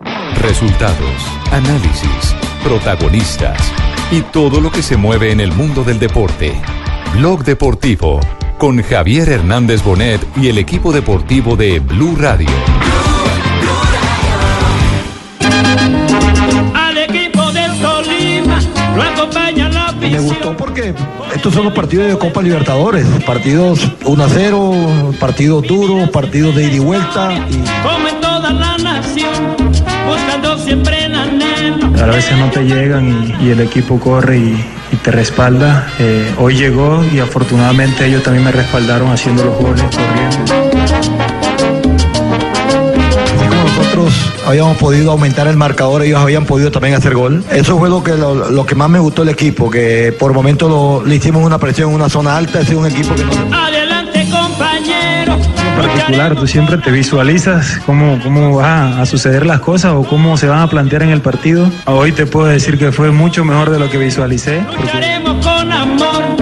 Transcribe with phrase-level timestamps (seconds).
[0.00, 0.98] Resultados,
[1.50, 3.58] análisis, protagonistas
[4.10, 6.52] y todo lo que se mueve en el mundo del deporte.
[7.14, 8.20] Blog Deportivo
[8.58, 12.48] con Javier Hernández Bonet y el equipo deportivo de Blue Radio.
[16.74, 18.60] Al equipo del Tolima
[18.94, 20.94] lo acompaña la Me gustó porque
[21.34, 26.64] estos son los partidos de Copa Libertadores, partidos 1 a 0, partidos duros, partidos de
[26.64, 27.32] ida y vuelta.
[27.50, 29.55] Y Como en toda la nación,
[30.06, 31.86] buscando siempre el anhelo.
[32.02, 33.08] A veces no te llegan
[33.40, 35.86] y, y el equipo corre y, y te respalda.
[35.98, 41.56] Eh, hoy llegó y afortunadamente ellos también me respaldaron haciendo los goles, corriendo.
[43.24, 44.14] así como nosotros
[44.46, 47.42] habíamos podido aumentar el marcador, ellos habían podido también hacer gol.
[47.50, 50.68] Eso fue lo que, lo, lo que más me gustó del equipo, que por momentos
[50.70, 53.56] lo- le hicimos una presión en una zona alta, es un equipo que no...
[53.56, 55.36] Adelante, compañero.
[55.76, 60.36] En particular, tú siempre te visualizas cómo, cómo van a suceder las cosas o cómo
[60.38, 61.70] se van a plantear en el partido.
[61.84, 64.62] Hoy te puedo decir que fue mucho mejor de lo que visualicé.
[65.22, 66.36] con amor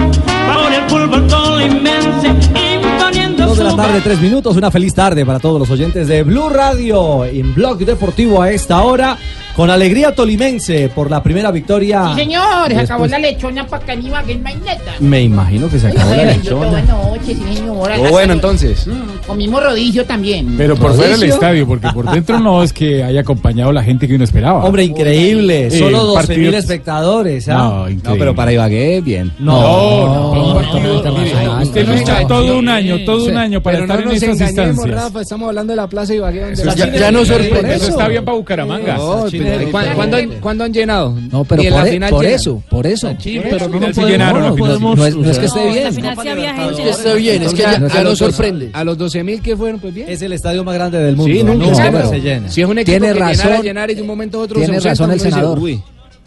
[3.57, 4.57] de la tarde, tres minutos.
[4.57, 8.81] Una feliz tarde para todos los oyentes de Blue Radio en Blog Deportivo a esta
[8.81, 9.17] hora.
[9.55, 12.09] Con alegría tolimense por la primera victoria.
[12.13, 14.95] Sí, señor, se acabó la lechona para Caníbal, que es maineta.
[14.99, 16.67] Me imagino que se acabó la lechona.
[16.67, 17.91] Buenas noches, sí, señor.
[17.95, 18.85] Todo bueno entonces.
[18.85, 20.55] Mm, comimos rodillo también.
[20.57, 24.09] Pero por fuera del estadio, porque por dentro no es que haya acompañado la gente
[24.09, 24.61] que uno esperaba.
[24.65, 25.67] Hombre, increíble.
[25.67, 27.47] Eh, Solo 12 partido- mil espectadores.
[27.47, 27.53] ¿ah?
[27.53, 28.19] No, increíble.
[28.19, 29.31] pero para Ibagué, bien.
[29.39, 32.99] No, No, no, no, no, no, no, no, usted no, lucha no, todo un año,
[33.05, 35.01] todo un año para Pero estar no en engañemos, instancias.
[35.03, 36.39] Rafa, estamos hablando de la Plaza Ibagué.
[36.41, 37.75] donde Eso la- ya, ya nos sorprende.
[37.75, 38.97] Eso está bien para Bucaramanga.
[39.45, 41.15] No, ¿cuándo, cuándo han- cuándo han llenado?
[41.31, 43.15] No, pero por, la e- final por eso, por eso.
[43.23, 44.55] Pero no llenaron.
[44.55, 45.87] No es, no es que esté No, bien.
[46.31, 46.83] había gente.
[46.83, 48.69] que esté bien, es que ya, No, ya a nos los dos- sorprende.
[48.73, 50.09] A los 12 mil que fueron, pues bien.
[50.09, 51.33] Es el estadio más grande del mundo.
[51.33, 52.09] Sí, nunca, es no.
[52.09, 52.49] se llena.
[52.49, 53.43] Si es un equipo Tiene que razón.
[53.45, 55.59] llenara, llenara y de un momento a otro Tiene se razón el senador.
[55.59, 55.81] "Uy".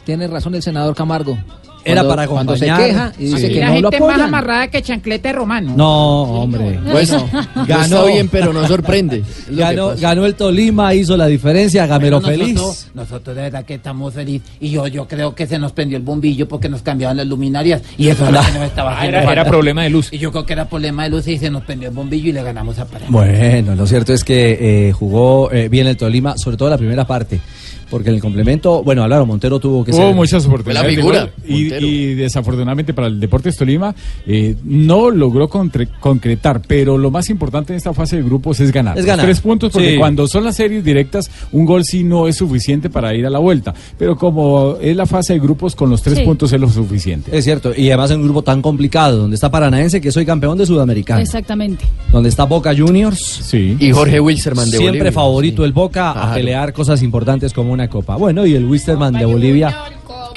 [0.04, 1.36] Tiene razón el senador Camargo.
[1.84, 2.88] Era Cuando- para Cuando se acompañar.
[2.90, 5.72] queja y dice Aquí que la no lo gente más amarrada que chanclete romano.
[5.76, 6.78] No, hombre.
[6.90, 7.28] Bueno,
[7.66, 8.06] Ganó.
[8.06, 9.22] bien, pero no sorprende.
[9.50, 12.54] Ganó, el Tolima, hizo la diferencia, Gamero feliz.
[12.54, 14.48] Nosotros, nosotros de verdad que estamos felices.
[14.60, 17.82] Y yo, yo creo que se nos prendió el bombillo porque nos cambiaban las luminarias.
[17.96, 20.08] Y eso es lo que nos estaba haciendo Era, era problema de luz.
[20.12, 22.32] Y yo creo que era problema de luz y se nos prendió el bombillo y
[22.32, 23.10] le ganamos a Paraná.
[23.10, 27.06] Bueno, lo cierto es que eh, jugó eh, bien el Tolima, sobre todo la primera
[27.06, 27.40] parte.
[27.90, 30.14] Porque en el complemento, bueno, Álvaro Montero tuvo que Hubo ser.
[30.14, 30.90] muchas oportunidades.
[30.90, 33.94] La figura, y, desafortunadamente para el Deportes Tolima
[34.26, 38.72] eh, no logró contre- concretar, pero lo más importante en esta fase de grupos es
[38.72, 38.94] ganar.
[38.96, 39.24] Es Los ganar.
[39.26, 39.98] tres puntos, porque Sí.
[39.98, 43.38] cuando son las series directas, un gol sí no es suficiente para ir a la
[43.38, 43.74] vuelta.
[43.98, 46.24] Pero como es la fase de grupos, con los tres Sí.
[46.24, 47.36] puntos es lo suficiente.
[47.36, 50.58] Es cierto, y además en un grupo tan complicado, donde está Paranaense, que soy campeón
[50.58, 51.20] de Sudamericana.
[51.22, 51.84] Exactamente.
[52.12, 53.18] Donde está Boca Juniors.
[53.44, 53.76] Sí.
[53.78, 55.12] Y Jorge Wilsterman de Siempre Bolivia.
[55.12, 58.16] favorito el Boca a pelear cosas importantes como una copa.
[58.16, 59.76] Bueno, y el Wisterman de Bolivia.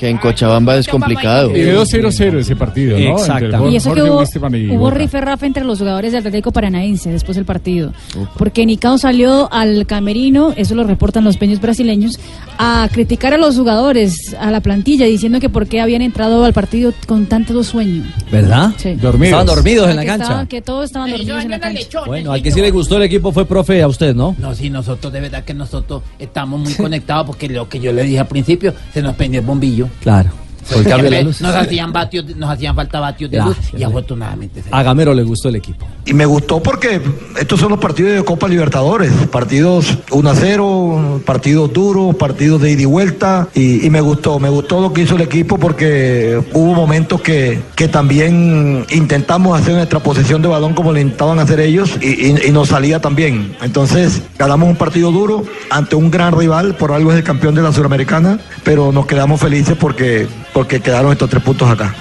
[0.02, 1.54] Que en Cochabamba es complicado.
[1.54, 3.24] Quedó 0-0 ese partido, ¿no?
[3.24, 4.24] El Y eso que hubo,
[4.58, 7.94] y hubo rife rafa entre los jugadores del Atlético Paranaense después del partido.
[8.36, 12.20] Porque Nicao salió al camerino, eso lo reportan los peños brasileños,
[12.58, 16.54] a criticar a los jugadores, a la plantilla, diciendo que por qué habían entrado al
[16.54, 18.04] partido con tanto sueño.
[18.32, 18.72] ¿Verdad?
[18.78, 18.94] Sí.
[18.96, 19.28] Dormidos.
[19.40, 20.24] Estaban dormidos en la Que cancha.
[20.24, 22.02] estaban- que todos estaban Ellos dormidos en la cancha.
[22.08, 24.36] Bueno, al que sí le gustó el equipo fue profe a usted, ¿no?
[24.40, 28.02] No, sí, nosotros de verdad que nosotros estamos muy conectados porque lo que yo le
[28.02, 29.91] dije al principio, se nos prendió el bombillo.
[30.00, 30.41] Claro.
[30.86, 31.42] La luz.
[31.42, 33.82] Nos hacían vatios, nos hacían falta vatios de luz Gracias.
[33.82, 35.86] y afortunadamente A Gamero le gustó el equipo.
[36.06, 37.02] Y me gustó porque
[37.40, 42.72] estos son los partidos de Copa Libertadores, partidos 1 a 0, partidos duros, partidos de
[42.72, 46.42] ida y vuelta, y, y me gustó, me gustó lo que hizo el equipo porque
[46.54, 51.60] hubo momentos que, que también intentamos hacer nuestra posesión de balón como lo intentaban hacer
[51.60, 53.56] ellos y, y- y nos salía también.
[53.62, 57.62] Entonces ganamos un partido duro ante un gran rival, por algo es el campeón de
[57.62, 61.96] la Suramericana, pero nos quedamos felices porque, porque quedaron estos tres puntos acá.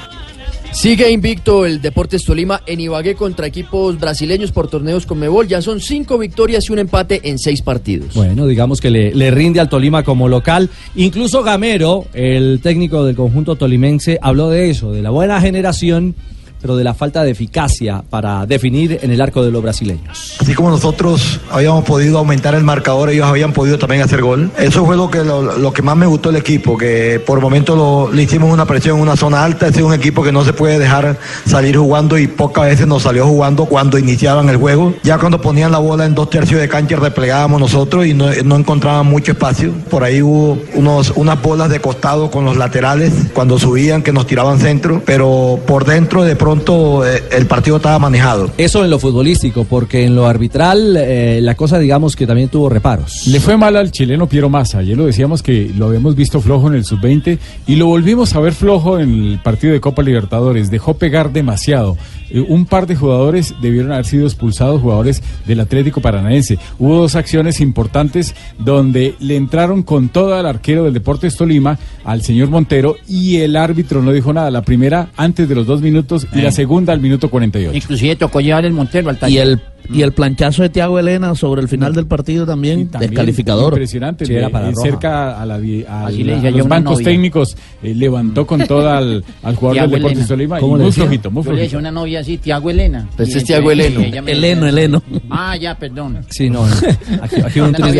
[0.73, 5.49] Sigue invicto el Deportes Tolima en Ibagué contra equipos brasileños por torneos con Mebol.
[5.49, 8.15] Ya son cinco victorias y un empate en seis partidos.
[8.15, 10.71] Bueno, digamos que le, le rinde al Tolima como local.
[10.95, 16.15] Incluso Gamero, el técnico del conjunto tolimense, habló de eso, de la buena generación,
[16.61, 20.37] pero de la falta de eficacia para definir en el arco de los brasileños.
[20.41, 24.51] Así como nosotros habíamos podido aumentar el marcador, ellos habían podido también hacer gol.
[24.59, 28.13] Eso fue lo que, lo, que más me gustó del equipo, que por momentos lo-
[28.13, 29.67] le hicimos una presión en una zona alta.
[29.69, 33.03] Ese es un equipo que no se puede dejar salir jugando y pocas veces nos
[33.03, 34.95] salió jugando cuando iniciaban el juego.
[35.03, 38.57] Ya cuando ponían la bola en dos tercios de cancha replegábamos nosotros y no, no
[38.57, 39.73] encontraban mucho espacio.
[39.91, 44.27] Por ahí hubo unos, unas bolas de costado con los laterales cuando subían que nos
[44.27, 48.51] tiraban centro, pero por dentro de pronto eh, el partido estaba manejado.
[48.59, 52.69] Eso en lo futbolístico, porque en lo arbitral eh, la cosa digamos que también tuvo
[52.69, 53.27] reparos.
[53.27, 54.79] Le fue mal al chileno Piero Massa.
[54.79, 58.41] Ayer lo decíamos que lo habíamos visto flojo en el sub-20 y lo volvimos a
[58.41, 60.71] ver flojo en el partido de Copa Libertadores.
[60.71, 61.97] Dejó pegar demasiado.
[62.31, 66.59] Eh, un par de jugadores debieron haber sido expulsados, jugadores del Atlético Paranaense.
[66.79, 72.23] Hubo dos acciones importantes donde le entraron con todo al arquero del Deportes Tolima, al
[72.23, 74.51] señor Montero, y el árbitro no dijo nada.
[74.51, 77.77] La primera antes de los dos minutos y la segunda al minuto 48.
[77.77, 79.47] Inclusive tocó llevar el Montero al taller.
[79.47, 79.61] Y el,
[79.93, 83.73] y el planchazo de Tiago Elena sobre el final del partido también, También descalificador.
[83.73, 84.27] Impresionante.
[84.27, 87.05] Sí, era para cerca a, la, a Así la- a los bancos novia.
[87.05, 90.29] técnicos, eh, levantó con toda al, al jugador Tiago del Deportes.
[90.29, 90.59] Tolima.
[90.59, 91.79] y ¿Cómo le muy flojito, muy Yo le decía flojito.
[91.79, 93.09] una novia así, Tiago Elena.
[93.17, 94.01] Pues es Tiago Eleno.
[94.27, 95.03] Eleno, Eleno.
[95.31, 96.19] Ah, ya, perdón.
[96.29, 96.75] Sí, no, no.
[97.23, 97.93] Aquí, un tris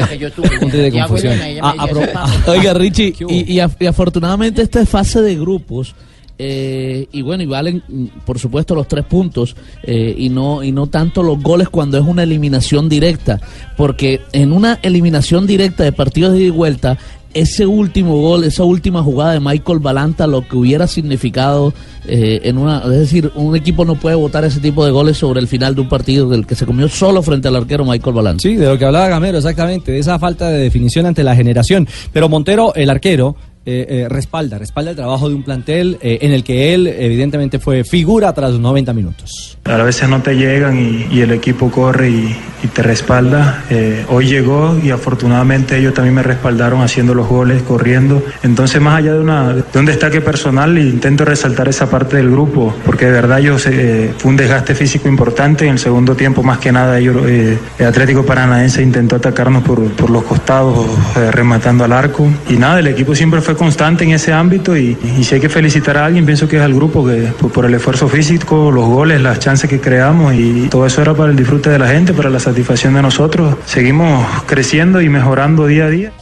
[0.73, 1.33] de, confusión.
[1.35, 1.75] Elena,
[2.15, 2.27] Ah.
[2.49, 5.95] Oiga, Richie, y, y af- y afortunadamente esta es fase de grupos.
[6.43, 10.73] Eh, y bueno, y valen mm, por supuesto los tres puntos eh, y no y
[10.73, 13.43] no tanto los goles cuando es una eliminación directa,
[13.77, 16.97] porque en una eliminación directa de partidos de vuelta
[17.35, 21.75] ese último gol, esa última jugada de Michael Balanta, lo que hubiera significado
[22.09, 25.41] eh, en una, es decir, un equipo no puede votar ese tipo de goles sobre
[25.41, 28.43] el final de un partido del que se comió solo frente al arquero Michael Balanta.
[28.43, 31.87] Sí, de lo que hablaba Gamero, exactamente, de esa falta de definición ante la generación.
[32.13, 33.37] Pero Montero, el arquero,
[33.67, 37.59] eh, eh, respalda, respalda el trabajo de un plantel eh, en el que él evidentemente
[37.59, 39.59] fue figura tras los 90 minutos.
[39.65, 42.37] A veces no te llegan y, el equipo corre y,
[42.75, 43.65] te respalda.
[44.09, 48.23] Hoy llegó y afortunadamente ellos también me respaldaron haciendo los goles, corriendo.
[48.43, 52.75] Entonces, más allá de, una, de un destaque personal, intento resaltar esa parte del grupo,
[52.85, 55.65] porque de verdad yo fue un desgaste físico importante.
[55.67, 60.25] En el segundo tiempo, más que nada, el Atlético Paranaense intentó atacarnos por, por los
[60.25, 60.87] costados,
[61.31, 62.29] rematando al arco.
[62.49, 65.49] Y nada, el equipo siempre fue constante en ese ámbito y, y si hay que
[65.49, 68.87] felicitar a alguien, pienso que es al grupo que por, por el esfuerzo físico, los
[68.87, 72.13] goles, las chances que creamos y todo eso era para el disfrute de la gente,
[72.13, 73.57] para la satisfacción de nosotros.
[73.67, 76.13] Seguimos creciendo y mejorando día a día.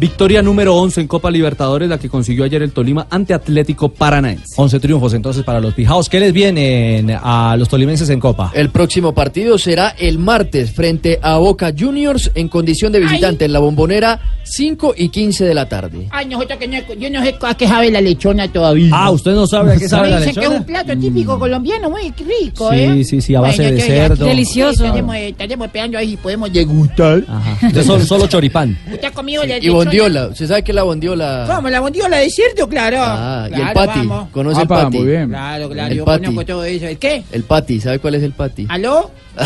[0.00, 4.54] Victoria número 11 en Copa Libertadores, la que consiguió ayer el Tolima ante Atlético Paranaense.
[4.56, 6.08] 11 triunfos entonces para los Pijaos.
[6.08, 8.50] ¿Qué les vienen a los tolimenses en Copa?
[8.54, 13.52] El próximo partido será el martes frente a Boca Juniors en condición de visitante en
[13.52, 16.08] la bombonera 5 y 15 de la tarde.
[16.10, 18.90] Ay, nosotros que no, yo no sé a qué sabe la lechona todavía.
[18.94, 20.60] Ah, usted no sabe a qué sabe Me la dicen que es lechona.
[20.60, 22.10] un plato típico colombiano muy
[22.40, 23.04] rico, Sí, ¿eh?
[23.04, 24.24] sí, sí, a base de entonces, cerdo.
[24.24, 24.84] Delicioso.
[24.86, 27.22] Estaremos, estaremos esperando ahí si podemos degustar.
[27.60, 28.78] Entonces, solo, solo choripán.
[28.90, 29.89] ¿Usted ha comido la lechona?
[29.98, 31.44] Bondiola, ¿usted sabe qué es la bondiola?
[31.48, 32.96] Vamos, la bondiola de cerdo, claro.
[33.00, 34.28] Ah, y el pati, vamos.
[34.30, 34.98] ¿conoce Apa, el pati?
[34.98, 35.28] muy bien.
[35.28, 36.24] Claro, claro, El yo pati.
[36.26, 36.86] conozco todo eso.
[36.86, 37.22] ¿El qué?
[37.32, 38.66] El pati, ¿sabe cuál es el pati?
[38.68, 39.10] ¿Aló?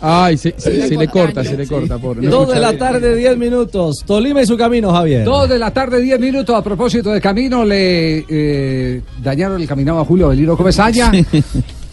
[0.00, 1.98] Ay, se, se- se le corta, se le corta.
[1.98, 4.02] Por, no Dos de la tarde, 10 minutos.
[4.06, 5.24] Tolima y su camino, Javier.
[5.24, 6.54] Dos de la tarde, 10 minutos.
[6.56, 11.10] A propósito de camino, le eh, dañaron el caminado a Julio Belino Comesaña.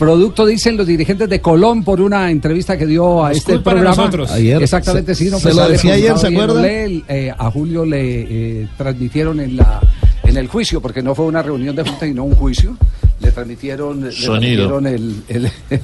[0.02, 3.96] Producto, dicen los dirigentes de Colón por una entrevista que dio a Nos este programa.
[3.96, 4.32] nosotros.
[4.32, 4.60] Ayer.
[4.64, 5.26] Exactamente, sí.
[5.30, 6.60] No, Se pues, lo sale decía ayer, ¿se bien, acuerda?
[6.62, 9.80] Olel, eh, a Julio le eh, transmitieron en la
[10.24, 12.76] en el juicio, porque no fue una reunión de junta, sino un juicio.
[13.20, 15.82] Le transmitieron, le transmitieron el, el- el-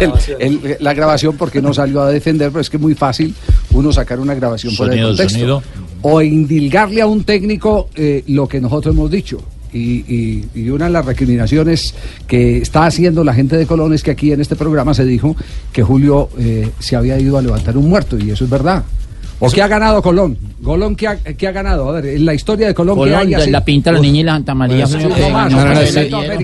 [0.00, 3.34] el- el- la grabación porque no salió a defender, pero es que es muy fácil
[3.72, 5.34] uno sacar una grabación de Sonido, contexto.
[5.38, 5.62] sonido.
[6.00, 9.42] O indilgarle a un técnico eh, lo que nosotros hemos dicho.
[9.72, 11.94] Y, y- y una de las recriminaciones
[12.26, 15.34] que está haciendo la gente de Colón es que aquí en este programa se dijo
[15.72, 18.84] que Julio eh, se había ido a levantar un muerto, y eso es verdad.
[19.44, 20.38] ¿O qué ha ganado Colón?
[20.62, 21.88] ¿Colón qué ha, qué ha ganado?
[21.88, 24.22] A ver, en la historia de Colón, ¿qué Colón, hay la, pinta la niña y
[24.22, 24.86] la Santa María.
[24.86, 25.80] Pues, no más, no, no,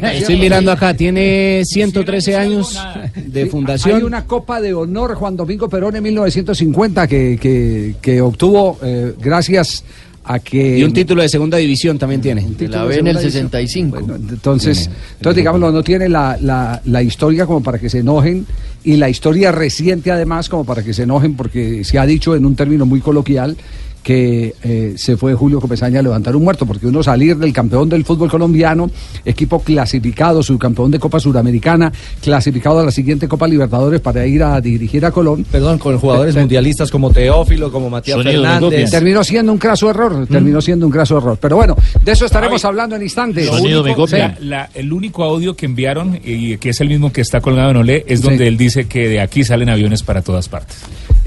[0.08, 2.76] Estoy mirando acá, tiene 113 años
[3.14, 3.98] de fundación.
[3.98, 9.14] Hay una Copa de Honor Juan Domingo Perón en 1950 que, que, que obtuvo eh,
[9.20, 9.84] gracias
[10.28, 10.78] a que...
[10.78, 12.46] Y un título de segunda división también tiene.
[12.68, 13.90] La ve en el segunda división.
[13.90, 14.00] 65.
[14.00, 18.46] Bueno, entonces, entonces digámoslo, no tiene la, la, la historia como para que se enojen
[18.84, 22.44] y la historia reciente además como para que se enojen porque se ha dicho en
[22.44, 23.56] un término muy coloquial
[24.02, 27.88] que eh, se fue Julio Comesaña a levantar un muerto, porque uno salir del campeón
[27.88, 28.90] del fútbol colombiano,
[29.24, 34.60] equipo clasificado, subcampeón de Copa Suramericana, clasificado a la siguiente Copa Libertadores para ir a
[34.60, 35.44] dirigir a Colón.
[35.50, 38.90] Perdón, con jugadores Eh, mundialistas como Teófilo, como Matías Sonido Fernández.
[38.90, 41.38] Terminó siendo un craso error, terminó siendo un craso error.
[41.40, 43.46] Pero bueno, de eso estaremos hablando en instantes.
[43.46, 43.52] Lo
[43.82, 47.40] único- la- la- el único audio que enviaron, y que es el mismo que está
[47.40, 50.76] colgado en Olé, es donde él dice que de aquí salen aviones para todas partes.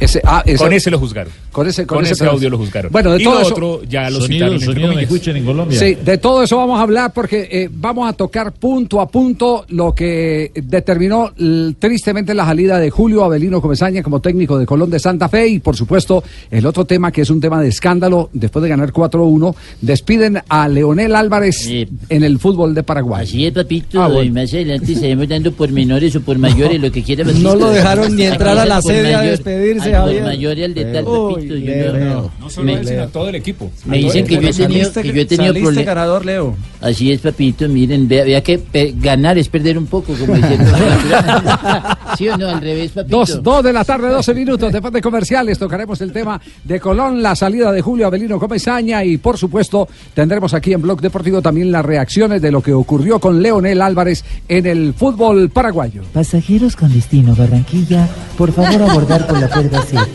[0.01, 1.31] Ese, ah, ese- con ese lo juzgaron.
[1.51, 2.91] Con ese, con Con ese audio lo juzgaron.
[2.91, 4.27] Bueno, de y todo lo eso- otro ya lo Sonido-
[4.57, 4.59] citaron.
[4.61, 4.91] sonido
[5.37, 5.77] en Colombia.
[5.79, 9.65] Sí, de todo eso vamos a hablar porque eh, vamos a tocar punto a punto
[9.69, 14.89] lo que determinó l- tristemente la salida de Julio Avelino Comesaña como técnico de Colón
[14.89, 18.29] de Santa Fe y por supuesto el otro tema que es un tema de escándalo
[18.33, 21.67] después de ganar 4-1 despiden a Leonel Álvarez
[22.09, 23.23] en el fútbol de Paraguay.
[23.23, 24.23] Así es, papito, Ah, bueno.
[24.23, 27.23] y más adelante estaremos dando por menores o por mayores, lo que quiera.
[27.25, 30.23] No lo dejaron ni entrar a la sede a despedirse, Javier.
[30.23, 31.37] Mayor al de tal, yo
[31.93, 32.31] no-.
[32.39, 33.71] No solo me- él, sino todo el equipo.
[33.85, 35.85] Me dicen que yo he tenido, que yo he tenido problemas.
[35.85, 36.55] ganador, Leo.
[36.81, 40.41] Así es, papito, miren, vea, vea que pe- ganar es perder un poco, como el-
[42.17, 42.47] ¿Sí o no?
[42.49, 43.17] Al revés, papito.
[43.17, 44.71] Dos, dos de la tarde, 12 minutos.
[44.71, 49.17] Después de comerciales tocaremos el tema de Colón, la salida de Julio Avelino Comesaña y
[49.17, 53.41] por supuesto tendremos aquí en Blog Deportivo también las reacciones de lo que ocurrió con
[53.41, 56.01] Leonel Álvarez en el fútbol paraguayo.
[56.13, 58.07] Pasajeros con destino Barranquilla,
[58.37, 60.11] por favor abordar por la puerta 7.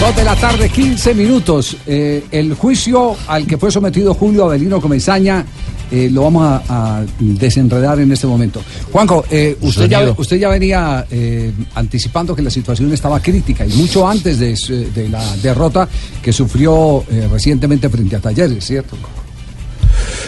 [0.00, 1.76] Dos de la tarde, 15 minutos.
[1.86, 5.44] Eh, el juicio al que fue sometido Julio Avelino Comesaña
[5.92, 6.62] eh, lo vamos a,
[6.98, 8.60] a desenredar en este momento.
[8.90, 13.72] Juanjo, eh, usted, ya, usted ya venía eh, anticipando que la situación estaba crítica y
[13.74, 15.88] mucho antes de, su- de la derrota
[16.22, 18.96] que sufrió eh, recientemente frente a Talleres, ¿cierto?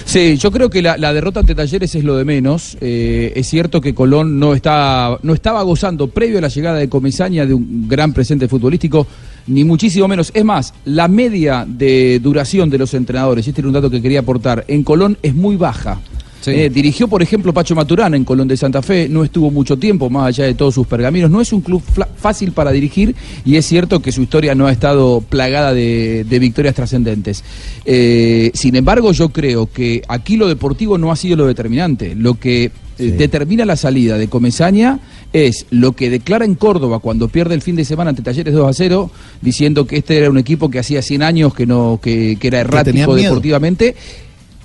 [0.04, 2.76] Sí, yo creo que la, derrota ante Talleres es lo de menos.
[2.80, 6.88] Eh, es cierto que Colón no, está, no estaba gozando, previo a la llegada de
[6.88, 9.06] Comesaña, de un gran presente futbolístico,
[9.46, 10.30] ni muchísimo menos.
[10.34, 14.02] Es más, la media de duración de los entrenadores, y este era un dato que
[14.02, 16.00] quería aportar, en Colón es muy baja.
[16.46, 20.10] Eh, dirigió, por ejemplo, Pacho Maturana en Colón de Santa Fe, no estuvo mucho tiempo,
[20.10, 21.30] más allá de todos sus pergaminos.
[21.30, 21.82] No es un club
[22.16, 26.38] fácil para dirigir y es cierto que su historia no ha estado plagada de, de
[26.38, 27.44] victorias trascendentes.
[27.84, 32.14] Eh, sin embargo, yo creo que aquí lo deportivo no ha sido lo determinante.
[32.14, 35.00] Lo que eh, determina la salida de Comesaña
[35.32, 38.68] es lo que declara en Córdoba cuando pierde el fin de semana ante Talleres 2
[38.68, 39.10] a 0,
[39.40, 42.60] diciendo que este era un equipo que hacía 100 años que, no, que, que era
[42.60, 43.96] errático deportivamente.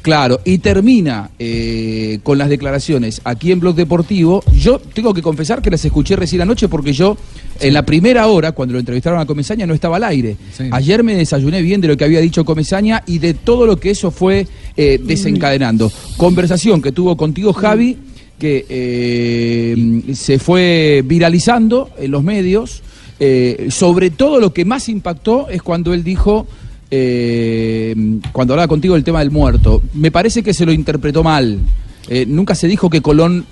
[0.01, 4.41] Claro, y termina eh, con las declaraciones aquí en Blog Deportivo.
[4.57, 7.17] Yo tengo que confesar que las escuché recién anoche porque yo
[7.59, 10.37] en la primera hora, cuando lo entrevistaron a Comesaña, no estaba al aire.
[10.71, 13.91] Ayer me desayuné bien de lo que había dicho Comesaña y de todo lo que
[13.91, 15.91] eso fue eh, desencadenando.
[16.15, 17.97] Conversación que tuvo contigo Javi,
[18.39, 22.81] que eh, se fue viralizando en los medios.
[23.19, 26.47] Eh, sobre todo lo que más impactó es cuando él dijo
[26.91, 27.95] eh,
[28.31, 29.81] cuando hablaba contigo del tema del muerto.
[29.93, 31.59] Me parece que se lo interpretó mal.
[32.07, 33.45] Eh, nunca se dijo que Colón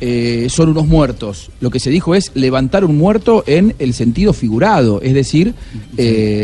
[0.00, 1.50] eh, son unos muertos.
[1.60, 5.54] Lo que se dijo es levantar un muerto en el sentido figurado, es decir,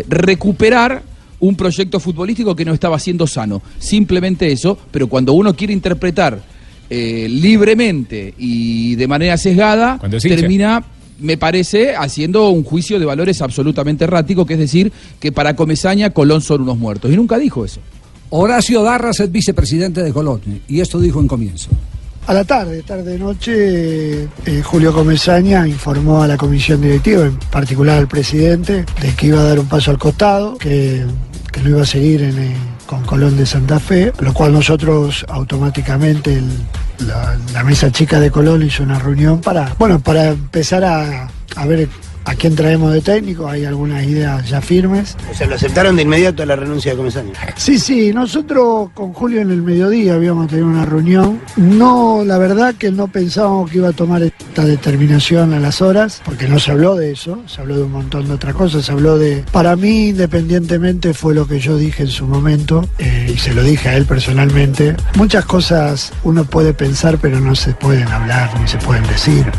[0.08, 1.02] recuperar
[1.40, 3.60] un proyecto futbolístico que no estaba siendo sano.
[3.78, 6.40] Simplemente eso, pero cuando uno quiere interpretar
[6.88, 10.84] libremente y de manera sesgada, termina
[11.20, 16.10] me parece, haciendo un juicio de valores absolutamente errático, que es decir, que para Comesaña
[16.10, 17.10] Colón son unos muertos.
[17.10, 17.80] Y nunca dijo eso.
[18.30, 21.68] Horacio Darras es vicepresidente de Colón y esto dijo en comienzo.
[22.26, 27.98] A la tarde, tarde noche, eh, Julio Comesaña informó a la comisión directiva, en particular
[27.98, 31.04] al presidente, de que iba a dar un paso al costado, que,
[31.50, 32.52] que no iba a seguir en, eh,
[32.86, 36.44] con Colón de Santa Fe, lo cual nosotros automáticamente, el-
[37.02, 41.66] la, la mesa chica de Colón hizo una reunión para, bueno, para empezar a, a
[41.66, 41.88] ver
[42.30, 45.16] a quién traemos de técnico, hay algunas ideas ya firmes.
[45.32, 47.32] O sea, lo aceptaron de inmediato la renuncia de Comesaña.
[47.56, 51.40] Sí, sí, nosotros con Julio en el mediodía habíamos tenido una reunión.
[51.56, 56.22] No, la verdad que no pensábamos que iba a tomar esta determinación a las horas,
[56.24, 58.92] porque no se habló de eso, se habló de un montón de otras cosas, se
[58.92, 59.44] habló de...
[59.50, 63.64] Para mí, independientemente, fue lo que yo dije en su momento, eh, y se lo
[63.64, 64.94] dije a él personalmente.
[65.16, 69.50] Muchas cosas uno puede pensar, pero no se pueden hablar ni se pueden decir,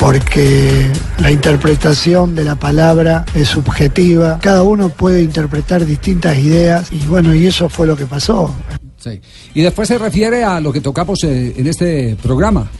[0.00, 7.06] porque la interpretación de la palabra es subjetiva, cada uno puede interpretar distintas ideas, y
[7.06, 8.52] bueno, y eso fue lo que pasó.
[8.96, 9.20] Sí.
[9.54, 12.70] Y después se refiere a lo que tocamos eh, en este programa.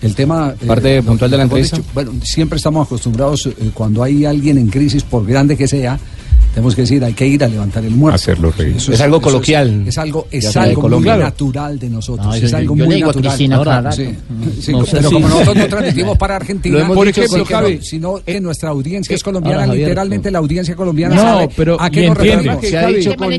[0.00, 0.54] El tema.
[0.60, 1.78] eh, Parte puntual de la entrevista.
[1.92, 5.98] bueno, siempre estamos acostumbrados, eh, cuando hay alguien en crisis, por grande que sea,
[6.58, 8.16] Tenemos que decir, hay que ir a levantar el muerto.
[8.16, 8.74] Hacerlo reír.
[8.78, 9.84] Eso Es algo coloquial.
[9.86, 11.16] Es, algo, es algo muy Colombia.
[11.16, 12.26] natural de nosotros.
[12.26, 13.28] No, es algo yo muy digo natural.
[13.28, 14.08] Cristina Ahora, sí,
[14.60, 17.78] sí, No pero como nosotros no transmitimos para Argentina, Lo hemos por dicho ejemplo, Javi.
[17.80, 21.80] sino que nuestra audiencia es colombiana, ahora, Javier, literalmente la audiencia colombiana No, sabe pero
[21.80, 22.60] a qué nos referimos.
[22.66, 23.32] Se ha dicho, con,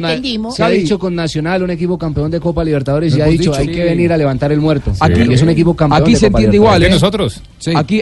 [0.53, 3.67] se ha dicho con Nacional, un equipo campeón de Copa Libertadores, y ha dicho, hay
[3.67, 4.93] que venir a levantar el muerto.
[4.97, 6.91] Aquí- es un equipo campeón Aquí se entiende igual, de ¿eh?
[6.91, 7.41] nosotros.
[7.75, 8.01] Aquí,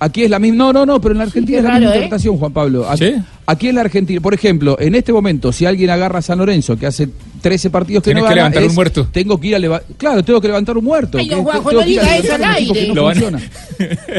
[0.00, 0.56] aquí, es la misma.
[0.64, 1.94] No, no, no, pero en la Argentina es la misma ¿eh?
[1.94, 2.86] interpretación, Juan Pablo.
[2.96, 3.14] ¿Sí?
[3.50, 6.76] Aquí en la Argentina, por ejemplo, en este momento, si alguien agarra a San Lorenzo,
[6.76, 7.08] que hace
[7.40, 9.08] 13 partidos que Tiene no que gana, levantar un es, muerto.
[9.12, 9.88] Tengo que ir a levantar.
[9.96, 11.18] Claro, tengo que levantar un muerto.
[11.18, 12.88] Ay, que- tengo no que diga levantar eso al un que aire.
[12.88, 13.42] no Lo van- funciona.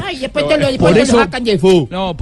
[0.06, 1.88] Ay, después te lo, Por después te lo eso- sacan del fu.
[1.92, 2.16] No,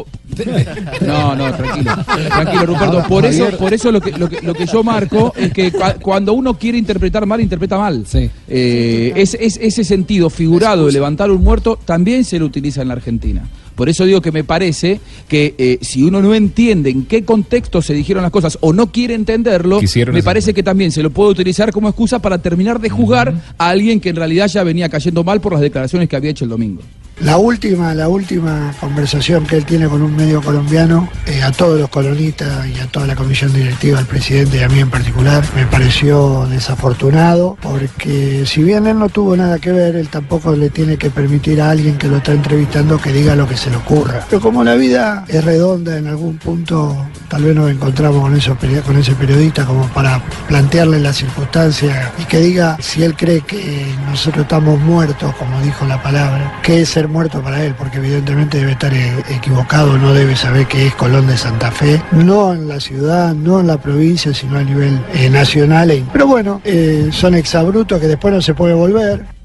[1.06, 1.92] no, no, tranquilo.
[2.28, 3.04] Tranquilo, Ruperto.
[3.08, 6.00] Por eso, por eso lo que, lo que, lo que yo marco es que cua-
[6.02, 8.06] cuando uno quiere interpretar mal, interpreta mal.
[8.08, 8.30] Sí.
[8.48, 12.88] Eh, es, es- ese sentido figurado de levantar un muerto también se lo utiliza en
[12.90, 13.44] la Argentina.
[13.78, 17.84] Por eso digo que me parece que eh, si uno no entiende en qué contexto
[17.84, 21.12] se dijeron las cosas o no quiere entenderlo, Quisieron me parece que también se lo
[21.12, 24.90] puede utilizar como excusa para terminar de juzgar a alguien que en realidad ya venía
[24.90, 26.82] cayendo mal por las declaraciones que había hecho el domingo.
[27.20, 31.80] La última, la última conversación que él tiene con un medio colombiano, eh, a todos
[31.80, 35.44] los colonistas y a toda la comisión directiva, al presidente y a mí en particular,
[35.56, 40.70] me pareció desafortunado, porque si bien él no tuvo nada que ver, él tampoco le
[40.70, 43.78] tiene que permitir a alguien que lo está entrevistando que diga lo que se le
[43.78, 44.24] ocurra.
[44.30, 46.96] Pero como la vida es redonda, en algún punto
[47.30, 52.26] tal vez nos encontramos con, esos con ese periodista como para plantearle las circunstancias y
[52.26, 56.90] que diga si él cree que nosotros estamos muertos, como dijo la palabra, qué es
[56.90, 60.96] ser muerto para él, porque evidentemente debe estar eh, equivocado, no debe saber qué es
[60.96, 65.00] Colón de Santa Fe, no en la ciudad, no en la provincia, sino a nivel
[65.14, 65.92] eh, nacional.
[65.92, 69.37] e- Pero bueno, eh, son exabrutos que después no se puede volver.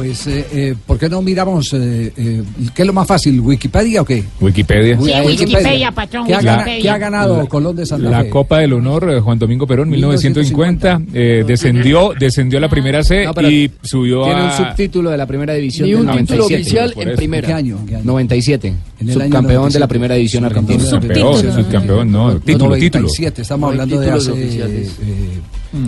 [0.00, 2.42] Pues, eh, eh, ¿por qué no miramos eh, eh,
[2.74, 4.24] qué es lo más fácil, Wikipedia o qué?
[4.40, 4.98] Wikipedia.
[4.98, 6.82] Sí, Wikipedia, patrón, ¿Qué ha, gana- Wikipedia.
[6.82, 8.30] qué ha ganado Colón de Santa La Fe?
[8.30, 13.26] Copa del Honor, eh, Juan Domingo Perón, 1950, eh, descendió, descendió a la primera C
[13.26, 14.56] No, y subió Tiene un a...
[14.56, 16.54] subtítulo de la primera división del un título 97.
[16.62, 17.46] oficial en primera.
[17.48, 17.78] ¿Qué año?
[17.86, 18.04] ¿Qué año?
[18.06, 18.74] 97.
[19.00, 19.42] En el año Subcampeón
[19.72, 19.80] de 97.
[19.80, 20.84] la primera división Subcampeón argentina.
[20.84, 21.64] de Subcampeón, división.
[21.64, 23.02] subcampeón, no, título, título.
[23.02, 25.40] 97, estamos No hay hablando de hace eh,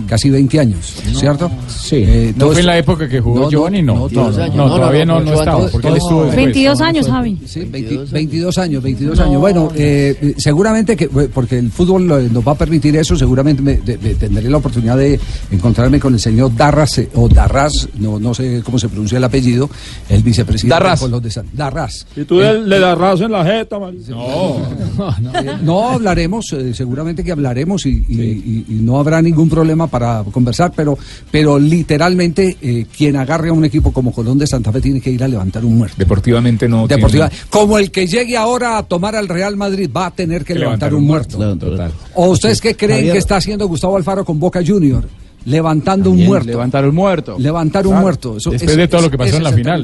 [0.07, 1.51] casi 20 años, ¿cierto?
[1.67, 1.97] Sí.
[1.97, 3.81] Eh, ¿No fue en la época que jugó No, no, Giovanni?
[3.81, 5.97] No, no, no, no, no, No, todavía no, no, no, no estaba, porque él no,
[5.97, 6.45] estuvo después.
[6.45, 7.37] 22 años, Javi.
[7.45, 9.41] Sí, 20 22 años, 22 años.
[9.41, 13.15] Bueno, eh, eh, seguramente que, eh, porque el fútbol eh, nos va a permitir eso,
[13.15, 15.19] seguramente me- de- de- tendré la oportunidad de
[15.51, 19.23] encontrarme con el señor Darras, eh, o Darras, no, no sé cómo se pronuncia el
[19.25, 19.69] apellido,
[20.09, 21.01] el vicepresidente Darras.
[21.11, 22.07] de de Darras.
[22.15, 23.77] Y tú le, le das en la jeta.
[23.79, 24.57] No,
[25.61, 30.23] no hablaremos, eh, seguramente que hablaremos y, y- y- y no habrá ningún problema para
[30.31, 30.97] conversar, pero,
[31.31, 35.11] pero literalmente eh, quien agarre a un equipo como Colón de Santa Fe tiene que
[35.11, 35.95] ir a levantar un muerto.
[35.97, 36.87] deportivamente no.
[36.87, 37.29] tiene- Deportiva.
[37.49, 40.59] Como el que llegue ahora a tomar al Real Madrid va a tener que Que
[40.59, 41.69] levantar, levantar un un muerto.
[41.71, 41.91] Total.
[42.15, 43.13] ¿O ustedes qué creen Javier.
[43.13, 45.03] que está haciendo Gustavo Alfaro con Boca Junior?
[45.45, 46.47] Levantando un muerto.
[46.47, 47.35] Levantar un muerto.
[47.37, 48.01] Levantar un Claro.
[48.03, 48.37] muerto.
[48.37, 49.83] Eso- Después eso- de todo lo que pasó en la es final.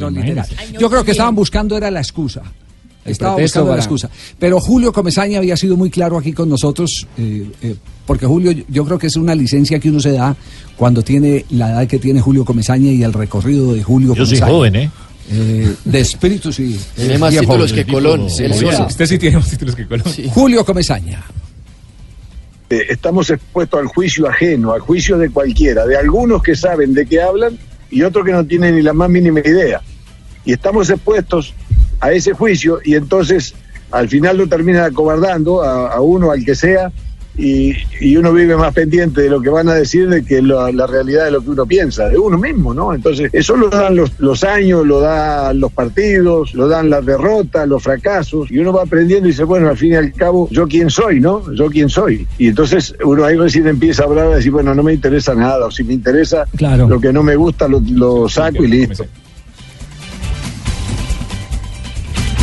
[0.79, 2.41] Yo creo que estaban buscando era la excusa.
[3.05, 4.09] Estaba buscando la para- excusa.
[4.37, 8.85] Pero Julio Comesaña había sido muy claro aquí con nosotros, eh, eh, porque Julio, yo
[8.85, 10.35] creo que es una licencia que uno se da
[10.75, 14.37] cuando tiene la edad que tiene Julio Comesaña y el recorrido de Julio Yo soy
[14.39, 14.51] Comesaña.
[14.51, 14.91] joven, ¿eh?
[15.31, 16.79] Eh, de espíritu sí.
[16.95, 17.85] Tiene más títulos joven.
[17.85, 18.21] que Colón.
[18.21, 20.05] Usted sí tiene más títulos que Colón.
[20.33, 21.23] Julio Comesaña.
[22.69, 27.05] Eh, estamos expuestos al juicio ajeno, al juicio de cualquiera, de algunos que saben de
[27.05, 27.57] qué hablan
[27.89, 29.81] y otros que no tienen ni la más mínima idea.
[30.45, 31.53] Y estamos expuestos
[31.99, 33.53] a ese juicio y entonces
[33.91, 36.91] al final lo terminan acobardando a, a uno, al que sea,
[37.37, 40.69] y, y uno vive más pendiente de lo que van a decir de que lo-
[40.73, 42.93] la realidad de lo que uno piensa, de uno mismo, ¿no?
[42.93, 47.65] Entonces, eso lo dan los, los años, lo dan los partidos, lo dan las derrotas,
[47.67, 50.67] los fracasos, y uno va aprendiendo y dice, bueno, al fin y al cabo, ¿yo
[50.67, 51.41] quién soy, no?
[51.53, 52.27] ¿Yo quién soy?
[52.37, 55.65] Y entonces uno ahí recién empieza a hablar, a decir, bueno, no me interesa nada,
[55.67, 56.89] o si me interesa Claro.
[56.89, 59.05] lo que no me gusta, lo, lo saco y listo.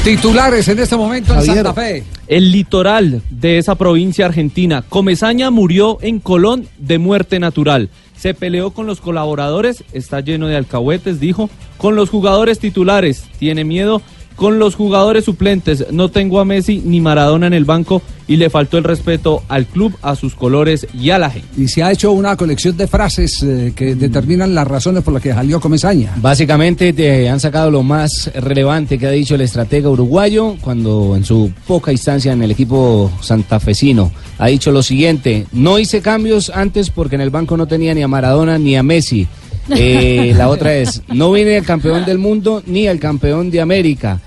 [0.06, 1.64] Titulares en este momento en Javier.
[1.64, 2.04] Santa Fe.
[2.28, 4.84] El litoral de esa provincia argentina.
[4.88, 7.90] Comezaña murió en Colón de muerte natural.
[8.16, 11.50] Se peleó con los colaboradores, está lleno de alcahuetes, dijo.
[11.76, 14.00] Con los jugadores titulares, tiene miedo.
[14.36, 18.50] Con los jugadores suplentes, no tengo a Messi ni Maradona en el banco y le
[18.50, 21.48] faltó el respeto al club, a sus colores y a la gente.
[21.56, 25.22] Y se ha hecho una colección de frases eh, que determinan las razones por las
[25.22, 26.12] que salió Comesaña.
[26.16, 31.24] Básicamente te han sacado lo más relevante que ha dicho el estratega uruguayo cuando en
[31.24, 36.90] su poca instancia en el equipo santafesino ha dicho lo siguiente, no hice cambios antes
[36.90, 39.26] porque en el banco no tenía ni a Maradona ni a Messi.
[39.70, 44.20] Eh, la otra es, no vine al campeón del mundo ni al campeón de América.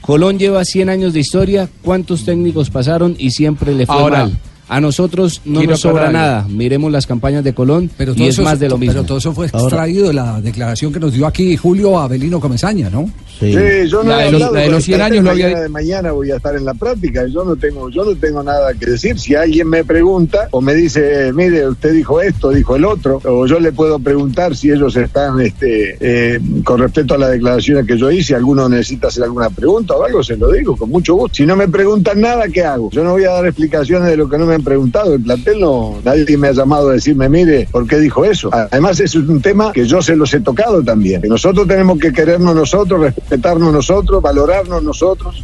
[0.00, 4.38] Colón lleva 100 años de historia, ¿cuántos técnicos pasaron y siempre le fue Ahora, mal?
[4.68, 6.46] A nosotros no Quiero nos sobra nada.
[6.48, 8.94] Miremos las campañas de Colón Pero y todo es eso, más de lo mismo.
[8.94, 12.90] Pero todo eso fue extraído de la declaración que nos dio aquí Julio Avelino Comesaña,
[12.90, 13.08] ¿no?
[13.38, 13.52] Sí,
[13.88, 15.30] yo no La he de los- hablado la de los el 100 plantel, años lo
[15.30, 18.16] había mañana de mañana voy a estar en la práctica, yo no tengo yo no
[18.16, 19.18] tengo nada que decir.
[19.20, 23.46] Si alguien me pregunta o me dice, mire, usted dijo esto, dijo el otro, o
[23.46, 27.96] yo le puedo preguntar si ellos están este eh, con respecto a las declaraciones que
[27.98, 31.36] yo hice, alguno necesita hacer alguna pregunta o algo, se lo digo con mucho gusto.
[31.36, 32.90] Si no me preguntan nada, ¿qué hago?
[32.90, 35.14] Yo no voy a dar explicaciones de lo que no me han preguntado.
[35.14, 38.50] El plantel no, nadie me ha llamado a decirme, mire, ¿por qué dijo eso?
[38.52, 41.22] Además, es un tema que yo se los he tocado también.
[41.22, 45.42] Que nosotros tenemos que querernos nosotros, respetarnos nosotros, valorarnos nosotros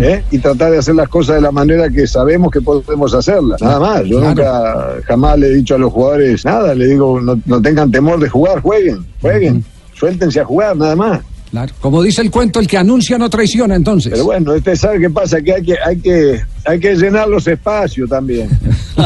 [0.00, 0.22] ¿eh?
[0.30, 3.60] y tratar de hacer las cosas de la manera que sabemos que podemos hacerlas.
[3.62, 4.04] Nada más.
[4.04, 4.28] Yo Claro.
[4.28, 6.74] nunca, jamás le he dicho a los jugadores nada.
[6.74, 9.64] Le digo, no, no tengan temor de jugar, jueguen, jueguen.
[9.94, 11.20] Suéltense a jugar, nada más.
[11.54, 11.72] Claro.
[11.80, 14.10] Como dice el cuento, el que anuncia no traiciona, entonces.
[14.10, 17.46] Pero bueno, usted sabe qué pasa, que hay que, hay que, hay que llenar los
[17.46, 18.48] espacios también.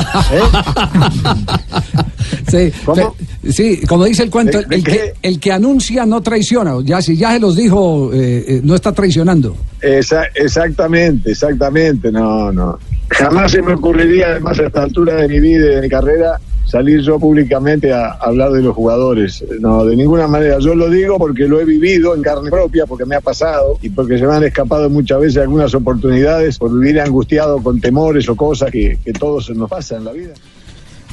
[2.51, 6.23] Sí, pe- sí, como dice el cuento, ¿De- de el, que, el que anuncia no
[6.23, 6.75] traiciona.
[6.83, 9.55] Ya si ya se los dijo, eh, eh, no está traicionando.
[9.83, 12.79] Esa- exactamente, exactamente, no, no.
[13.11, 16.41] Jamás se me ocurriría, además a esta altura de mi vida y de mi carrera,
[16.69, 19.43] salir yo públicamente a hablar de los jugadores.
[19.61, 20.59] No, de ninguna manera.
[20.59, 23.89] Yo lo digo porque lo he vivido en carne propia, porque me ha pasado y
[23.89, 28.37] porque se me han escapado muchas veces algunas oportunidades por vivir angustiado con temores o
[28.37, 30.35] cosas que, que todos nos pasa en la vida.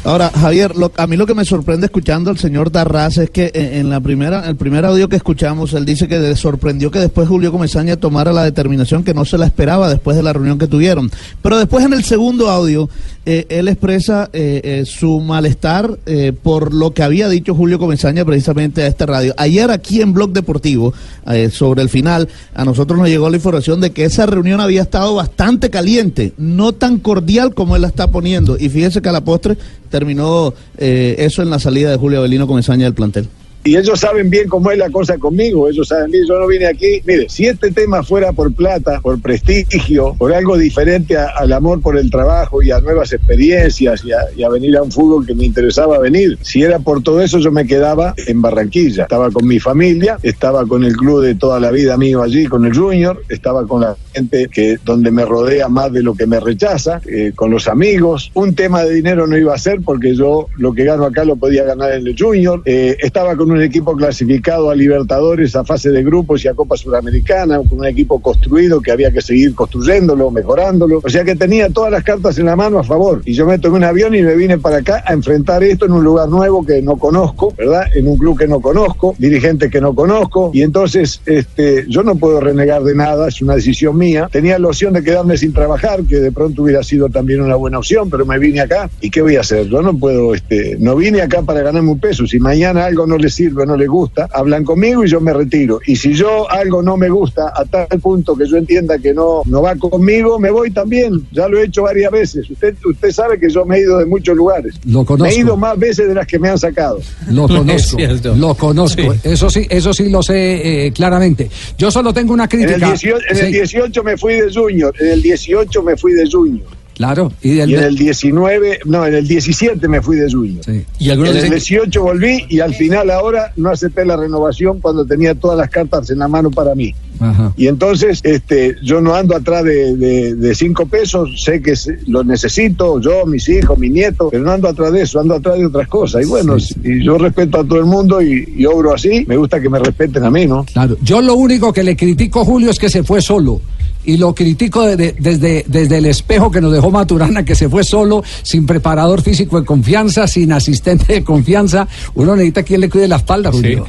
[0.05, 3.49] Ahora, Javier, lo- a mí lo que me sorprende escuchando al señor Darraz es que
[3.55, 6.99] en, en la primera, el primer audio que escuchamos, él dice que le sorprendió que
[6.99, 10.59] después Julio Comesaña tomara la determinación que no se la esperaba después de la reunión
[10.59, 11.09] que tuvieron.
[11.41, 12.87] Pero después en el segundo audio,
[13.25, 18.23] eh, él expresa eh, eh, su malestar eh, por lo que había dicho Julio Comesaña
[18.25, 19.33] precisamente a esta radio.
[19.37, 20.93] Ayer aquí en Blog Deportivo,
[21.31, 24.83] eh, sobre el final, a nosotros nos llegó la información de que esa reunión había
[24.83, 28.55] estado bastante caliente, no tan cordial como él la está poniendo.
[28.59, 29.57] Y fíjese que a la postre
[29.95, 33.29] terminó eh, eso en la salida de Julio Avelino Comesaña del plantel.
[33.67, 36.67] Y ellos saben bien cómo es la cosa conmigo, ellos saben bien, yo no vine
[36.67, 41.51] aquí, mire, si este tema fuera por plata, por prestigio, por algo diferente a- al
[41.51, 45.33] amor por el trabajo y a nuevas experiencias y a, venir a un fútbol que
[45.33, 49.47] me interesaba venir, si era por todo eso yo me quedaba en Barranquilla, estaba con
[49.47, 53.19] mi familia, estaba con el club de toda la vida mío allí, con el Junior,
[53.29, 57.31] estaba con la gente que donde me rodea más de lo que me rechaza, eh,
[57.35, 60.83] con los amigos, un tema de dinero no iba a ser porque yo lo que
[60.83, 64.75] gano acá lo podía ganar en el Junior, Eh, estaba con un equipo clasificado a
[64.75, 69.11] Libertadores, a fase de grupos y a Copa Suramericana, con un equipo construido que había
[69.11, 71.01] que seguir construyéndolo, mejorándolo.
[71.03, 73.21] O sea que tenía todas las cartas en la mano a favor.
[73.25, 75.91] Y yo me tomé un avión y me vine para acá a enfrentar esto en
[75.91, 77.85] un lugar nuevo que no conozco, ¿verdad?
[77.95, 80.51] En un club que no conozco, dirigentes que no conozco.
[80.53, 84.29] Y entonces este, yo no puedo renegar de nada, es una decisión mía.
[84.31, 87.79] Tenía la opción de quedarme sin trabajar, que de pronto hubiera sido también una buena
[87.79, 88.89] opción, pero me vine acá.
[89.01, 89.67] ¿Y qué voy a hacer?
[89.67, 92.25] Yo no puedo, este, no vine acá para ganarme un peso.
[92.27, 95.79] Si mañana algo no les sirve, no les gusta, hablan conmigo y yo me retiro.
[95.85, 99.41] Y si yo algo no me gusta a tal punto que yo entienda que no,
[99.45, 101.25] no va conmigo, me voy también.
[101.31, 102.49] Ya lo he hecho varias veces.
[102.49, 104.75] Usted, usted sabe que yo me he ido de muchos lugares.
[104.85, 105.23] Lo conozco.
[105.25, 106.99] Me he ido más veces de las que me han sacado.
[107.31, 107.97] Lo conozco,
[108.35, 109.01] lo conozco.
[109.23, 111.49] Eso sí, eso sí lo sé eh, claramente.
[111.77, 112.87] Yo solo tengo una En el, crítica.
[112.87, 116.29] 18, en el Sí, 18 me fui de Junior, en el 18 me fui de
[116.29, 116.65] Junior.
[116.95, 120.63] Claro, y, del- Y en el 19, no, en el 17 me fui de Junior.
[120.97, 125.05] Y en el dicen- 18 volví y al final ahora no acepté la renovación cuando
[125.05, 126.95] tenía todas las cartas en la mano para mí.
[127.19, 127.53] Ajá.
[127.55, 131.73] Y entonces este, yo no ando atrás de, de- de cinco pesos, sé que
[132.07, 135.57] lo necesito, yo, mis hijos, mis nietos, pero no ando atrás de eso, ando atrás
[135.57, 136.23] de otras cosas.
[136.23, 139.59] Y bueno, y yo respeto a todo el mundo y, y obro así, me gusta
[139.61, 140.63] que me respeten a mí, ¿no?
[140.65, 143.61] Claro, yo lo único que le critico, Julio, es que se fue solo.
[144.05, 147.67] Y lo critico de- de- desde, desde el espejo que nos dejó Maturana, que se
[147.69, 151.87] fue solo, sin preparador físico de confianza, sin asistente de confianza.
[152.13, 153.85] Uno necesita quien le cuide la espalda, Julio.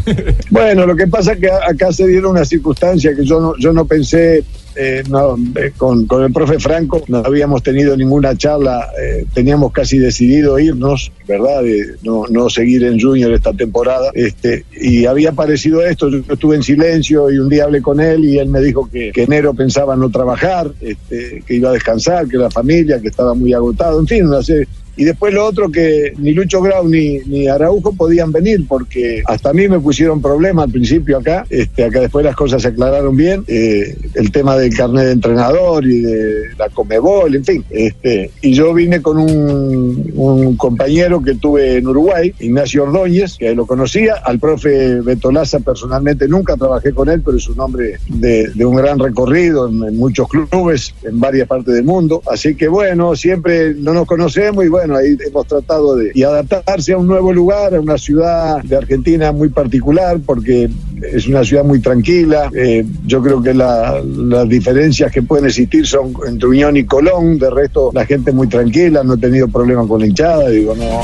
[0.50, 3.72] Bueno, lo que pasa es que acá se dieron una circunstancia que yo no, yo
[3.72, 4.42] no pensé,
[4.76, 9.72] eh, no, eh, con, con el profe Franco no habíamos tenido ninguna charla, eh, teníamos
[9.72, 11.62] casi decidido irnos, ¿verdad?
[11.62, 16.56] De no, no seguir en Junior esta temporada, este, y había aparecido esto, yo estuve
[16.56, 19.54] en silencio y un día hablé con él y él me dijo que, que enero
[19.54, 24.00] pensaba no trabajar, este, que iba a descansar, que la familia, que estaba muy agotado,
[24.00, 27.92] en fin, una serie- Y después lo otro que ni Lucho Grau ni, ni Araujo
[27.92, 32.24] podían venir porque hasta a mí me pusieron problema al principio acá, este, acá después
[32.24, 36.68] las cosas se aclararon bien, eh, el tema del carnet de entrenador y de la
[36.70, 37.64] Comebol, en fin.
[37.70, 43.54] Este, y yo vine con un, un compañero que tuve en Uruguay, Ignacio Ordóñez, que
[43.54, 48.48] lo conocía, al profe Betolaza personalmente nunca trabajé con él, pero es un hombre de,
[48.54, 52.22] de un gran recorrido en, en muchos clubes, en varias partes del mundo.
[52.30, 56.92] Así que bueno, siempre no nos conocemos y bueno, ahí hemos tratado de y adaptarse
[56.92, 60.68] a un nuevo lugar, a una ciudad de Argentina muy particular, porque
[61.12, 62.50] es una ciudad muy tranquila.
[62.54, 67.38] Eh, yo creo que la- las diferencias que pueden existir son entre Unión y Colón,
[67.38, 71.00] de resto la gente muy tranquila, no he tenido problemas con la hinchada, digo, no.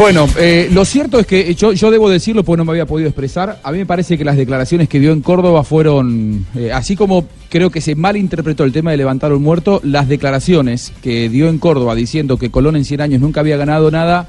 [0.00, 3.06] Bueno, eh, lo cierto es que yo, yo debo decirlo porque no me había podido
[3.06, 3.60] expresar.
[3.62, 7.26] A mí me parece que las declaraciones que dio en Córdoba fueron, eh, así como
[7.50, 11.58] creo que se malinterpretó el tema de levantar un muerto, las declaraciones que dio en
[11.58, 14.26] Córdoba diciendo que Colón en 100 años nunca había ganado nada,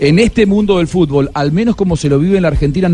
[0.00, 2.90] en este mundo del fútbol, al menos como se lo vive en la Argentina,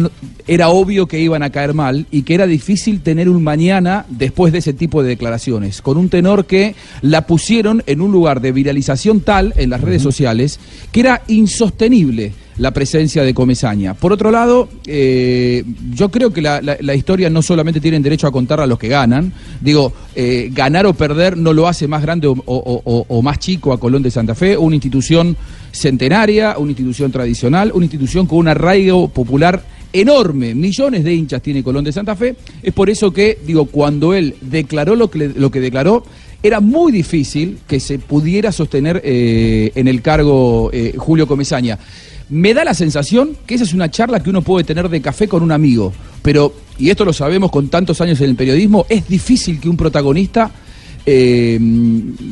[0.48, 4.52] era obvio que iban a caer mal y que era difícil tener un mañana después
[4.52, 8.50] de ese tipo de declaraciones, con un tenor que la pusieron en un lugar de
[8.50, 10.58] viralización tal en las redes sociales
[10.90, 13.94] que era insostenible la presencia de Comesaña.
[13.94, 18.60] Por otro lado, eh, yo creo que la, historia no solamente tienen derecho a contar
[18.60, 23.22] a los que ganan, digo, eh, ganar o perder no lo hace más grande o,
[23.22, 25.36] más chico a Colón de Santa Fe, una institución
[25.70, 31.62] centenaria, una institución tradicional, una institución con un arraigo popular enorme, millones de hinchas tiene
[31.62, 35.50] Colón de Santa Fe, es por eso que, digo, cuando él declaró lo que, lo
[35.50, 36.04] que declaró,
[36.42, 41.78] era muy difícil que se pudiera sostener eh, en el cargo Julio Comesaña.
[42.28, 45.28] Me da la sensación que esa es una charla que uno puede tener de café
[45.28, 49.06] con un amigo, pero, y esto lo sabemos con tantos años en el periodismo, es
[49.08, 50.50] difícil que un protagonista
[51.08, 51.60] eh,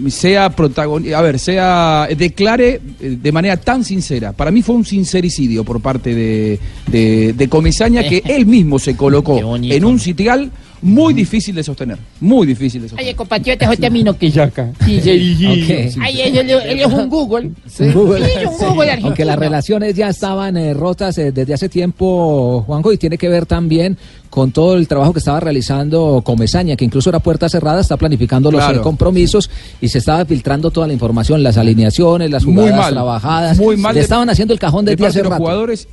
[0.08, 4.32] sea protagonista, a ver, sea declare eh, de manera tan sincera.
[4.32, 6.58] Para mí fue un sincericidio por parte de,
[6.90, 10.50] de, de Comesaña que él mismo se colocó en un sitial
[10.84, 13.06] muy difícil de sostener, muy difícil de sostener.
[13.10, 14.30] Oye, compatriota José Amino, que.
[14.30, 15.98] Sí, sí.
[16.00, 16.36] Ay, él,
[16.80, 17.50] es un Google.
[17.66, 17.90] Sí.
[17.90, 18.24] Google.
[18.26, 19.06] Sí, es un Google argentino.
[19.08, 23.28] Aunque las relaciones ya estaban eh, rotas eh, desde hace tiempo, Juanjo, y tiene que
[23.28, 23.96] ver también
[24.30, 28.50] con todo el trabajo que estaba realizando Comesaña, que incluso era puerta cerrada, está planificando
[28.50, 28.80] los Claro.
[28.80, 29.48] eh, compromisos
[29.80, 32.92] y se estaba filtrando toda la información, las alineaciones, las Muy jugadas mal.
[32.94, 33.58] trabajadas.
[33.58, 35.42] Muy mal Le de- estaban haciendo el cajón de desde hace de los rato.
[35.42, 35.88] jugadores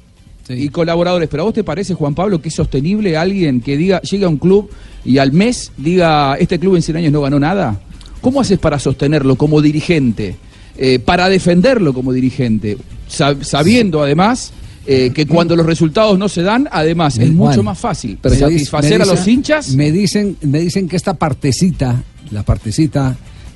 [0.58, 1.28] y colaboradores.
[1.30, 4.30] Pero a vos te parece, Juan Pablo, que es sostenible alguien que diga, llegue a
[4.30, 4.70] un club
[5.06, 7.80] y al mes diga, este club en 100 años no ganó nada?
[8.22, 10.36] ¿Cómo haces para sostenerlo como dirigente?
[10.78, 12.78] Eh, para defenderlo como dirigente,
[13.10, 14.54] Sab- sabiendo además
[14.88, 18.40] eh, que cuando los resultados no se dan, además es mucho más fácil pero me
[18.40, 19.76] dice- satisfacer a los hinchas.
[19.76, 23.16] Me dicen, me dicen que esta partecita, la partecita,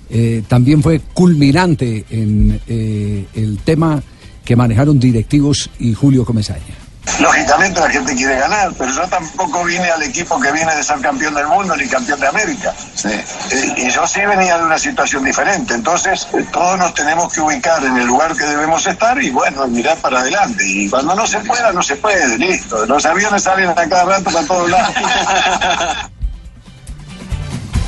[0.10, 4.04] eh, también fue culminante en eh, el tema
[4.44, 6.76] que manejaron directivos y Julio Comesaña.
[7.20, 11.00] Lógicamente la gente quiere ganar, pero yo tampoco vine al equipo que viene de ser
[11.00, 12.74] campeón del mundo ni campeón de América.
[13.06, 15.74] Eh, y yo sí venía de una situación diferente.
[15.76, 19.98] Entonces, todos nos tenemos que ubicar en el lugar que debemos estar y bueno, mirar
[20.00, 20.64] para adelante.
[20.68, 22.86] Y cuando no se pueda, no se puede, listo.
[22.86, 24.94] Los aviones salen a cada rato para todos lados.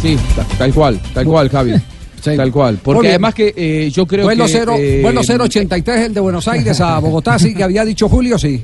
[0.02, 1.74] Sí, ta- tal cual, tal cual, Javi.
[2.24, 2.80] Tal cual.
[2.84, 4.52] Porque además que eh, yo creo vuelo que...
[4.52, 8.38] cero, eh, vuelo 083, el de Buenos Aires a Bogotá, sí, que había dicho Julio,
[8.38, 8.64] sí.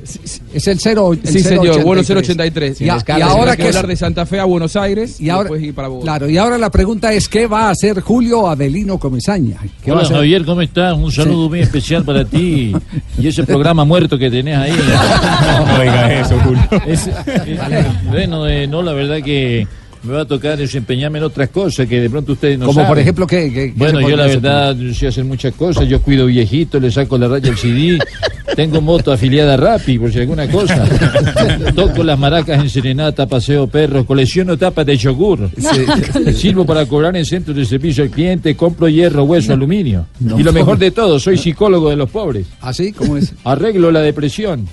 [0.52, 1.12] Es el 0.
[1.14, 2.16] el Sí, señor, vuelo 083.
[2.24, 2.80] 083.
[2.80, 5.62] Y, a- y ahora que hablar de Santa Fe a Buenos Aires y ahora, después
[5.62, 6.04] ir para Bogotá.
[6.04, 9.58] claro, y ahora la pregunta es ¿qué va a hacer Julio Avelino Comesaña?
[9.82, 10.16] ¿Qué va a Hola hacer?
[10.16, 10.94] Javier, ¿cómo estás?
[10.96, 12.74] Un saludo muy especial para ti
[13.18, 14.72] y ese programa muerto que tenés ahí.
[15.66, 16.62] No eso, Julio.
[16.86, 19.66] Es- eh, bueno, eh, no, la verdad que
[20.04, 22.88] me va a tocar desempeñarme en otras cosas que de pronto ustedes no Como saben.
[22.88, 23.72] por ejemplo, ¿qué?
[23.76, 24.40] Bueno, yo la hacer?
[24.40, 25.88] verdad yo sé hacer muchas cosas.
[25.88, 27.98] Yo cuido viejitos, le saco la raya al CD.
[28.54, 30.84] Tengo moto afiliada a Rappi, por si alguna cosa.
[31.74, 35.50] Toco las maracas en serenata, paseo perros, colecciono tapas de yogur.
[36.36, 40.06] Sirvo para cobrar en centros de servicio al cliente, compro hierro, hueso, aluminio.
[40.20, 40.38] No.
[40.38, 42.46] Y lo mejor de todo, soy psicólogo de los pobres.
[42.60, 42.92] ¿Así?
[42.92, 43.32] ¿Cómo es?
[43.42, 44.68] Arreglo la depresión.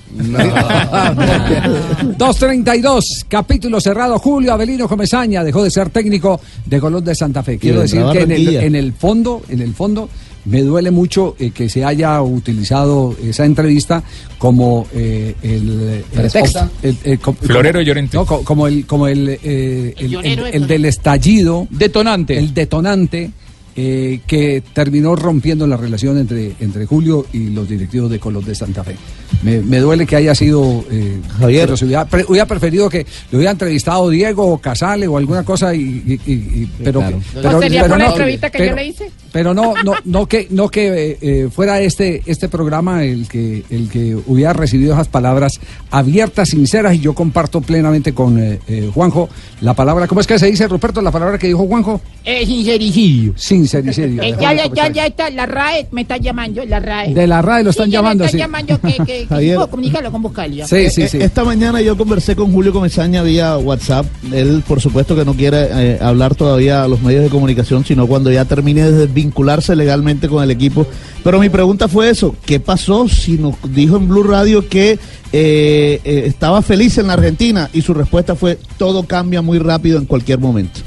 [2.18, 4.18] 232, capítulo cerrado.
[4.18, 4.86] Julio Avelino
[5.22, 7.56] Comesaña dejó de ser técnico de Colón de Santa Fe.
[7.58, 10.08] Quiero decir que en el, en el fondo, en el fondo,
[10.46, 14.02] me duele mucho eh, que se haya utilizado esa entrevista
[14.38, 16.68] como eh, el, el- Pretexto.
[16.82, 18.16] el- Florero Llorente.
[18.16, 23.30] no, co- como el como el, eh, el del estallido, detonante, el detonante
[23.76, 28.54] eh, que terminó rompiendo la relación entre, entre Julio y los directivos de Colón de
[28.54, 28.96] Santa Fe.
[29.42, 31.64] Me, me duele que haya sido eh, Javier.
[31.66, 35.42] pero si hubiera, pre- hubiera preferido que lo hubiera entrevistado Diego o Casale o alguna
[35.44, 37.20] cosa y, y- y- y- pero, claro.
[37.34, 39.10] pero, ¿No sería pero por la no, entrevista que pero- yo le hice?
[39.32, 43.64] Pero no, no, no que, no que eh, eh, fuera este, este programa el que,
[43.70, 45.58] el que hubiera recibido esas palabras
[45.90, 49.28] abiertas, sinceras, y yo comparto plenamente con eh, eh, Juanjo
[49.60, 52.00] la palabra, ¿cómo es que se dice, Ruperto, la palabra que dijo Juanjo?
[52.24, 53.32] Eh, sincericidio.
[53.36, 54.22] Sincericidio.
[54.22, 57.14] Eh, ya, ya, ya, ya está, la RAE me está llamando, la RAE.
[57.14, 58.38] De la RAE lo están Sí, llamando, están sí.
[58.38, 59.26] llamando que,
[59.70, 60.66] comunicarlo con Buscalia.
[60.66, 61.18] Sí, sí, Eh, sí.
[61.20, 64.06] Esta mañana yo conversé con Julio Comesaña vía WhatsApp.
[64.32, 68.06] Él, por supuesto, que no quiere eh, hablar todavía a los medios de comunicación, sino
[68.06, 70.86] cuando ya termine de vincularse legalmente con el equipo.
[71.24, 73.08] Pero mi pregunta fue eso: ¿qué pasó?
[73.08, 74.92] Si nos dijo en Blue Radio que
[75.32, 79.98] eh, eh, estaba feliz en la Argentina y su respuesta fue: todo cambia muy rápido
[79.98, 80.80] en cualquier momento.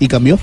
[0.00, 0.38] Y cambió.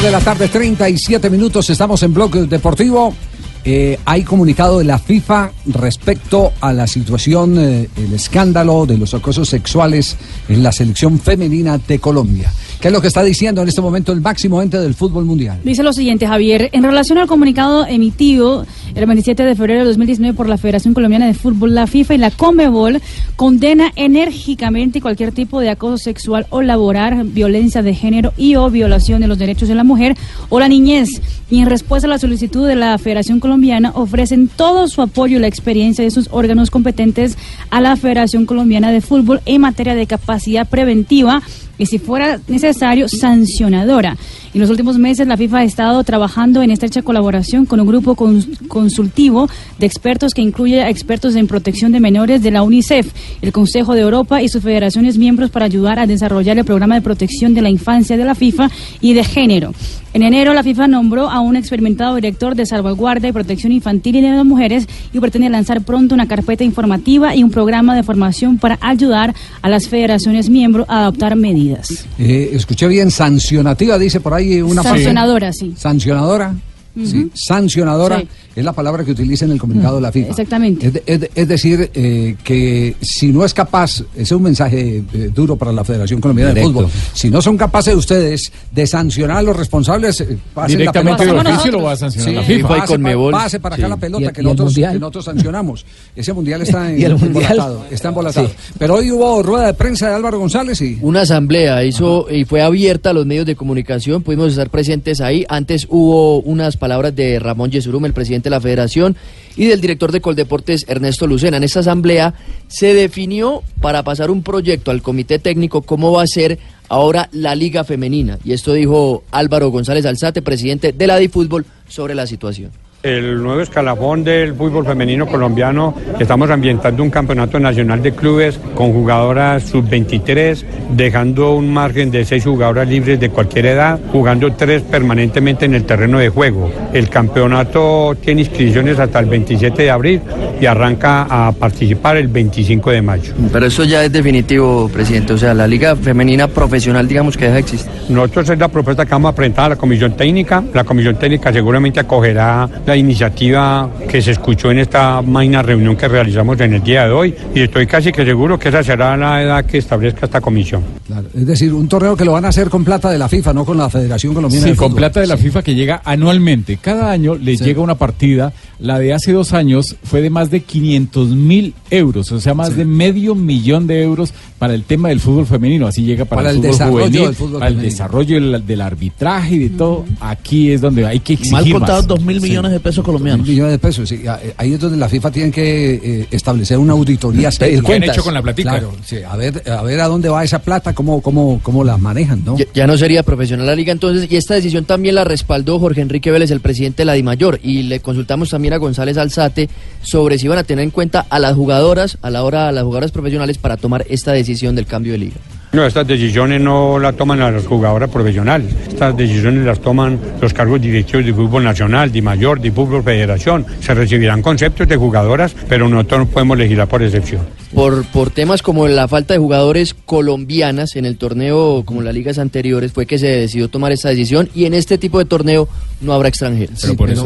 [0.00, 3.14] De la tarde, 37 minutos, estamos en Bloque Deportivo.
[3.62, 9.12] Eh, hay comunicado de la FIFA respecto a la situación, eh, el escándalo de los
[9.12, 10.16] acosos sexuales
[10.48, 12.50] en la selección femenina de Colombia.
[12.82, 15.60] ¿Qué es lo que está diciendo en este momento el máximo ente del fútbol mundial?
[15.62, 16.68] Dice lo siguiente, Javier.
[16.72, 18.66] En relación al comunicado emitido
[18.96, 22.18] el 27 de febrero de 2019 por la Federación Colombiana de Fútbol, la FIFA y
[22.18, 23.00] la Comebol
[23.36, 29.20] condena enérgicamente cualquier tipo de acoso sexual o laboral, violencia de género y o violación
[29.20, 30.16] de los derechos de la mujer
[30.48, 31.08] o la niñez.
[31.50, 35.40] Y en respuesta a la solicitud de la Federación Colombiana, ofrecen todo su apoyo y
[35.40, 37.38] la experiencia de sus órganos competentes
[37.70, 41.42] a la Federación Colombiana de Fútbol en materia de capacidad preventiva
[41.78, 44.16] y si fuera necesario, sancionadora.
[44.54, 48.14] En los últimos meses, la FIFA ha estado trabajando en estrecha colaboración con un grupo
[48.14, 53.12] cons- consultivo de expertos que incluye a expertos en protección de menores de la UNICEF,
[53.40, 57.00] el Consejo de Europa y sus federaciones miembros para ayudar a desarrollar el programa de
[57.00, 59.72] protección de la infancia de la FIFA y de género.
[60.14, 64.20] En enero, la FIFA nombró a un experimentado director de salvaguardia y protección infantil y
[64.20, 68.58] de las mujeres y pretende lanzar pronto una carpeta informativa y un programa de formación
[68.58, 71.71] para ayudar a las federaciones miembros a adoptar medidas.
[72.18, 74.98] Eh, escuché bien, sancionativa, dice por ahí una parte.
[74.98, 75.74] Sancionadora, sí.
[75.76, 76.54] Sancionadora.
[76.94, 78.28] Sí, sancionadora Sí.
[78.54, 80.30] Es la palabra que utiliza en el comunicado de la FIFA.
[80.30, 80.86] Exactamente.
[80.86, 84.42] Es, de- es de- es decir, eh, que si no es capaz, ese es un
[84.42, 86.68] mensaje eh, duro para la Federación Colombiana Directo.
[86.70, 91.24] de Fútbol, si no son capaces ustedes de sancionar a los responsables, eh, pasen Directamente
[91.26, 91.54] la de pelota.
[91.56, 92.68] oficio lo va a sancionar Sí, la FIFA.
[92.68, 93.32] pase Y Conmebol.
[93.32, 93.90] Pase para acá Sí.
[93.90, 95.86] la ¿Y pelota el- que, nosotros, que nosotros sancionamos.
[96.16, 97.28] Ese mundial está en, ¿Y el Mundial?
[97.42, 98.50] embolatado, está embolatado.
[98.78, 100.98] Pero hoy hubo rueda de prensa de Álvaro González y...
[101.00, 105.44] Una asamblea hizo y fue abierta a los medios de comunicación, pudimos estar presentes ahí.
[105.48, 109.16] Antes hubo unas palabras de Ramón Yesurum, el presidente de la federación,
[109.56, 111.58] y del director de Coldeportes, Ernesto Lucena.
[111.58, 112.34] En esta asamblea
[112.68, 117.54] se definió para pasar un proyecto al comité técnico cómo va a ser ahora la
[117.54, 118.38] liga femenina.
[118.44, 122.70] Y esto dijo Álvaro González Alzate, presidente de la DiFútbol, sobre la situación.
[123.02, 128.92] El nuevo escalafón del fútbol femenino colombiano, estamos ambientando un campeonato nacional de clubes con
[128.92, 130.62] jugadoras sub-23,
[130.94, 135.82] dejando un margen de seis jugadoras libres de cualquier edad, jugando tres permanentemente en el
[135.82, 136.70] terreno de juego.
[136.92, 140.20] El campeonato tiene inscripciones hasta el 27 de abril
[140.60, 143.34] y arranca a participar el 25 de mayo.
[143.52, 145.32] Pero eso ya es definitivo, presidente.
[145.32, 147.90] O sea, la liga femenina profesional, digamos que deja de existir.
[148.08, 150.62] Nosotros es la propuesta que vamos a presentar a la comisión técnica.
[150.72, 156.08] La comisión técnica seguramente acogerá la iniciativa que se escuchó en esta magna reunión que
[156.08, 159.42] realizamos en el día de hoy y estoy casi que seguro que esa será la
[159.42, 160.82] edad que establezca esta comisión.
[161.06, 163.52] Claro, es decir, un torneo que lo van a hacer con plata de la FIFA,
[163.52, 164.98] no con la Federación Colombiana Sí, de con Fútbol.
[164.98, 166.76] plata de la FIFA que llega anualmente.
[166.78, 167.64] Cada año le Sí.
[167.64, 168.52] llega una partida.
[168.78, 172.76] La de hace dos años fue de más de 500 mil euros, o sea, más
[172.76, 175.86] de medio millón de euros para el tema del fútbol femenino.
[175.86, 178.80] Así llega para, Para el fútbol desarrollo juvenil, del fútbol para el desarrollo del, del
[178.80, 180.04] arbitraje y de todo.
[180.20, 181.72] Aquí es donde hay que exigir Mal más.
[181.74, 183.46] contados, dos mil millones de pesos colombianos.
[183.46, 184.22] Mil millones de pesos, sí.
[184.26, 187.82] Ah, eh, Ahí es donde la FIFA tiene que eh, establecer una auditoría seria.
[187.82, 188.10] cuentas.
[188.10, 188.70] hecho con la platica.
[188.70, 191.96] Claro, sí, a ver, a ver a dónde va esa plata, cómo, cómo, cómo la
[191.96, 192.58] manejan, ¿no?
[192.58, 196.00] Ya, ya no sería profesional la liga entonces, y esta decisión también la respaldó Jorge
[196.00, 199.68] Enrique Vélez, el presidente de la DIMAYOR, y le consultamos también a González Alzate
[200.02, 202.84] sobre si iban a tener en cuenta a las jugadoras, a la hora a las
[202.84, 205.36] jugadoras profesionales para tomar esta decisión del cambio de liga.
[205.72, 208.74] No, estas decisiones no las toman las jugadoras profesionales.
[208.88, 213.64] Estas decisiones las toman los cargos directivos de fútbol nacional, de mayor, de fútbol federación.
[213.80, 217.40] Se recibirán conceptos de jugadoras, pero nosotros no podemos legislar por excepción.
[217.74, 222.38] por, por temas como la falta de jugadores colombianas en el torneo, como las ligas
[222.38, 225.70] anteriores, fue que se decidió tomar esta decisión y en este tipo de torneo
[226.02, 226.78] no habrá extranjeros.
[226.80, 227.22] Sí, pero,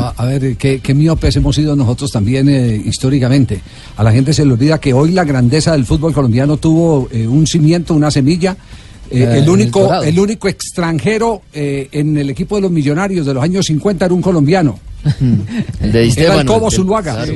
[0.00, 3.60] a, a ver, ¿qué, qué miopes hemos sido nosotros también eh, históricamente.
[3.96, 7.26] A la gente se le olvida que hoy la grandeza del fútbol colombiano tuvo eh,
[7.26, 8.52] un cimiento, una semilla.
[9.10, 13.34] Eh, Eh, el, único, el único extranjero eh, en el equipo de los millonarios de
[13.34, 14.78] los años 50 era un colombiano.
[15.82, 17.14] El de Era el Cobo el- Zuluaga.
[17.14, 17.32] claro.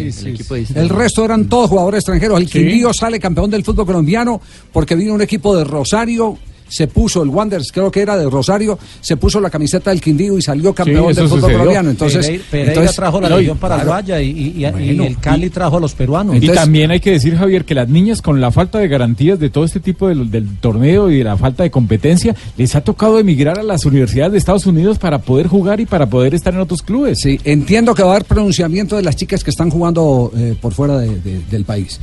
[0.74, 2.40] El resto eran todos jugadores extranjeros.
[2.40, 4.40] El Quindío sale campeón del fútbol colombiano
[4.72, 6.38] porque vino un equipo de Rosario.
[6.68, 10.36] Se puso el Wanderers, creo que era de Rosario, se puso la camiseta del Quindío
[10.38, 11.58] y salió campeón del fútbol sucedió.
[11.58, 11.90] colombiano.
[11.90, 15.50] Entonces, Pereira, Pereira entonces- trajo la región paraguaya y, y- y- y Bueno, el Cali
[15.50, 16.36] trajo a los peruanos.
[16.40, 19.50] y también hay que decir, Javier, que las niñas con la falta de garantías de
[19.50, 23.18] todo este tipo del, del torneo y de la falta de competencia, les ha tocado
[23.18, 26.60] emigrar a las universidades de Estados Unidos para poder jugar y para poder estar en
[26.60, 27.18] otros clubes.
[27.20, 30.72] Sí, entiendo que va a haber pronunciamiento de las chicas que están jugando eh, por
[30.74, 31.98] fuera de- de- del país.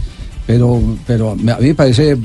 [0.47, 2.17] Pero, pero me- a mí me parece eh,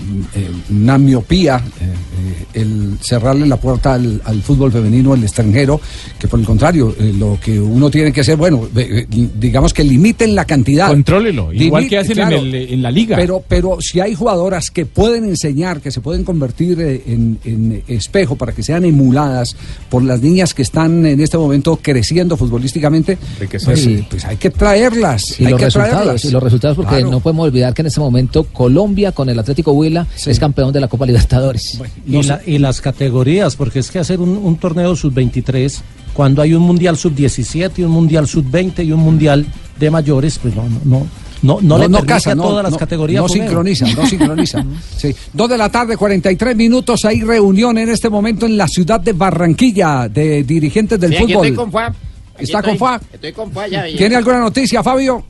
[0.70, 5.80] una miopía eh, eh, el cerrarle la puerta al, al fútbol femenino al extranjero,
[6.18, 8.68] que por el contrario, eh, lo que uno tiene que hacer, bueno,
[9.08, 10.88] digamos que limiten la cantidad.
[10.88, 13.16] Contrólelo, igual que hacen claro, en, el- en la liga.
[13.16, 18.36] Pero, pero si hay jugadoras que pueden enseñar, que se pueden convertir en, en espejo
[18.36, 19.56] para que sean emuladas
[19.88, 23.16] por las niñas que están en este momento creciendo futbolísticamente,
[23.64, 24.04] pues, Sí.
[24.10, 25.40] pues hay que traerlas.
[25.40, 26.24] Y hay los que resultados, traerlas.
[26.26, 27.10] y los resultados porque Claro.
[27.10, 28.09] no podemos olvidar que en este momento
[28.52, 31.80] Colombia con el Atlético Huila es campeón de la Copa Libertadores.
[32.06, 35.80] Y, la- y las categorías, porque es que hacer un, un torneo sub-23,
[36.12, 39.46] cuando hay un mundial sub-17 y un mundial sub-20 y un mundial
[39.78, 41.06] de mayores, pues no, no, no,
[41.42, 43.22] no, no, le permite casa, a no, todas las no, categorías.
[43.22, 44.68] No sincronizan, no sincronizan.
[44.96, 45.14] Sí.
[45.32, 47.04] Dos de la tarde, 43 minutos.
[47.06, 51.32] Hay reunión en este momento en la ciudad de Barranquilla de dirigentes del Sí, aquí
[51.32, 51.46] fútbol.
[51.46, 51.86] estoy con Fua.
[51.86, 53.00] Aquí ¿Está estoy- con Fua?
[53.12, 53.84] Estoy con Fua ya.
[53.96, 55.24] ¿Tiene alguna noticia, Fabio?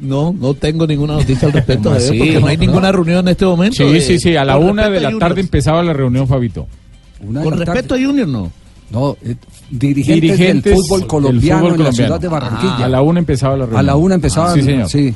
[0.00, 2.18] No, no tengo ninguna noticia al respecto ¿Cómo de así?
[2.18, 2.92] porque no hay No, ninguna no.
[2.92, 3.76] reunión en este momento.
[3.76, 6.66] Sí, de- sí, sí, a la una de la tarde empezaba la reunión, Fabito.
[7.24, 8.50] Con respecto a Junior, no.
[8.90, 9.34] No, eh,
[9.70, 12.84] dirigentes, del fútbol colombiano en la ciudad de Barranquilla.
[12.84, 13.80] a la una empezaba la reunión.
[13.80, 14.52] A la una empezaba.
[14.54, 14.88] Sí, señor.
[14.88, 15.14] sí.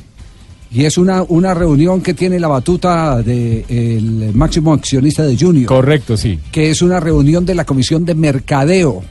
[0.70, 5.66] Y es una, una reunión que tiene la batuta del máximo accionista de Junior.
[5.66, 6.38] Correcto, sí.
[6.52, 9.02] Que es una reunión de la Comisión de Mercadeo.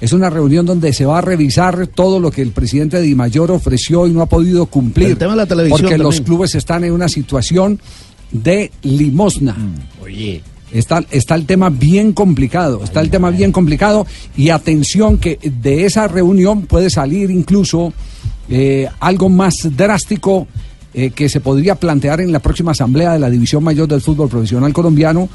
[0.00, 3.50] Es una reunión donde se va a revisar todo lo que el presidente Di Mayor
[3.50, 5.08] ofreció y no ha podido cumplir.
[5.10, 7.80] El tema de la televisión Porque los clubes están en una situación
[8.30, 9.56] de limosna.
[10.02, 10.42] Oye.
[10.72, 15.84] Está, está el tema bien complicado, está el tema bien complicado y atención que de
[15.84, 17.92] esa reunión puede salir incluso
[18.48, 20.46] eh, algo más drástico
[20.94, 24.28] eh, que se podría plantear en la próxima asamblea de la División Mayor del Fútbol
[24.28, 25.28] Profesional Colombiano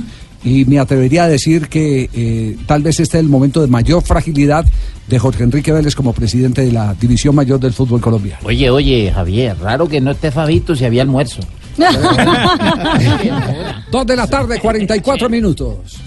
[0.45, 4.03] y me atrevería a decir que eh, tal vez este es el momento de mayor
[4.03, 4.63] fragilidad
[5.07, 8.41] de Jorge Enrique Vélez como presidente de la División Mayor del Fútbol Colombiano.
[8.45, 11.41] Oye, oye, Javier, raro que no esté Fabito si había almuerzo.
[13.91, 15.97] Dos de la tarde, 44 minutos.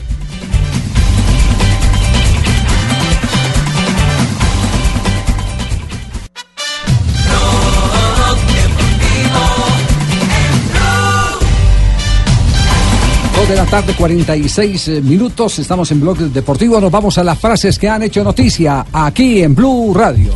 [13.49, 15.59] De la tarde, 46 eh, minutos.
[15.59, 16.79] Estamos en Blog Deportivo.
[16.81, 20.33] Nos vamos a las frases que han hecho noticia aquí en Blue Radio.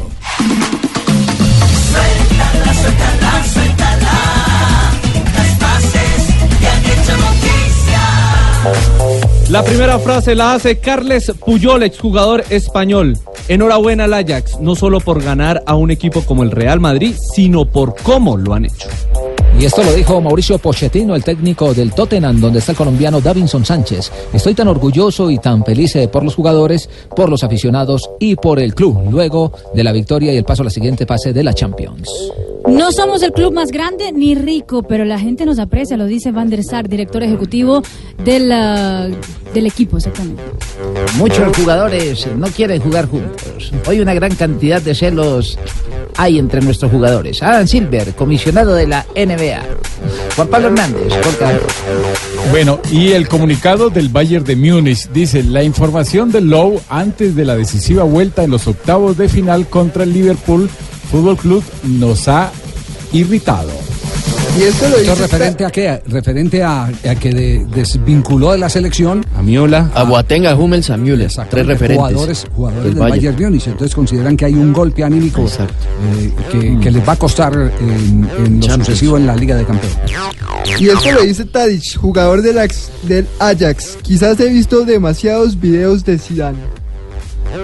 [1.91, 4.23] Suéltala, suéltala, suéltala.
[9.51, 13.19] La primera frase la hace Carles Puyol, exjugador español.
[13.49, 17.67] Enhorabuena al Ajax, no solo por ganar a un equipo como el Real Madrid, sino
[17.67, 18.89] por cómo lo han hecho.
[19.59, 23.65] Y esto lo dijo Mauricio Pochettino, el técnico del Tottenham, donde está el colombiano Davinson
[23.65, 24.11] Sánchez.
[24.33, 28.59] Estoy tan orgulloso y tan feliz eh, por los jugadores, por los aficionados y por
[28.59, 31.55] el club, luego de la victoria y el paso a la siguiente fase de la
[31.55, 32.11] Champions.
[32.69, 36.31] No somos el club más grande ni rico, pero la gente nos aprecia, lo dice
[36.31, 37.83] Van der Sar, director ejecutivo
[38.25, 39.09] del, ah,
[39.53, 40.43] del equipo, exactamente.
[41.17, 43.73] Muchos jugadores no quieren jugar juntos.
[43.87, 45.59] Hoy una gran cantidad de celos
[46.17, 47.43] hay entre nuestros jugadores.
[47.43, 49.63] Adam Silver, comisionado de la NBA.
[50.37, 51.13] Juan Pablo Hernández.
[52.51, 57.45] Bueno, y el comunicado del Bayern de Múnich dice, la información de Lowe antes de
[57.45, 60.69] la decisiva vuelta en los octavos de final contra el Liverpool
[61.13, 62.51] Fútbol Club nos ha
[63.13, 63.71] irritado.
[64.59, 66.03] Y esto lo dice referente a qué?
[66.07, 70.91] Referente a, a que de- desvinculó de la selección a Miola, a Boateng, a Hummels,
[70.91, 71.97] a Müller, tres referentes.
[71.97, 73.67] jugadores, jugadores del del Bayern Múnich.
[73.69, 78.29] Entonces consideran que hay un golpe anímico eh, que, que les va a costar en,
[78.39, 78.87] en lo Champions.
[78.87, 79.99] sucesivo en la Liga de Campeones.
[80.79, 83.99] Y esto lo dice Tadic, jugador del, Ajax, del Ajax.
[84.03, 86.59] Quizás he visto demasiados videos de Zidane.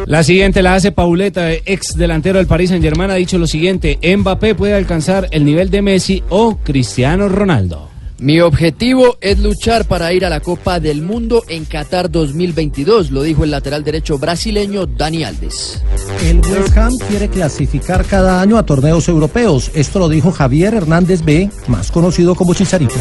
[0.06, 3.98] La siguiente la hace Pauleta, ex delantero del Paris Saint Germain, ha dicho lo siguiente,
[4.02, 7.88] Mbappé puede alcanzar el nivel de Messi o Cristiano Ronaldo.
[8.20, 13.22] Mi objetivo es luchar para ir a la Copa del Mundo en Qatar 2022, lo
[13.22, 15.80] dijo el lateral derecho brasileño Dani Alves.
[16.24, 19.70] El West Ham quiere clasificar cada año a torneos europeos.
[19.72, 22.96] Esto lo dijo Javier Hernández B, más conocido como Chicharito.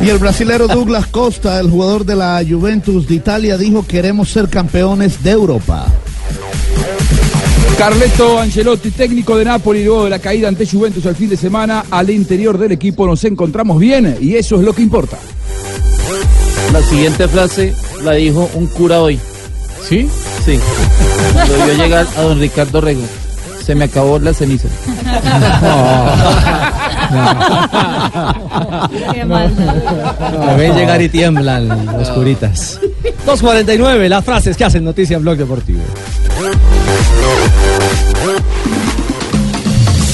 [0.00, 4.48] Y el brasilero Douglas Costa, el jugador de la Juventus de Italia, dijo queremos ser
[4.48, 5.88] campeones de Europa.
[7.78, 11.84] Carleto Ancelotti, técnico de Napoli, luego de la caída ante Juventus el fin de semana,
[11.90, 15.18] al interior del equipo nos encontramos bien y eso es lo que importa.
[16.72, 19.18] La siguiente frase la dijo un cura hoy.
[19.88, 20.08] ¿Sí?
[20.44, 20.58] Sí.
[21.34, 23.02] Cuando vio llegar a don Ricardo Rego.
[23.64, 24.68] Se me acabó la ceniza.
[30.46, 32.78] Me ven llegar y tiemblan los curitas.
[33.26, 35.80] 2.49, las frases que hacen noticia en Blog Deportivo.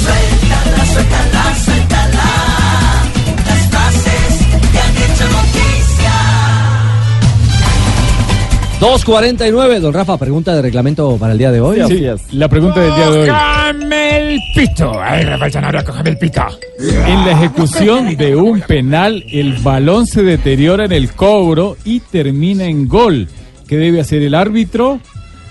[0.00, 2.28] Suéltala, suéltala, suéltala.
[3.46, 4.32] Las frases
[4.72, 6.14] que han hecho noticia.
[8.80, 11.80] 2.49, don Rafa, pregunta de reglamento para el día de hoy.
[11.88, 13.28] Sí, la pregunta del día de hoy.
[13.28, 14.92] ¡Cógeme el pito!
[15.00, 16.42] ¡Ay, Rafael Zanabria, cógeme el pito!
[16.78, 22.64] En la ejecución de un penal, el balón se deteriora en el cobro y termina
[22.64, 23.28] en gol.
[23.68, 24.98] ¿Qué debe hacer el árbitro?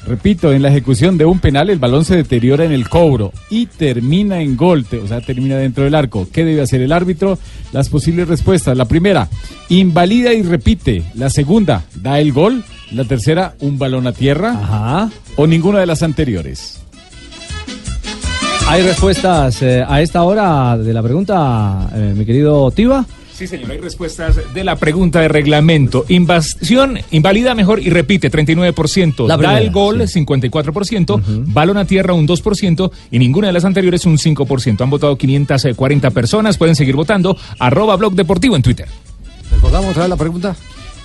[0.09, 3.67] Repito, en la ejecución de un penal, el balón se deteriora en el cobro y
[3.67, 6.27] termina en gol, o sea, termina dentro del arco.
[6.33, 7.37] ¿Qué debe hacer el árbitro?
[7.73, 8.75] Las posibles respuestas.
[8.75, 9.29] La primera,
[9.69, 11.03] invalida y repite.
[11.13, 12.63] La segunda, da el gol.
[12.91, 15.09] La tercera, un balón a tierra.
[15.35, 16.81] O ninguna de las anteriores.
[18.67, 23.05] ¿Hay respuestas eh, a esta hora de la pregunta, eh, mi querido Tiva?
[23.39, 26.03] Sí, señor, hay respuestas de la pregunta de reglamento.
[26.09, 29.29] Invasión, invalida mejor y repite, 39%.
[29.29, 31.45] La da primera, el gol, 54%.
[31.45, 32.91] Balón a tierra, un 2%.
[33.11, 34.81] Y ninguna de las anteriores, un 5%.
[34.81, 36.57] Han votado 540 personas.
[36.57, 37.37] Pueden seguir votando.
[37.59, 38.89] Arroba Blog Deportivo en Twitter.
[39.49, 40.55] ¿Recordamos otra vez la pregunta?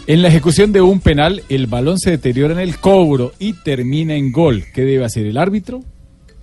[0.08, 4.16] En la ejecución de un penal, el balón se deteriora en el cobro y termina
[4.16, 4.64] en gol.
[4.74, 5.84] ¿Qué debe hacer el árbitro?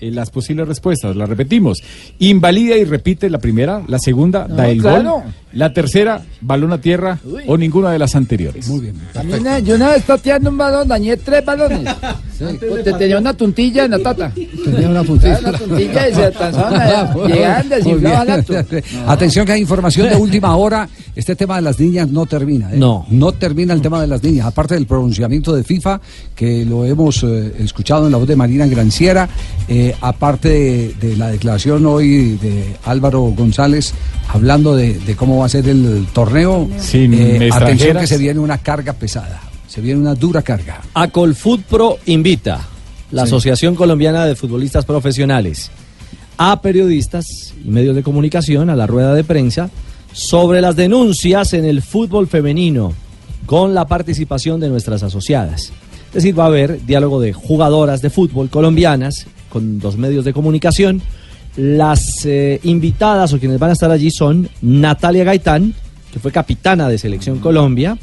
[0.01, 1.77] Eh, las posibles respuestas, las repetimos.
[2.17, 5.11] Invalida y repite la primera, la segunda, da el claro.
[5.11, 5.23] gol.
[5.53, 8.67] La tercera, balón a tierra o ninguna de las anteriores.
[8.67, 9.63] Muy bien.
[9.63, 11.85] Yo una vez tateando un balón, dañé tres balones.
[12.83, 14.31] Te tenía una tuntilla en la tata.
[14.63, 15.39] Tenía una puntilla.
[15.39, 18.39] Una tuntilla y se alcanzaban a llegar, Muy desinflaban bien.
[18.39, 18.77] alto.
[19.07, 20.87] Atención que hay información de última hora.
[21.15, 22.71] Este tema de las niñas no termina.
[22.73, 22.77] ¿eh?
[22.77, 23.05] No.
[23.09, 24.45] No termina el tema de las niñas.
[24.45, 25.99] Aparte del pronunciamiento de FIFA,
[26.35, 29.27] que lo hemos eh, escuchado en la voz de Marina Granciera,
[29.67, 33.93] eh, aparte de, de la declaración hoy de Álvaro González
[34.29, 36.69] hablando de, de cómo va a ser el torneo.
[36.79, 39.41] Sin eh, atención que se viene una carga pesada.
[39.71, 40.81] Se viene una dura carga.
[40.93, 42.67] Acolfoot Pro invita,
[43.11, 43.29] la Sí.
[43.29, 45.71] Asociación Colombiana de Futbolistas Profesionales,
[46.37, 47.25] a periodistas
[47.63, 49.69] y medios de comunicación a la rueda de prensa
[50.11, 52.91] sobre las denuncias en el fútbol femenino
[53.45, 55.71] con la participación de nuestras asociadas.
[56.07, 60.33] Es decir, va a haber diálogo de jugadoras de fútbol colombianas con los medios de
[60.33, 61.01] comunicación.
[61.55, 65.73] Las eh, invitadas o quienes van a estar allí son Natalia Gaitán,
[66.11, 67.97] que fue capitana de Selección Colombia,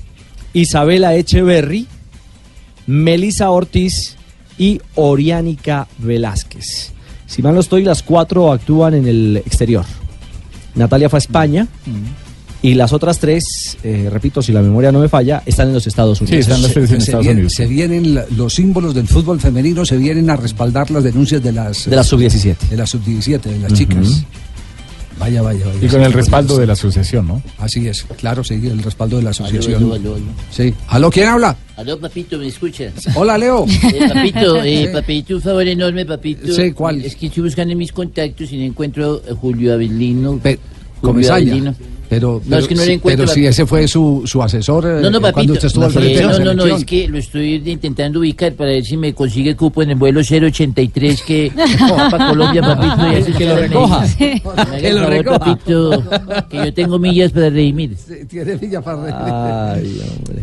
[0.53, 1.87] Isabela Echeverry,
[2.87, 4.17] Melisa Ortiz
[4.59, 6.93] y Oriánica Velázquez.
[7.27, 9.85] Si mal no estoy, las cuatro actúan en el exterior.
[10.75, 11.67] Natalia fue a España
[12.63, 15.87] y las otras tres, eh, repito, si la memoria no me falla, están en los
[15.87, 16.47] Estados Unidos.
[16.69, 20.91] se, se vienen, se vienen la- los símbolos del fútbol femenino, se vienen a respaldar
[20.91, 22.57] las denuncias de las De la sub-17.
[22.71, 24.25] De la sub-17, de las chicas.
[25.19, 25.79] Vaya, vaya, vaya.
[25.85, 27.43] Y con el respaldo de la asociación, ¿no?
[27.59, 29.77] Así es, claro, sí, el respaldo de la asociación.
[29.83, 30.25] aló, aló, aló.
[30.51, 30.73] Sí.
[30.89, 31.57] ¿Aló, quién habla?
[31.77, 32.93] Aló, papito, ¿me escucha?
[33.15, 33.67] Hola, Leo.
[33.67, 34.93] Eh, papito, eh, Sí.
[34.93, 36.53] papito, un favor enorme, papito.
[36.53, 37.05] Sí, ¿cuál?
[37.05, 40.33] Es que estoy buscando en mis contactos y no encuentro a Julio Avelino.
[40.43, 40.59] Julio
[41.01, 41.53] Comesaña.
[41.53, 41.75] Avelino.
[42.09, 44.43] Pero, No, es que no si- le encuentro pero la- si ese fue su, su
[44.43, 45.33] asesor eh, No, no, papito.
[45.35, 48.55] cuando usted estuvo al frente Eh, no, no, no, es que lo estoy intentando ubicar
[48.55, 51.53] para ver si me consigue cupo en el vuelo 083 que
[51.93, 53.31] va para Colombia, papito.
[53.31, 54.01] y Que lo recoja.
[54.57, 55.39] haga Que lo favor, recoja.
[55.39, 56.05] papito,
[56.51, 57.95] que yo tengo millas para redimir.
[58.29, 58.83] Tiene Villa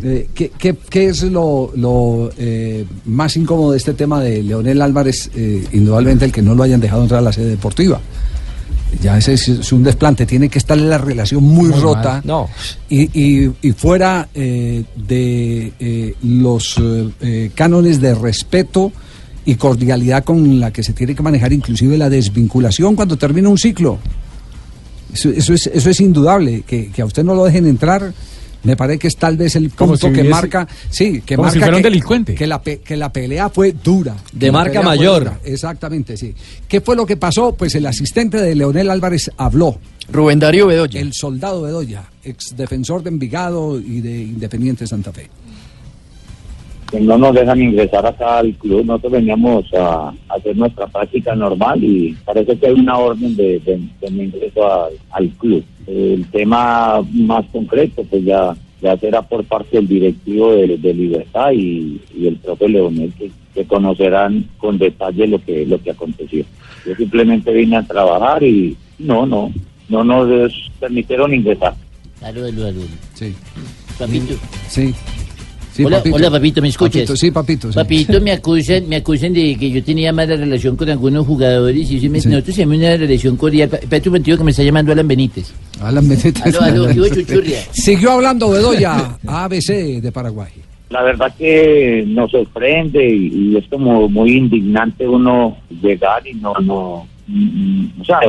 [0.03, 4.81] Eh, ¿qué, qué, qué es lo, lo eh, más incómodo de este tema de Leonel
[4.81, 5.31] Álvarez?
[5.35, 7.99] Eh, indudablemente el que no lo hayan dejado entrar a la sede deportiva.
[9.01, 12.13] Ya ese es, es un desplante, tiene que estar la relación muy, Muy rota.
[12.13, 12.21] mal.
[12.25, 12.49] No.
[12.89, 18.91] Y, y- y fuera eh, de eh, los eh, eh, cánones de respeto
[19.45, 23.57] y cordialidad con la que se tiene que manejar inclusive la desvinculación cuando termina un
[23.57, 23.99] ciclo.
[25.13, 28.11] Eso, eso es, eso es indudable, que, que a usted no lo dejen entrar
[28.65, 31.35] Me parece que es tal vez el Como punto si que hubiese- marca, sí, que
[31.37, 32.35] como si marca un que, delincuente.
[32.35, 34.15] que la pe- que la pelea fue dura.
[34.33, 35.31] De marca mayor.
[35.45, 36.33] Exactamente, sí.
[36.67, 37.53] ¿Qué fue lo que pasó?
[37.55, 39.77] Pues el asistente de Leonel Álvarez habló.
[40.11, 40.99] Rubén Darío Bedoya.
[40.99, 45.29] El soldado Bedoya, ex defensor de Envigado y de Independiente Santa Fe.
[47.01, 48.85] no nos dejan ingresar acá al club.
[48.85, 53.59] Nosotros veníamos a, a hacer nuestra práctica normal y parece que hay una orden de,
[53.59, 55.63] de, ingreso al, al club.
[55.87, 61.51] El tema más concreto, pues ya, ya será por parte del directivo de, de Libertad
[61.53, 66.43] y, y el propio Leonel, que, que conocerán con detalle lo que, lo que aconteció.
[66.85, 69.51] Yo simplemente vine a trabajar y no, no,
[69.89, 71.75] no nos permitieron ingresar.
[72.21, 72.81] Aló, aló.
[73.13, 73.33] Sí.
[73.97, 74.35] Papito.
[74.67, 74.93] Sí.
[75.83, 77.01] Hola, hola, papito, ¿me escuchas?
[77.01, 77.69] Papito, sí, papito.
[77.71, 77.75] sí.
[77.75, 81.99] Papito, me acusan, me acusan de que yo tenía mala relación con algunos jugadores y
[81.99, 83.69] se me- nosotros tenemos una relación cordial.
[83.73, 85.51] Espérate un momentico que me está llamando Alan Benítez.
[85.81, 86.41] Alan Benítez.
[86.45, 87.05] Aló, aló.
[87.71, 90.51] Siguió hablando Bedoya, ABC de Paraguay.
[90.89, 96.53] La verdad que nos sorprende y, y es como muy indignante uno llegar y no,
[96.61, 98.19] no, o sea,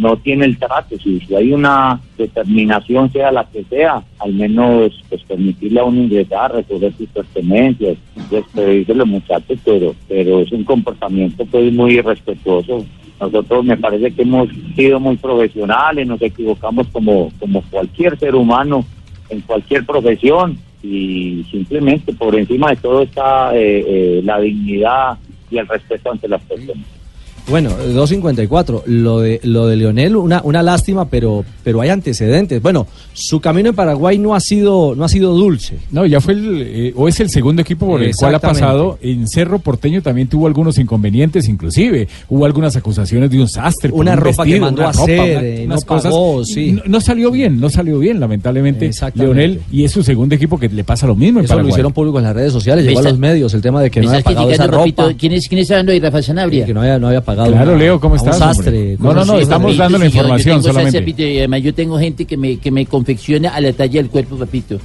[0.00, 0.96] no tiene el trato.
[0.98, 6.52] Si, hay una determinación, sea la que sea, al menos pues permitirle a uno ingresar,
[6.52, 7.96] recoger sus pertenencias,
[8.30, 12.84] despedirse de los muchachos, pero, pero es un comportamiento pues muy irrespetuoso.
[13.20, 18.84] Nosotros me parece que hemos sido muy profesionales, nos equivocamos como, como cualquier ser humano
[19.28, 25.16] en cualquier profesión y simplemente por encima de todo está eh, eh, la dignidad
[25.48, 27.01] y el respeto ante las personas.
[27.48, 28.82] Bueno, 2.54.
[28.86, 32.62] Lo de, lo de Leonel, una, una lástima, pero, pero hay antecedentes.
[32.62, 35.76] Bueno, su camino en Paraguay no ha sido, no ha sido dulce.
[35.90, 38.98] No, ya fue el, eh, o es el segundo equipo por el cual ha pasado.
[39.02, 42.06] En Cerro Porteño también tuvo algunos inconvenientes, inclusive.
[42.28, 43.90] Hubo algunas acusaciones de un sastre.
[43.90, 46.44] por Una un ropa que mandó una a ropa, hacer, una- eh, no unas pagó,
[46.44, 46.72] sí.
[46.72, 48.90] No, no salió bien, no salió bien, lamentablemente.
[49.14, 51.92] Leonel, y es su segundo equipo que le pasa lo mismo en Eso lo hicieron
[51.92, 54.12] público en las redes sociales, llegó a los medios el tema de que ¿Me no
[54.12, 54.78] había pagado esa ropa.
[54.78, 55.10] papito?
[55.18, 56.64] ¿Quién, es, ¿Quién está hablando de Rafa Sanabria?
[56.66, 57.31] Que no había, no había pagado.
[57.34, 60.16] Claro, una- Leo, ¿cómo a estás, sastre, No, no, no, estamos dando la si yo-
[60.20, 60.98] información tengo salsa, solamente.
[61.00, 64.08] papito, y además yo tengo gente que me, que me confecciona a la talla del
[64.10, 64.78] cuerpo, papito.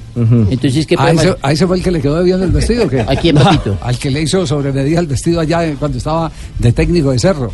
[0.49, 2.89] Entonces, ¿qué ¿A ese, a ese fue el que le quedó debiendo el vestido o
[2.89, 3.01] qué?
[3.07, 3.77] ¿A quién, papito?
[3.81, 7.19] Al que le hizo sobre medida el vestido allá eh, cuando estaba de técnico de
[7.19, 7.51] cerro.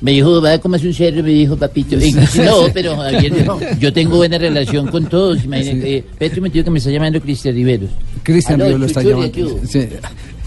[0.00, 1.96] Me dijo, va, como es un cerro, me dijo, papito.
[1.96, 5.44] Y- no, pero Javier, yo, yo tengo buena relación con todos.
[5.44, 7.90] Imagínate, eh, espérate un momentico que me está llamando Cristian Riveros.
[8.22, 9.58] Cristian Río lo está llamando.
[9.68, 9.80] Sí.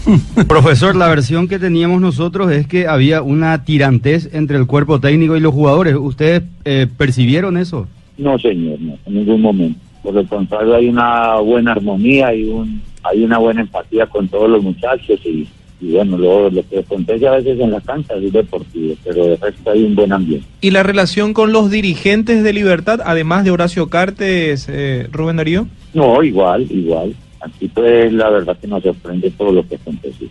[0.48, 5.36] Profesor, la versión que teníamos nosotros es que había una tirantez entre el cuerpo técnico
[5.36, 5.94] y los jugadores.
[5.96, 7.86] ¿Ustedes eh, percibieron eso?
[8.18, 9.78] No, señor, no, en ningún momento.
[10.02, 14.50] Por el contrario, hay una buena armonía, hay, un, hay una buena empatía con todos
[14.50, 15.46] los muchachos y,
[15.80, 19.36] y bueno, lo, lo que acontece a veces en la cancha es deportivo, pero de
[19.36, 20.46] resto hay un buen ambiente.
[20.60, 25.68] ¿Y la relación con los dirigentes de Libertad, además de Horacio Cartes, eh, Rubén Darío?
[25.94, 27.14] No, igual, igual.
[27.42, 30.28] Así pues, la verdad que nos sorprende todo lo que aconteció.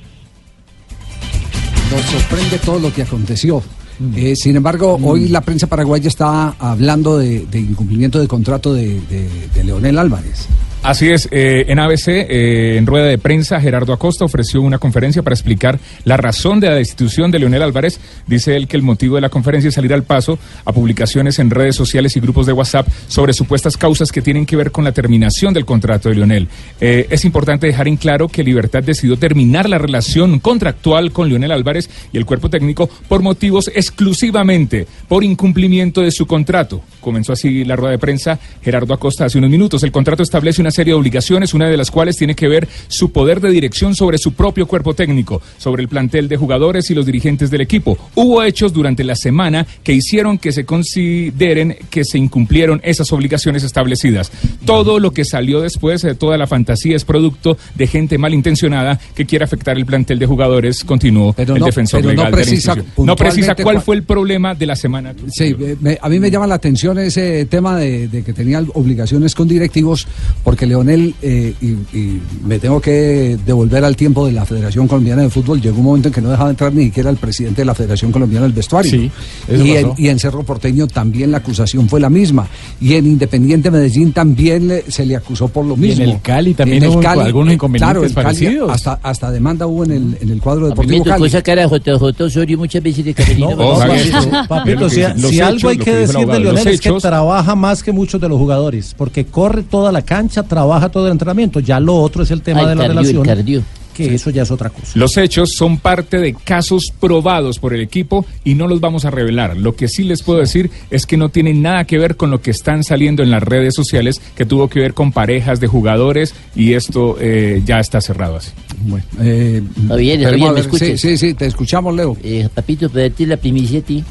[1.92, 3.62] Nos sorprende todo lo que aconteció.
[4.00, 4.14] Mm.
[4.18, 9.00] Eh, sin embargo, hoy la prensa paraguaya está hablando de, de incumplimiento de contrato de,
[9.02, 10.48] de- de Leonel Álvarez.
[10.84, 15.22] Así es, eh, en ABC, eh, en rueda de prensa, Gerardo Acosta ofreció una conferencia
[15.22, 18.00] para explicar la razón de la destitución de Leonel Álvarez.
[18.26, 21.52] Dice él que el motivo de la conferencia es salir al paso a publicaciones en
[21.52, 24.92] redes sociales y grupos de WhatsApp sobre supuestas causas que tienen que ver con la
[24.92, 26.48] terminación del contrato de Leonel.
[26.80, 31.52] Eh, es importante dejar en claro que Libertad decidió terminar la relación contractual con Leonel
[31.52, 36.82] Álvarez y el cuerpo técnico por motivos exclusivamente por incumplimiento de su contrato.
[37.02, 39.84] Comenzó así la rueda de prensa Gerardo Acosta hace unos minutos.
[39.84, 43.12] El contrato establece una serie de obligaciones, una de las cuales tiene que ver su
[43.12, 47.06] poder de dirección sobre su propio cuerpo técnico, sobre el plantel de jugadores y los
[47.06, 47.98] dirigentes del equipo.
[48.16, 53.64] Hubo hechos durante la semana que hicieron que se consideren que se incumplieron esas obligaciones
[53.64, 54.32] establecidas.
[54.66, 59.26] Todo lo que salió después de toda la fantasía es producto de gente malintencionada que
[59.26, 62.44] quiere afectar el plantel de jugadores, continuó el no- defensor pero no legal de la
[62.46, 62.76] precisa.
[62.98, 65.14] No precisa cuál fue el problema de la semana.
[65.32, 69.36] Sí, me- a mí me llama la atención ese tema de, de que tenía obligaciones
[69.36, 70.08] con directivos,
[70.44, 71.68] porque Leonel, eh, y,
[71.98, 75.86] y me tengo que devolver al tiempo de la Federación Colombiana de Fútbol, llegó un
[75.86, 78.54] momento en que no dejaba entrar ni siquiera el presidente de la Federación Colombiana del
[78.54, 78.92] Vestuario.
[78.92, 79.12] Sí,
[79.50, 82.48] y, en, y en Cerro Porteño también la acusación fue la misma.
[82.80, 86.04] Y en Independiente Medellín también le- se le acusó por lo Y en mismo.
[86.06, 88.72] el Cali también En el hubo Cali, algunos eh, inconvenientes claro, el Cali parecidos.
[88.72, 91.24] hasta, hasta demanda hubo en el, en el cuadro deportivo Papito, Cali.
[91.24, 93.52] cosa cara JJ Osorio muchas veces de Camerino.
[93.56, 97.84] No, papito, papito, si, si algo hay que decir de Leonel es que trabaja más
[97.84, 101.60] que muchos de los jugadores, porque corre toda la cancha, trabaja todo el entrenamiento.
[101.60, 103.26] Ya lo otro es el tema de la cardio, el relación.
[103.26, 103.64] cardio.
[103.94, 104.94] que eso ya es otra cosa.
[104.96, 109.12] Los hechos son parte de casos probados por el equipo y no los vamos a
[109.12, 109.58] revelar.
[109.58, 112.42] Lo que sí les puedo decir es que no tienen nada que ver con lo
[112.42, 116.34] que están saliendo en las redes sociales, que tuvo que ver con parejas de jugadores
[116.56, 118.52] y esto eh, ya está cerrado así.
[118.84, 120.88] Bueno, eh, Javier, Javier, ¿me escuchas?
[120.88, 122.18] Sí, sí, sí, te escuchamos, Leo.
[122.24, 124.04] Eh, papito, para darte la primicia a ti.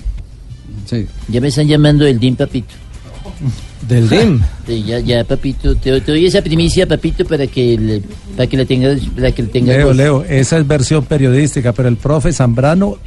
[0.91, 1.07] Sí.
[1.29, 2.75] Ya me están llamando del DIM, papito.
[3.89, 4.41] ¿Del DIM?
[4.67, 5.77] Sí, ya, ya, papito.
[5.77, 8.03] Te, te doy esa primicia, papito, para que, le-
[8.37, 9.01] para que la tengas.
[9.15, 9.97] Para que la tengas Leo, vos.
[9.97, 12.99] Leo, esa es versión periodística, pero el profe Zambrano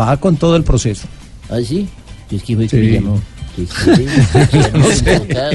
[0.00, 1.06] va con todo el proceso.
[1.48, 1.88] ¿Ah, sí?
[2.30, 2.76] Es que fue que Sí.
[2.76, 3.20] me llamó.
[3.56, 4.06] Que sí,
[4.52, 5.52] ya no sé equivocado.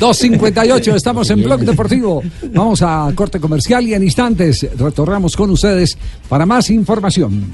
[0.00, 2.22] 2.58, estamos en Blog Deportivo.
[2.52, 5.96] Vamos a corte comercial y en instantes retornamos con ustedes
[6.28, 7.44] para más información.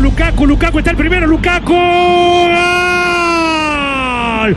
[0.00, 1.74] Lukaku, Lukaku, está el primero, Lukaku.
[4.38, 4.56] ¡Gol!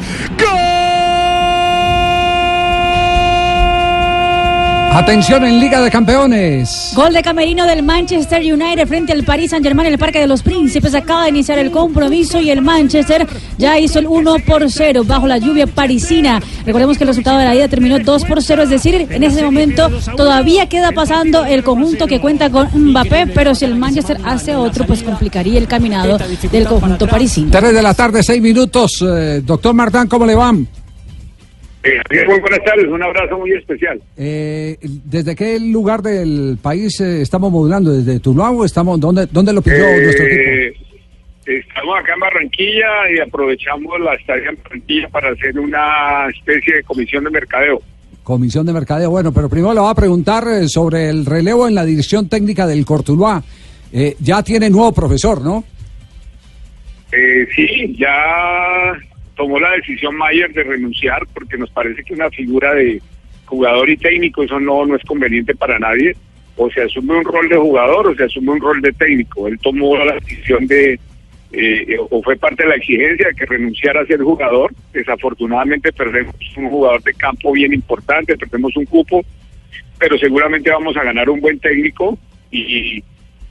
[4.93, 6.91] Atención en Liga de Campeones.
[6.93, 10.27] Gol de Camerino del Manchester United frente al Paris Saint Germain en el Parque de
[10.27, 10.93] los Príncipes.
[10.93, 13.25] Acaba de iniciar el compromiso y el Manchester
[13.57, 16.41] ya hizo el 1 por 0 bajo la lluvia parisina.
[16.65, 19.41] Recordemos que el resultado de la ida terminó 2 por 0, es decir, en ese
[19.43, 24.55] momento todavía queda pasando el conjunto que cuenta con Mbappé, pero si el Manchester hace
[24.55, 26.17] otro, pues complicaría el caminado
[26.51, 27.49] del conjunto parisino.
[27.49, 29.01] 3 de la tarde, 6 minutos.
[29.07, 30.67] Eh, doctor Martán, ¿cómo le van?
[31.83, 33.99] Eh, muy buenas tardes, un abrazo muy especial.
[34.15, 37.91] Eh, ¿Desde qué lugar del país eh, estamos modulando?
[37.91, 40.41] ¿Desde Tuluá o estamos, dónde, dónde lo pidió nuestro equipo?
[40.41, 40.73] Eh,
[41.45, 46.83] estamos acá en Barranquilla y aprovechamos la estadía en Barranquilla para hacer una especie de
[46.83, 47.81] comisión de mercadeo.
[48.23, 49.09] Comisión de Mercadeo.
[49.09, 52.67] Bueno, pero primero le voy a preguntar eh, sobre el relevo en la dirección técnica
[52.67, 53.43] del Cortuluá.
[53.91, 55.63] Eh, ya tiene nuevo profesor, ¿no?
[57.11, 58.93] Eh, sí, ya
[59.41, 63.01] tomó la decisión Mayer de renunciar porque nos parece que una figura de
[63.45, 66.15] jugador y técnico, eso no, no es conveniente para nadie.
[66.57, 69.47] O se asume un rol de jugador o se asume un rol de técnico.
[69.47, 70.99] Él tomó la decisión de,
[71.53, 74.71] eh, o fue parte de la exigencia de que renunciara a ser jugador.
[74.93, 79.25] Desafortunadamente perdemos un jugador de campo bien importante, perdemos un cupo,
[79.97, 82.15] pero seguramente vamos a ganar un buen técnico
[82.51, 83.03] y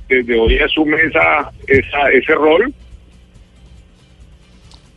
[0.09, 2.73] desde hoy asume esa, esa, ese rol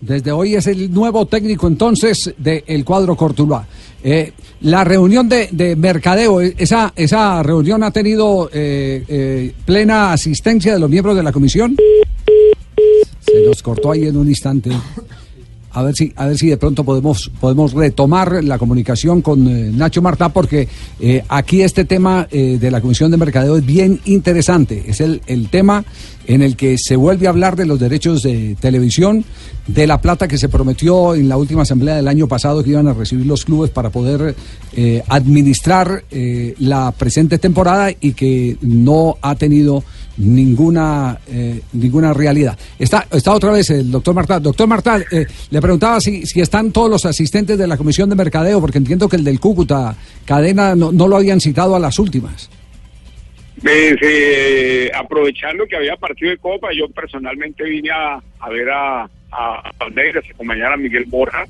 [0.06, 3.66] Desde hoy es el nuevo técnico entonces del cuadro Cortuluá.
[4.04, 10.12] Eh, la reunión de, de mercadeo, eh, esa, esa reunión ha tenido eh, eh, plena
[10.12, 11.78] asistencia de los miembros de la comisión.
[13.22, 14.72] Se nos cortó ahí en un instante.
[15.74, 19.72] A ver si, a ver si de pronto podemos, podemos retomar la comunicación con eh,
[19.74, 20.68] Nacho Martá, porque
[21.00, 24.84] eh, aquí este tema eh, de la Comisión de Mercadeo es bien interesante.
[24.86, 25.84] Es el, el tema
[26.28, 29.26] en el que se vuelve a hablar de los derechos de televisión,
[29.66, 32.88] de la plata que se prometió en la última asamblea del año pasado que iban
[32.88, 34.36] a recibir los clubes para poder
[35.10, 36.04] administrar
[36.60, 39.84] la presente temporada y que no ha tenido
[40.18, 42.58] ninguna eh, ninguna realidad.
[42.78, 44.42] Está, está otra vez el doctor Martal.
[44.42, 48.16] Doctor Martal, eh, le preguntaba si, si están todos los asistentes de la Comisión de
[48.16, 49.96] Mercadeo, porque entiendo que el del Cúcuta
[50.26, 52.50] Cadena no, no lo habían citado a las últimas.
[53.62, 59.72] Pues, eh, aprovechando que había partido de Copa, yo personalmente vine a, ver a, a
[59.78, 61.46] Palmeiras, acompañar a Miguel Borja,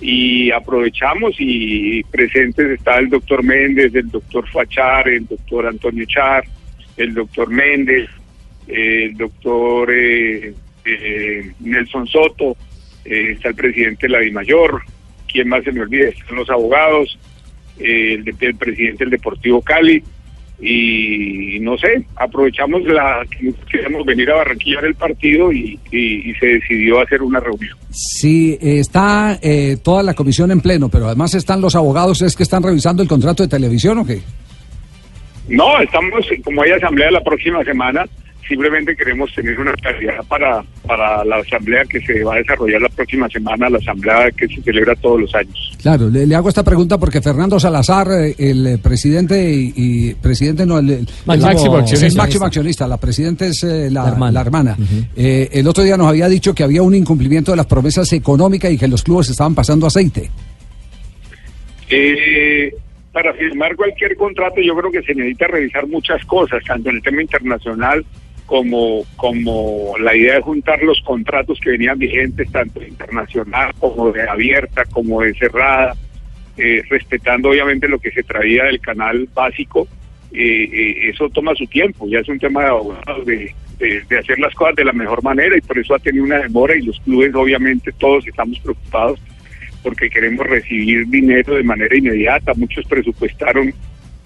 [0.00, 6.44] y aprovechamos y presentes está el doctor Méndez, el doctor Fachar, el doctor Antonio Char,
[6.96, 8.08] el doctor Méndez,
[8.66, 12.56] el doctor eh, eh, Nelson Soto,
[13.04, 14.20] eh, está el presidente de la
[15.30, 16.08] ¿quién más se me olvida?
[16.08, 17.18] Están los abogados,
[17.78, 20.02] eh, el, de- el presidente del Deportivo Cali,
[20.60, 26.34] y no sé, aprovechamos la que queríamos venir a Barranquilla el partido y, y- y
[26.34, 27.76] se decidió hacer una reunión.
[28.62, 29.38] Eh, está
[29.82, 33.08] toda la comisión en pleno, pero además están los abogados, ¿es que están revisando el
[33.08, 34.20] contrato de televisión o qué?
[35.48, 38.06] No, estamos, como hay asamblea la próxima semana,
[38.48, 42.88] simplemente queremos tener una claridad para, para la asamblea que se va a desarrollar la
[42.90, 45.72] próxima semana, la asamblea que se celebra todos los años.
[45.80, 50.64] Claro, le, le hago esta pregunta porque Fernando Salazar, eh, el presidente y, y- presidente
[50.66, 52.22] no, el, el- Máximo accionista.
[52.22, 54.32] máximo accionista, la presidenta es eh, la, La hermana.
[54.32, 54.76] la hermana.
[55.16, 58.70] Eh, el otro día nos había dicho que había un incumplimiento de las promesas económicas
[58.72, 60.30] y que los clubes estaban pasando aceite.
[61.90, 62.74] Eh,
[63.14, 67.02] para firmar cualquier contrato yo creo que se necesita revisar muchas cosas, tanto en el
[67.02, 68.04] tema internacional
[68.44, 74.28] como, como la idea de juntar los contratos que venían vigentes, tanto internacional como de
[74.28, 75.94] abierta, como de cerrada,
[76.56, 79.86] eh, respetando obviamente lo que se traía del canal básico.
[80.32, 84.18] Eh, eh, eso toma su tiempo, ya es un tema de abogados, de, de, de
[84.18, 86.82] hacer las cosas de la mejor manera y por eso ha tenido una demora y
[86.82, 89.20] los clubes obviamente todos estamos preocupados
[89.84, 92.52] porque queremos recibir dinero de manera inmediata.
[92.56, 93.68] Muchos presupuestaron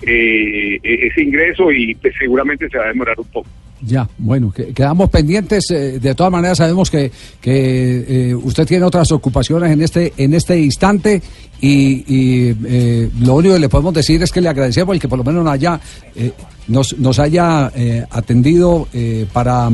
[0.02, 3.48] eh, e- ese ingreso y pues, seguramente se va a demorar un poco.
[3.80, 5.70] Ya, bueno, que- quedamos pendientes.
[5.70, 10.34] eh, de todas maneras, sabemos que, que eh, usted tiene otras ocupaciones en este en
[10.34, 11.20] este instante
[11.60, 15.08] y, y, eh, lo único que le podemos decir es que le agradecemos el que
[15.08, 15.80] por lo menos haya,
[16.14, 16.30] eh,
[16.68, 19.68] nos, nos haya eh, atendido eh, para,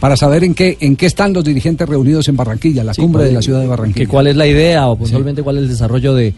[0.00, 3.32] para saber en qué en qué están los dirigentes reunidos en Barranquilla, la cumbre de
[3.32, 4.06] la ciudad de Barranquilla.
[4.06, 6.32] que cuál es la idea o puntualmente cuál es el desarrollo de,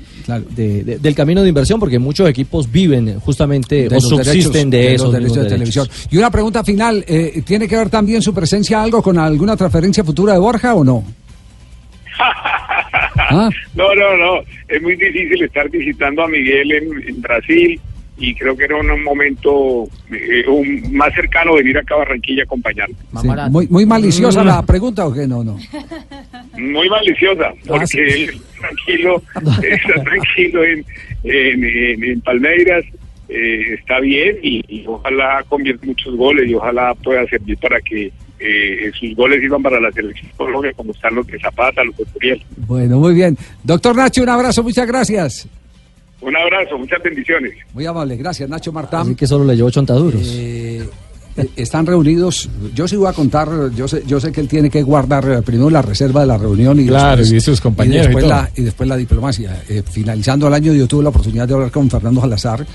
[0.57, 4.95] de- de- del camino de inversión, porque muchos equipos viven justamente o subsisten derechos- de,
[4.95, 5.89] esos derechos televisión.
[6.11, 7.05] Y una pregunta final,
[7.45, 11.05] ¿tiene que ver también su presencia algo con alguna transferencia futura de Borja o no?
[13.31, 13.51] ¿Ah?
[13.75, 14.41] No, no, no.
[14.69, 17.81] Es muy difícil estar visitando a Miguel en, en Brasil
[18.19, 22.43] y creo que era un, un momento eh, un- más cercano venir acá a Barranquilla
[22.43, 22.95] a acompañarme.
[23.21, 24.47] Sí, muy, muy maliciosa Mm.
[24.47, 25.57] la pregunta o qué no, no.
[26.59, 27.99] Muy maliciosa, porque sí.
[27.99, 29.23] él está tranquilo,
[29.63, 30.85] está tranquilo en,
[31.25, 32.85] en, en- en Palmeiras,
[33.31, 38.13] eh, está bien y, y ojalá convierta muchos goles y ojalá pueda servir para que
[38.41, 42.41] eh, sus goles sirvan para la selección Colombia, como están los de Zapata, los de.
[42.67, 43.37] Bueno, muy bien.
[43.63, 45.49] Doctor Nacho, un abrazo, muchas gracias.
[46.21, 47.53] Un abrazo, muchas bendiciones.
[47.73, 49.03] Muy amable, gracias Nacho Martán.
[49.03, 50.21] Así que solo le llevó chontaduros.
[50.25, 50.87] Eh,
[51.37, 54.69] eh, están reunidos, yo sí voy a contar, yo sé, yo sé que él tiene
[54.69, 58.07] que guardar eh, primero la reserva de la reunión y Claro, después, y sus compañeros
[58.07, 58.35] y después, todo.
[58.35, 59.63] la, y después la diplomacia.
[59.69, 62.67] Eh, finalizando el año yo tuve la oportunidad de hablar con Fernando Salazar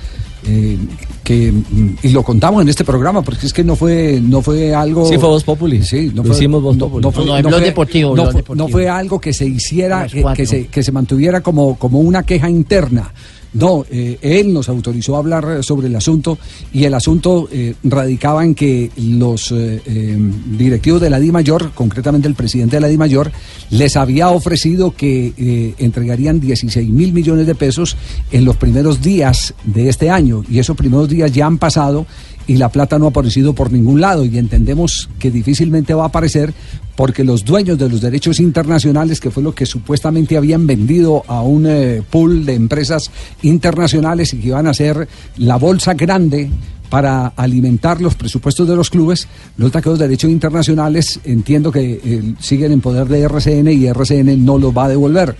[0.48, 0.78] eh,
[1.24, 4.74] que mm, y lo contamos en este programa porque es que no fue no fue
[4.76, 5.84] algo Sí, fue Voz Populi.
[5.84, 7.02] sí no Lo fue, hicimos Voz no- Populi.
[7.04, 8.66] no fue- No, no, en no Blog fue- Deportivo, no fue- Deportivo.
[8.68, 12.00] no fue algo que se hiciera Las que, que se que se mantuviera como como
[12.00, 13.12] una queja interna
[13.56, 16.38] no, eh, él nos autorizó a hablar sobre el asunto
[16.74, 20.18] y el asunto eh, radicaba en que los eh, eh,
[20.58, 23.32] directivos de la Di Mayor, concretamente el presidente de la Di Mayor,
[23.70, 27.96] les había ofrecido que entregarían 16 mil millones de pesos
[28.32, 30.44] en los primeros días de este año.
[30.50, 32.06] Y esos primeros días ya han pasado
[32.48, 36.08] y la plata no ha aparecido por ningún lado y entendemos que difícilmente va a
[36.08, 36.54] aparecer
[36.96, 41.42] porque los dueños de los derechos internacionales, que fue lo que supuestamente habían vendido a
[41.42, 46.50] un eh, pool de empresas internacionales y que iban a ser la bolsa grande
[46.90, 49.28] para alimentar los presupuestos de los clubes,
[49.58, 54.46] resulta que los derechos internacionales entiendo que eh, siguen en poder de RCN y RCN
[54.46, 55.36] no los va a devolver.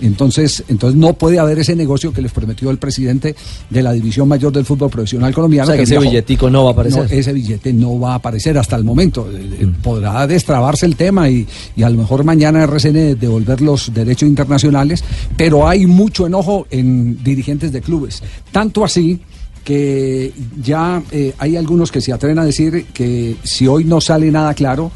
[0.00, 3.34] Entonces, entonces no puede haber ese negocio que les prometió el presidente
[3.70, 5.64] de la División Mayor del Fútbol Profesional Colombiano.
[5.64, 6.10] O sea, que ese viajó.
[6.10, 7.10] billetico no va a aparecer.
[7.10, 9.28] No, ese billete no va a aparecer hasta el momento.
[9.30, 13.92] Eh, eh, Podrá destrabarse el tema y, y a lo mejor mañana RCN devolver los
[13.92, 15.02] derechos internacionales,
[15.36, 18.22] pero hay mucho enojo en dirigentes de clubes.
[18.52, 19.20] Tanto así
[19.66, 20.32] que
[20.62, 24.54] ya eh, hay algunos que se atreven a decir que si hoy no sale nada
[24.54, 24.92] claro,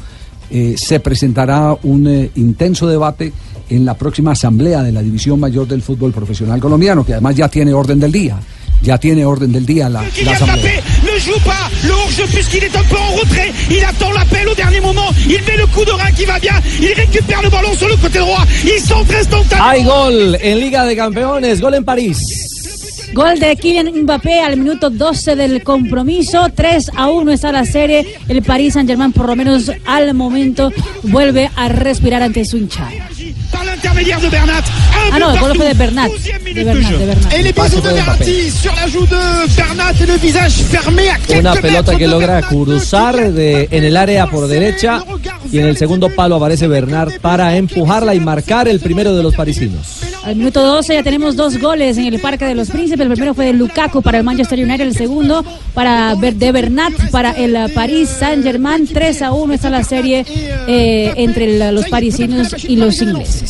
[0.49, 3.33] eh, se presentará un eh, intenso debate
[3.71, 7.47] en la próxima asamblea de la División Mayor del Fútbol Profesional Colombiano, que además ya
[7.47, 8.37] tiene orden del día.
[8.83, 10.57] Ya tiene orden del día la, la asamblea.
[10.57, 13.51] Mbappé ne joue pas le hors-jeu puisqu'il est un peu en retrait.
[13.69, 15.09] Il attend l'appel au dernier moment.
[15.27, 16.55] Il met le coup de rein qui va bien.
[16.79, 18.43] Il récupère le ballon sur le côté droit.
[18.63, 19.69] Il centre instantanément.
[19.69, 22.17] Hay gol en Liga de Campeones, gol en París.
[23.13, 26.47] Gol de Kylian Mbappé al minuto 12 del compromiso.
[26.55, 28.05] 3 a 1 está la serie.
[28.27, 30.71] El Paris Saint-Germain, por lo menos al momento,
[31.03, 33.10] vuelve a respirar ante su hinchada.
[33.51, 34.59] Par l'intermédiaire de Bernat.
[34.59, 35.61] Un Ah no, but el gol partout.
[35.61, 36.07] fue de Bernat.
[36.09, 37.35] Douzième De minute Bernat, de Bernat.
[37.37, 41.15] Et les bisous de Verratti sur la joue de Bernat et le visage fermé à
[41.17, 42.47] quelques Una pelota que logra Bernat.
[42.47, 45.03] cruzar de, en el área por derecha
[45.51, 49.35] y en el segundo palo aparece Bernard para empujarla y marcar el primero de los
[49.35, 50.01] parisinos.
[50.23, 53.01] Al minuto 12 ya tenemos dos goles en el Parque de los Príncipes.
[53.01, 55.43] El primero fue de Lukaku para el Manchester United, el segundo
[55.73, 58.87] para de Bernat para el Paris Saint-Germain.
[58.87, 60.23] 3 a 1 está la serie
[60.67, 63.40] eh, entre los parisinos y los ingleses.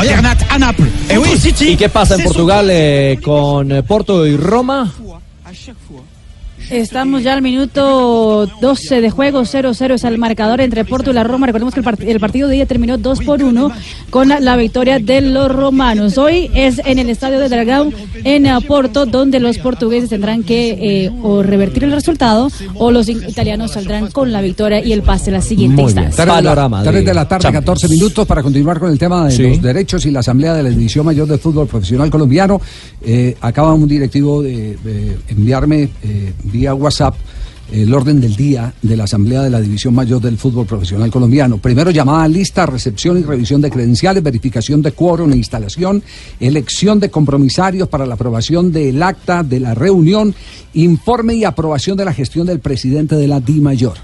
[0.00, 0.88] Bernat à Naples.
[1.08, 1.70] Et oui, City.
[1.72, 4.92] ¿Y qué pasa en Portugal eh, con eh, Porto y Roma?
[6.70, 11.24] Estamos ya al minuto 12 de juego, 0-0 es el marcador entre Porto y la
[11.24, 11.46] Roma.
[11.46, 13.70] Recordemos que el, part- el partido de día terminó 2 por 1
[14.10, 16.16] con la, la victoria de los romanos.
[16.16, 17.92] Hoy es en el estadio de Dragão
[18.24, 23.72] en Porto, donde los portugueses tendrán que eh, o revertir el resultado o los italianos
[23.72, 26.24] saldrán con la victoria y el pase a la siguiente instancia.
[26.24, 29.32] Tres de la- tres de la tarde, 14 minutos para continuar con el tema de
[29.32, 29.42] Sí.
[29.42, 32.60] los derechos y la Asamblea de la División Mayor del Fútbol Profesional Colombiano.
[33.02, 37.14] Eh, acaba un directivo de, de enviarme eh, vía WhatsApp
[37.72, 41.58] el orden del día de la Asamblea de la División Mayor del Fútbol Profesional Colombiano.
[41.58, 46.02] Primero llamada lista, recepción y revisión de credenciales, verificación de quórum e instalación,
[46.40, 50.34] elección de compromisarios para la aprobación del acta de la reunión,
[50.74, 53.96] informe y aprobación de la gestión del presidente de la Di Mayor.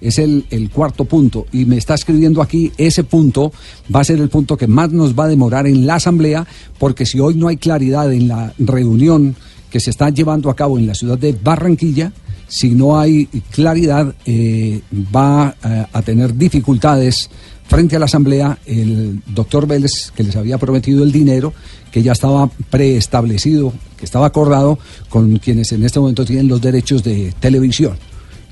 [0.00, 1.46] es el, el cuarto punto.
[1.52, 3.50] Y me está escribiendo aquí, ese punto
[3.92, 6.46] va a ser el punto que más nos va a demorar en la Asamblea,
[6.78, 9.36] porque si hoy no hay claridad en la reunión
[9.76, 12.10] que se está llevando a cabo en la ciudad de Barranquilla,
[12.48, 14.80] si no hay claridad, eh,
[15.14, 17.28] va eh, a tener dificultades
[17.68, 21.52] frente a la Asamblea el doctor Vélez, que les había prometido el dinero,
[21.92, 24.78] que ya estaba preestablecido, que estaba acordado
[25.10, 27.98] con quienes en este momento tienen los derechos de televisión.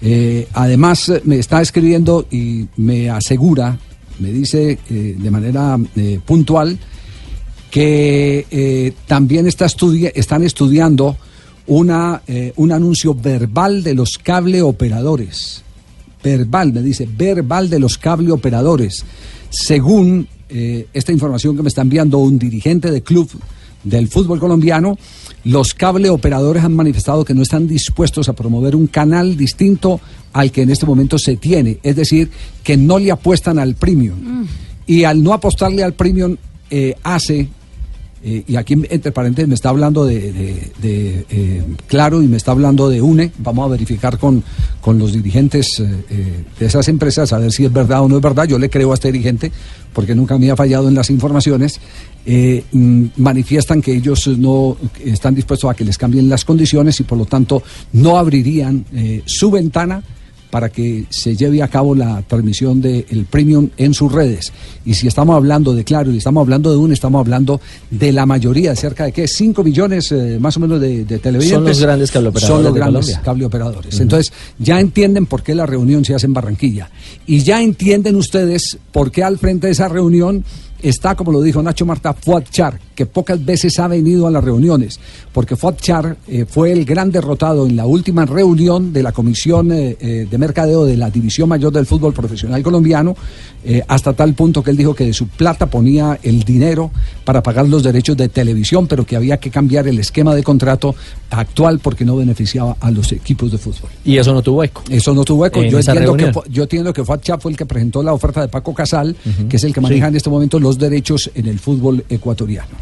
[0.02, 3.78] Eh, además, me está escribiendo y me asegura,
[4.18, 5.78] me dice de manera
[6.26, 6.78] puntual,
[7.74, 11.16] que eh, también está estudi- están estudiando
[11.66, 15.64] una, eh, un anuncio verbal de los cable operadores.
[16.22, 19.04] Verbal, me dice, verbal de los cable operadores.
[19.50, 23.28] Según eh, esta información que me está enviando un dirigente de club
[23.82, 24.96] del fútbol colombiano,
[25.42, 30.00] los cable operadores han manifestado que no están dispuestos a promover un canal distinto
[30.32, 31.80] al que en este momento se tiene.
[31.82, 32.30] Es decir,
[32.62, 34.46] que no le apuestan al premium.
[34.86, 36.36] Y al no apostarle al premium,
[36.70, 37.48] eh, hace
[38.26, 42.88] eh, y aquí entre paréntesis me está hablando de, eh, Claro y me está hablando
[42.88, 43.30] de UNE.
[43.38, 44.42] Vamos a verificar con,
[44.80, 48.22] con los dirigentes eh, de esas empresas a ver si es verdad o no es
[48.22, 48.46] verdad.
[48.46, 49.52] Yo le creo a este dirigente
[49.92, 51.78] porque nunca me ha fallado en las informaciones.
[52.26, 57.18] Mm, manifiestan que ellos no están dispuestos a que les cambien las condiciones y por
[57.18, 57.62] lo tanto
[57.92, 58.86] no abrirían
[59.26, 60.02] su ventana
[60.54, 64.52] para que se lleve a cabo la transmisión del premium en sus redes.
[64.84, 68.24] Y si estamos hablando de Claro y estamos hablando de un, estamos hablando de la
[68.24, 71.50] mayoría, cerca de qué, 5 millones eh, más o menos de, de televidentes.
[71.50, 73.24] Son los grandes cableoperadores Son los de grandes Colombia.
[73.24, 73.98] cableoperadores.
[73.98, 76.88] Entonces, ya entienden por qué la reunión se hace en Barranquilla.
[77.26, 80.44] Y ya entienden ustedes por qué al frente de esa reunión
[80.82, 84.44] está, como lo dijo Nacho Marta, Fuad Char, que pocas veces ha venido a las
[84.44, 85.00] reuniones,
[85.32, 89.72] porque Fuad Char eh, fue el gran derrotado en la última reunión de la Comisión
[89.72, 93.16] eh, eh, de Mercadeo de la División Mayor del Fútbol Profesional Colombiano,
[93.88, 96.90] hasta tal punto que él dijo que de su plata ponía el dinero
[97.24, 100.94] para pagar los derechos de televisión, pero que había que cambiar el esquema de contrato
[101.30, 103.90] actual porque no beneficiaba a los equipos de fútbol.
[104.04, 104.82] Y eso no tuvo eco.
[104.90, 105.62] Eso no tuvo eco.
[105.62, 108.48] Yo entiendo, que, yo entiendo que Fuad Char fue el que presentó la oferta de
[108.48, 109.16] Paco Casal,
[109.48, 110.08] que es el que maneja Sí.
[110.08, 112.76] en este momento los derechos en el fútbol ecuatoriano.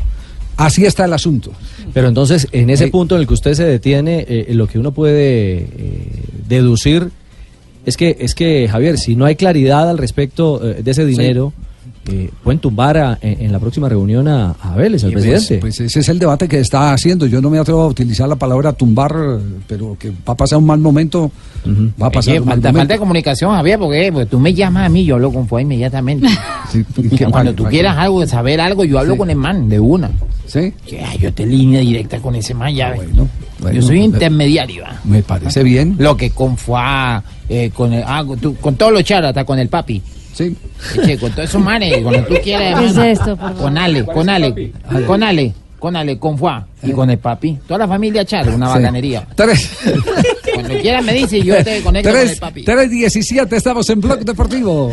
[0.56, 1.52] Así está el asunto.
[1.92, 4.78] Pero entonces, en ese Eh, punto en el que usted se detiene, eh, lo que
[4.78, 5.68] uno puede eh,
[6.48, 7.10] deducir
[7.84, 11.52] es que, es que, Javier, si no hay claridad al respecto eh, de ese dinero,
[12.08, 15.58] eh, pueden tumbar a- en, en la próxima reunión a, a Vélez, al pues- presidente.
[15.60, 17.26] Pues, ese es el debate que está haciendo.
[17.26, 19.14] Yo no me atrevo a utilizar la palabra tumbar,
[19.68, 21.30] pero que va a pasar un mal momento.
[22.02, 24.52] Va a pasar Oye, un mal falta, falta de comunicación, Javier, porque pues, tú me
[24.52, 26.26] llamas a mí, yo hablo con Fuad inmediatamente.
[26.72, 29.18] ¿qué Cuando mal- tú mal- quieras algo, saber algo, yo hablo Sí.
[29.18, 30.10] con el man de una.
[30.46, 30.72] ¿Sí?
[30.86, 33.00] Que, ay, yo te línea directa con ese man, ya ves.
[33.60, 34.82] bueno, yo soy intermediario.
[34.86, 34.98] ah.
[35.04, 35.94] Me parece bien.
[35.98, 39.44] Lo que con Fuad, eh, con, el, ah, con, tú- con todos los charos, hasta
[39.44, 40.02] con el papi.
[40.32, 40.56] Sí.
[41.04, 42.80] Che, con todos esos manes, cuando tú quieras.
[42.80, 43.56] ¿Qué es esto, por favor?
[43.62, 44.72] Con Ale, con Ale,
[45.06, 47.58] con Ale, con Ale, con Fuad y con el papi.
[47.66, 48.78] Toda la familia Charo, una Sí.
[48.78, 49.26] bacanería.
[49.34, 49.70] Tres.
[50.54, 52.64] Cuando quieras me dice y yo te conecto con el Tres, papi.
[52.64, 54.90] 3.17, estamos en Blog Deportivo.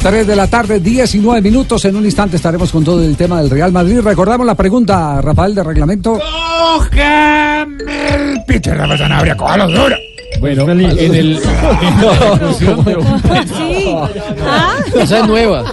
[0.00, 1.84] Tres de la tarde, 19 minutos.
[1.84, 4.00] En un instante estaremos con todo el tema del Real Madrid.
[4.00, 6.18] Recordamos la pregunta, Rafael, de reglamento.
[6.18, 9.36] ¡Cógeme el pito, Rafa Sanabria!
[9.36, 9.96] ¡Cójalo duro!
[10.40, 10.98] Bueno, en el.
[10.98, 11.40] en la
[13.44, 13.94] Sí.
[14.42, 14.76] ¿Ah?
[14.96, 15.64] Esa es nueva.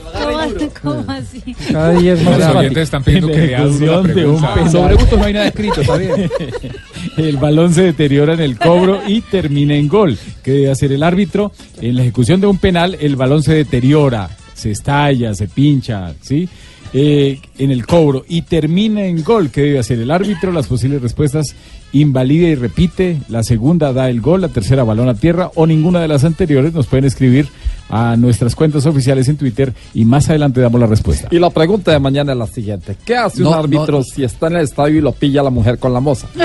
[0.81, 1.55] ¿Cómo, así?
[1.71, 4.71] Cada día es más Los oyentes están pidiendo En que un penal.
[4.71, 6.29] Sobre gustos no hay nada escrito, está bien.
[7.17, 10.17] El balón se deteriora en el cobro y termina en gol.
[10.43, 11.51] ¿Qué debe hacer el árbitro?
[11.81, 16.47] En la ejecución de un penal, el balón se deteriora, se estalla, se pincha, ¿sí?
[16.93, 19.49] Eh, en el cobro y termina en gol.
[19.49, 20.51] ¿Qué debe hacer el árbitro?
[20.51, 21.55] Las posibles respuestas:
[21.91, 23.17] invalida y repite.
[23.29, 26.73] La segunda da el gol, la tercera balón a tierra o ninguna de las anteriores.
[26.73, 27.47] Nos pueden escribir
[27.89, 31.27] a nuestras cuentas oficiales en Twitter y más adelante damos la respuesta.
[31.31, 32.95] Y la pregunta de mañana es la siguiente.
[33.05, 34.03] ¿Qué hace un árbitro no.
[34.03, 36.27] si está en el estadio y lo pilla la mujer con la moza?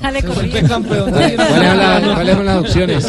[0.00, 0.82] Sale corriendo.
[0.82, 3.06] ¿Cuáles son, las opciones?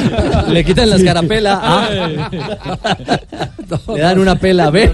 [0.50, 1.90] Le quitan la escarapela A,
[3.96, 4.92] le dan una pela B.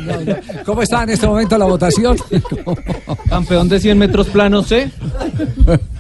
[0.66, 2.18] ¿Cómo está en este momento la votación?
[3.30, 4.90] Campeón de 100 metros planos C.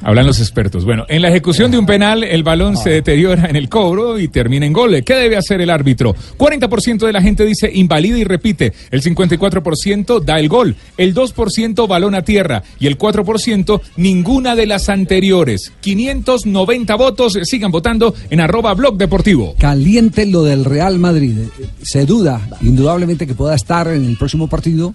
[0.01, 0.85] Hablan los expertos.
[0.85, 4.27] Bueno, en la ejecución de un penal, el balón se deteriora en el cobro y
[4.27, 5.03] termina en gol.
[5.03, 6.15] ¿Qué debe hacer el árbitro?
[6.37, 8.73] 40% de la gente dice invalida y repite.
[8.91, 10.75] El 54% da el gol.
[10.97, 12.63] El 2% balón a tierra.
[12.79, 15.71] Y el 4% ninguna de las anteriores.
[15.81, 17.39] 590 votos.
[17.43, 19.55] Sigan votando en arroba blog deportivo.
[19.57, 21.37] Caliente lo del Real Madrid.
[21.81, 24.93] Se duda, indudablemente, que pueda estar en el próximo partido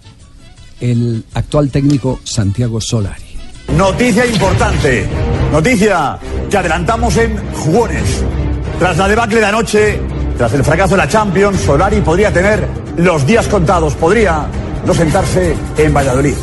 [0.81, 3.25] el actual técnico Santiago Solari.
[3.77, 5.07] Noticia importante.
[5.53, 6.19] Noticia
[6.51, 8.25] que adelantamos en jugones.
[8.79, 10.01] Tras la debacle de anoche,
[10.39, 13.95] tras el fracaso de la Champions, Solari podría tener los días contados.
[13.95, 14.47] Podría
[14.87, 16.35] no sentarse en Valladolid.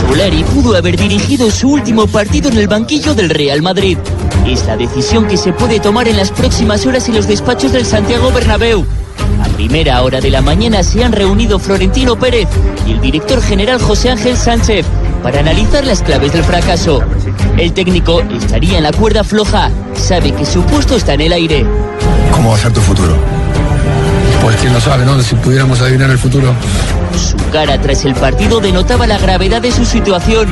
[0.00, 3.98] Solari pudo haber dirigido su último partido en el banquillo del Real Madrid.
[4.46, 7.84] Es la decisión que se puede tomar en las próximas horas en los despachos del
[7.84, 8.86] Santiago Bernabéu.
[9.44, 12.48] A primera hora de la mañana se han reunido Florentino Pérez
[12.86, 14.86] y el director general José Ángel Sánchez
[15.22, 17.00] para analizar las claves del fracaso.
[17.58, 21.64] El técnico estaría en la cuerda floja, sabe que su puesto está en el aire.
[22.32, 23.14] ¿Cómo va a ser tu futuro?
[24.42, 25.20] Pues quién lo sabe, ¿no?
[25.22, 26.52] Si pudiéramos adivinar el futuro.
[27.16, 30.48] Su cara tras el partido denotaba la gravedad de su situación.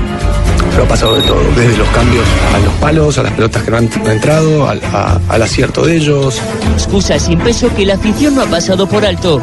[0.71, 3.71] Pero ha pasado de todo, desde los cambios a los palos, a las pelotas que
[3.73, 6.41] no han entrado, al, a- al acierto de ellos.
[6.75, 9.41] Excusa sin peso que la afición no ha pasado por alto.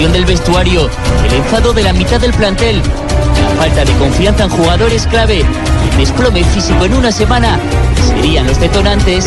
[0.00, 0.88] Gestión del vestuario,
[1.28, 5.90] el enfado de la mitad del plantel, la falta de confianza en jugadores clave y
[5.90, 7.58] el desplome físico en una semana
[8.08, 9.26] serían los detonantes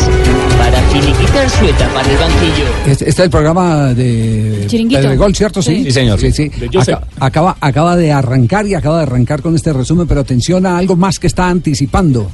[0.58, 2.64] para finiquitar su etapa en el banquillo.
[2.88, 5.00] Este, este es el programa de Chiringuito.
[5.02, 5.62] Pedro Gol, ¿cierto?
[5.62, 5.92] Sí, Sí.
[5.92, 6.18] señor.
[6.18, 6.50] Sí, sí.
[7.20, 10.96] Acaba, acaba de arrancar y acaba de arrancar con este resumen, pero atención a algo
[10.96, 12.32] más que está anticipando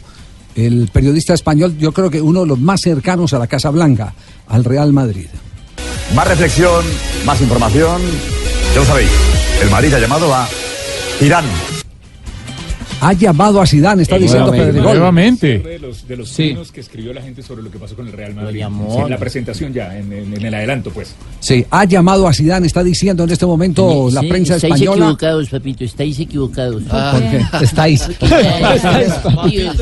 [0.55, 4.14] el periodista español, yo creo que uno de los más cercanos a la Casa Blanca,
[4.49, 5.26] al Real Madrid.
[6.15, 6.85] Más reflexión,
[7.25, 8.03] más información.
[8.73, 9.11] Ya lo sabéis,
[9.63, 10.49] el Madrid ha llamado a
[11.21, 11.45] Irán.
[13.03, 14.83] Ha llamado a Zidane, está diciendo Pedro Gol.
[14.99, 15.59] Nuevamente.
[15.59, 18.13] De los, de los trinos que escribió la gente sobre lo que pasó con el
[18.13, 18.63] Real Madrid.
[18.91, 21.15] Sí, en la presentación ya, en, en- en el adelanto, pues.
[21.41, 25.05] Sí, ha llamado a Zidane, está diciendo en este momento la Sí, prensa estáis española.
[25.07, 26.83] equivocados, papito, estáis equivocados.
[26.85, 27.41] ¿Por qué?
[27.63, 28.03] Estáis.
[29.23, 29.77] Papitos,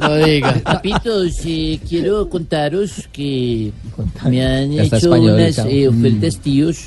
[0.00, 0.54] No diga.
[0.62, 3.72] Papitos, eh, quiero contaros que
[4.28, 6.78] me han hecho unas eh, ofertas tíos.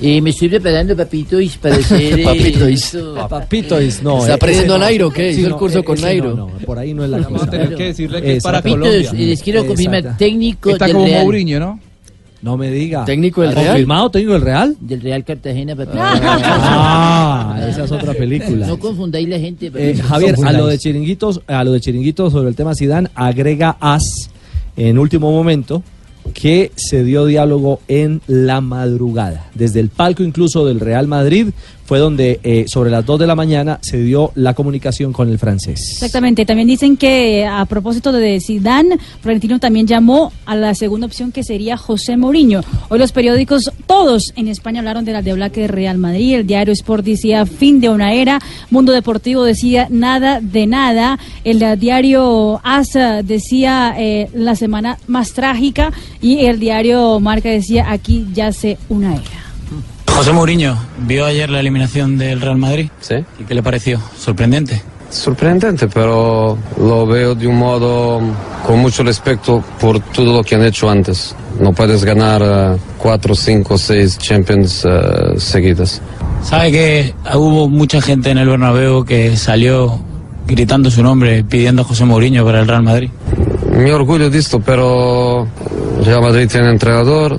[0.00, 2.20] Eh, me estoy preparando, papitos, para hacer...
[2.20, 2.62] eh, Papitos.
[2.68, 3.26] esto.
[3.28, 4.18] Papitos, no.
[4.20, 4.84] ¿Está eh, aprendiendo no.
[4.84, 5.30] Nairo qué?
[5.32, 6.34] ¿Hizo el curso eh, con Nairo?
[6.34, 7.44] No, por ahí no es la Vamos cosa.
[7.46, 9.12] a tener que decirle que es para Colombia.
[9.12, 11.22] les quiero confirmar, técnico Está del como Real.
[11.24, 11.80] Mourinho, ¿no?
[12.42, 13.04] No me diga.
[13.04, 13.66] ¿Técnico del Real?
[13.68, 14.76] ¿Confirmado técnico del Real?
[14.80, 15.98] Del Real Cartagena, papito.
[16.00, 18.66] Ah, esa es otra película.
[18.66, 19.94] No confundáis la gente, Eh.
[19.96, 24.28] Javier, a lo de chiringuitos, a lo de chiringuitos sobre el tema Zidane, agrega As
[24.76, 25.82] en último momento
[26.34, 29.50] que se dio diálogo en la madrugada.
[29.54, 31.48] Desde el palco incluso del Real Madrid
[31.92, 35.38] fue donde eh, sobre las 2 de la mañana se dio la comunicación con el
[35.38, 35.90] francés.
[35.92, 41.32] Exactamente, también dicen que a propósito de Zidane, Florentino también llamó a la segunda opción
[41.32, 42.62] que sería José Mourinho.
[42.88, 46.72] Hoy los periódicos, todos en España hablaron de la deblaque de Real Madrid, el diario
[46.72, 48.40] Sport decía fin de una era,
[48.70, 55.34] Mundo Deportivo decía nada de nada, el eh, diario ASA decía eh, la semana más
[55.34, 59.41] trágica y el diario Marca decía aquí yace una era.
[60.14, 62.90] José Mourinho, ¿vio ayer la eliminación del Real Madrid?
[63.00, 63.16] Sí.
[63.40, 64.00] ¿Y qué le pareció?
[64.16, 64.82] ¿Sorprendente?
[65.10, 68.20] Sorprendente, pero lo veo de un modo
[68.66, 71.34] con mucho respeto por todo lo que han hecho antes.
[71.60, 76.00] No puedes ganar eh, cuatro, cinco, seis Champions eh, seguidas.
[76.42, 80.00] ¿Sabe que hubo mucha gente en el Bernabéu que salió
[80.46, 83.10] gritando su nombre, pidiendo a José Mourinho para el Real Madrid?
[83.76, 85.46] Mi orgullo de esto, pero
[86.04, 87.38] Real Madrid tiene entrenador,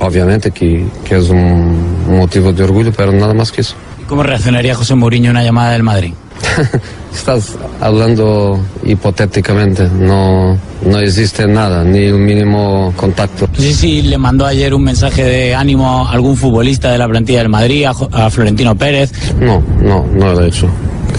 [0.00, 3.74] obviamente que, que es un motivo de orgullo, pero nada más que eso.
[4.00, 6.12] ¿Y ¿Cómo reaccionaría José Mourinho a una llamada del Madrid?
[7.14, 13.48] Estás hablando hipotéticamente, no, no existe nada, ni el mínimo contacto.
[13.52, 17.08] No sé si le mandó ayer un mensaje de ánimo a algún futbolista de la
[17.08, 17.90] plantilla del Madrid, a,
[18.26, 19.12] a Florentino Pérez.
[19.38, 20.68] No, no, no lo he hecho.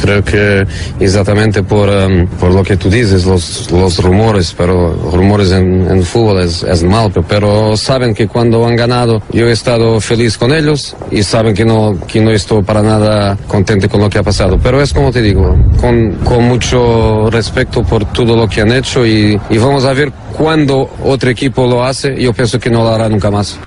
[0.02, 0.66] Creo que
[1.00, 6.04] exactamente por, em, por lo que tú dices, los, los rumores, pero rumores en, en
[6.04, 10.38] fútbol es, es mal, pe- pero saben que cuando han ganado yo he estado feliz
[10.38, 14.18] con ellos y saben que no, que no estoy para nada contento con lo que
[14.20, 14.60] ha pasado.
[14.62, 19.06] Pero es como te digo, con, con mucho respeto por todo lo que han hecho
[19.06, 22.89] y, y vamos a ver cuando otro equipo lo hace, yo pienso que no lo
[22.89, 23.58] hará nunca más.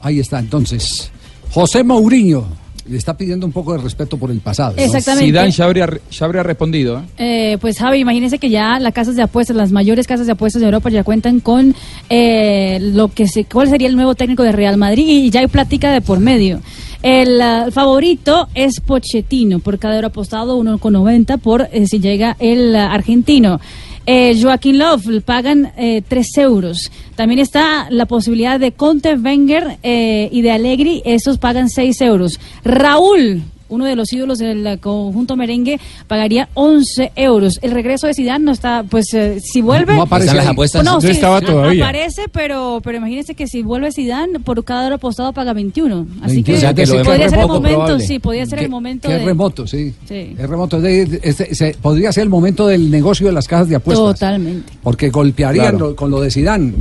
[0.00, 1.10] Ahí está, entonces.
[1.50, 2.46] José Mourinho
[2.86, 4.74] le está pidiendo un poco de respeto por el pasado.
[4.76, 4.82] ¿no?
[4.82, 5.26] Exactamente.
[5.26, 6.98] Zidane ya habría, ya habría respondido.
[6.98, 7.52] ¿eh?
[7.52, 10.60] Eh, pues Javi, imagínense que ya las casas de apuestas, las mayores casas de apuestas
[10.60, 11.74] de Europa ya cuentan con
[12.10, 15.46] eh, lo que se, cuál sería el nuevo técnico de Real Madrid y ya hay
[15.46, 16.60] plática de por medio.
[17.04, 22.74] El ah, favorito es Pochettino, por cada euro apostado 1,90 por eh, si llega el
[22.74, 23.60] ah, argentino.
[24.06, 26.92] Eh, Joaquín Love pagan eh, 3 euros.
[27.16, 32.38] También está la posibilidad de Conte, Wenger eh, y de Allegri, esos pagan 6 euros.
[32.64, 33.42] Raúl,
[33.74, 37.58] uno de los ídolos del eh, conjunto merengue, pagaría 11 euros.
[37.62, 39.94] El regreso de Zidane no está, pues eh, si vuelve...
[39.94, 40.84] No aparece Están las apuestas.
[40.84, 41.84] No, No sí, estaba a- todavía.
[41.84, 46.06] Aparece, pero, pero imagínese que si vuelve Zidane, por cada euro apostado paga 21.
[46.22, 46.44] Así 21.
[46.44, 48.06] que, O sea, que lo vemos podría ser el momento, probable.
[48.06, 49.20] sí, podría ser Que- el momento que de...
[49.20, 49.94] es remoto, sí.
[50.08, 50.34] Sí.
[50.38, 50.80] Es remoto.
[50.80, 54.14] De- este- se- podría ser el momento del negocio de las cajas de apuestas.
[54.20, 54.72] Totalmente.
[54.82, 55.78] Porque golpearían Claro.
[55.90, 56.72] lo- con lo de Zidane.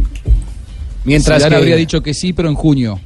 [1.05, 2.99] Mientras Zidane que- habría dicho que sí, pero en junio.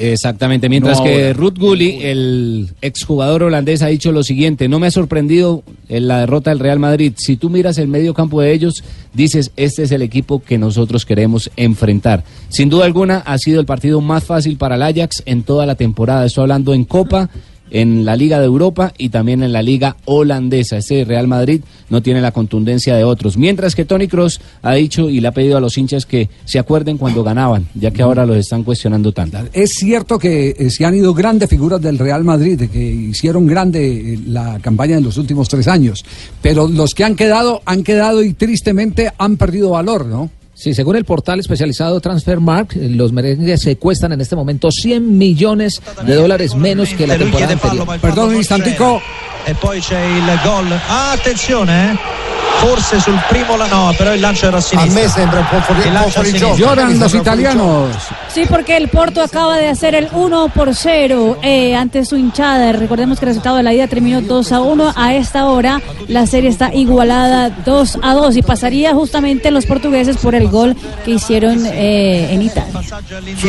[0.00, 1.34] Exactamente, mientras No que.
[1.34, 6.20] Ruth Gulli, el exjugador holandés, ha dicho lo siguiente, no me ha sorprendido en la
[6.20, 7.12] derrota del Real Madrid.
[7.16, 8.82] Si tú miras el medio campo de ellos,
[9.12, 12.24] dices, este es el equipo que nosotros queremos enfrentar.
[12.48, 15.74] Sin duda alguna, ha sido el partido más fácil para el Ajax en toda la
[15.74, 16.24] temporada.
[16.24, 17.28] Estoy hablando en Copa,
[17.70, 20.78] en la Liga de Europa y también en la Liga holandesa.
[20.78, 23.36] Este Real Madrid no tiene la contundencia de otros.
[23.36, 26.58] Mientras que Tony Cross ha dicho y le ha pedido a los hinchas que se
[26.58, 29.38] acuerden cuando ganaban, ya que ahora los están cuestionando tanto.
[29.52, 34.14] Es cierto que eh, se han ido grandes figuras del Real Madrid, que hicieron grande
[34.14, 36.04] eh, la campaña en los últimos tres años.
[36.42, 40.30] Pero los que han quedado, han quedado y tristemente han perdido valor, ¿no?
[40.60, 45.16] Sí, según el portal especializado Transfermarkt, eh, los merengues se cuestan en este momento 100
[45.16, 47.98] millones de dólares menos que la temporada anterior.
[47.98, 49.00] Perdón un instantico.
[49.46, 50.70] E poi c'è il gol.
[50.86, 52.29] Ah, attenzione, eh.
[52.60, 55.00] Forse sul primo la no, però il lancio era a sinistra.
[55.02, 56.48] me sembra un po' fuori- Il un po' lancio a fuori sinistra.
[56.56, 56.58] gioco.
[56.74, 57.96] Lloran los italianos.
[58.28, 62.72] Sí, porque el Porto acaba de hacer el 1 por 0 eh, ante su hinchada.
[62.72, 64.92] Recordemos que el resultado de la ida terminó 2 a 1.
[64.94, 70.18] A esta hora la serie está igualada 2 a 2 y pasaría justamente los portugueses
[70.18, 72.72] por el gol que hicieron eh, en Italia.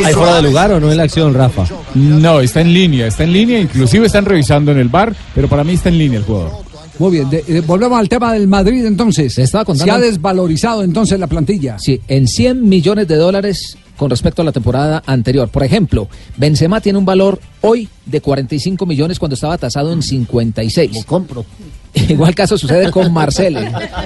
[0.04, 1.64] ¿Hay fuera de lugar o no en la acción, Rafa?
[1.94, 5.64] No, está en línea, está en línea, inclusive están revisando en el bar, pero para
[5.64, 6.71] mí está en línea el jugador.
[7.02, 9.34] Muy bien, de- eh, volvemos al tema del Madrid entonces.
[9.34, 11.76] Se, contando- ha desvalorizado entonces la plantilla.
[11.80, 15.48] Sí, en 100 millones de dólares con respecto a la temporada anterior.
[15.48, 21.04] Por ejemplo, Benzema tiene un valor hoy de 45 millones cuando estaba tasado en 56.
[21.04, 21.44] compro.
[22.08, 23.60] Igual caso sucede con Marcelo,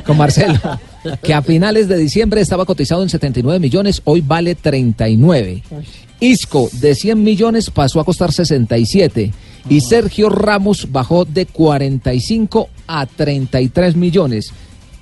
[0.06, 0.58] con Marcelo,
[1.22, 5.62] que a finales de diciembre estaba cotizado en 79 millones, hoy vale 39.
[6.18, 9.32] Isco de 100 millones pasó a costar 67
[9.68, 14.52] y Sergio Ramos bajó de 45 a 33 millones.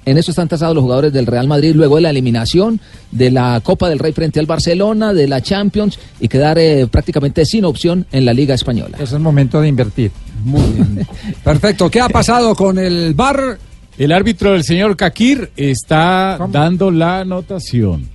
[0.07, 2.81] En eso están tasados los jugadores del Real Madrid luego de la eliminación
[3.11, 7.47] de la Copa del Rey frente al Barcelona, de la Champions y quedar eh, prácticamente
[7.47, 8.99] sin opción en la Liga Española.
[9.01, 10.11] Es el momento de invertir.
[10.45, 11.07] Muy bien.
[11.45, 11.91] Perfecto.
[11.91, 13.59] ¿Qué ha pasado con el bar?
[13.97, 18.09] El árbitro del señor Kakir está dando la anotación.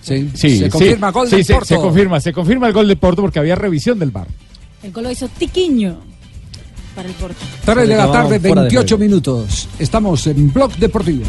[0.00, 3.22] Sí, sí, se sí, confirma gol sí, se confirma, se confirma el gol de Porto
[3.22, 4.28] porque había revisión del bar.
[4.82, 6.13] El gol lo hizo Tiquiño
[6.94, 7.44] para el Porto.
[7.64, 9.10] 3 de la tarde, Fuera de 28 juego.
[9.10, 9.68] minutos.
[9.78, 11.24] Estamos en Blog Deportivo.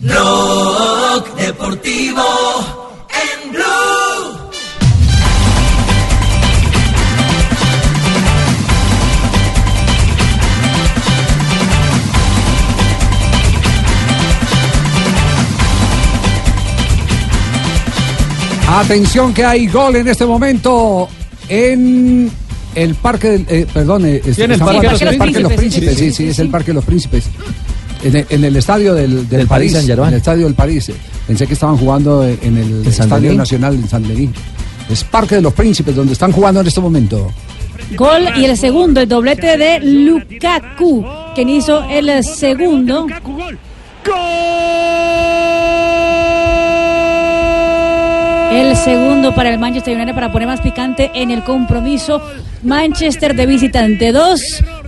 [0.00, 2.22] Rock Deportivo
[3.10, 4.48] en Blue.
[18.70, 21.08] Atención que hay gol en este momento
[21.48, 22.30] en
[22.74, 26.10] el parque del, eh, perdón, eh, Sí, en el Parque de los Príncipes, sí, sí,
[26.10, 27.24] sí, sí, es el Parque de los Príncipes.
[28.02, 30.08] En el, en el estadio del, del, París, Saint-Germain.
[30.08, 30.90] en el estadio del París.
[31.26, 33.34] Pensé que estaban jugando en el ¿En San Estadio?
[33.34, 34.30] Nacional en San Denis.
[34.88, 37.32] Es Parque de los Príncipes, donde están jugando en este momento.
[37.96, 41.04] Gol y el segundo, el doblete de Lukaku,
[41.34, 43.06] quien hizo el segundo.
[48.58, 52.20] El segundo para el Manchester United para poner más picante en el compromiso.
[52.64, 54.40] Manchester de visitante 2,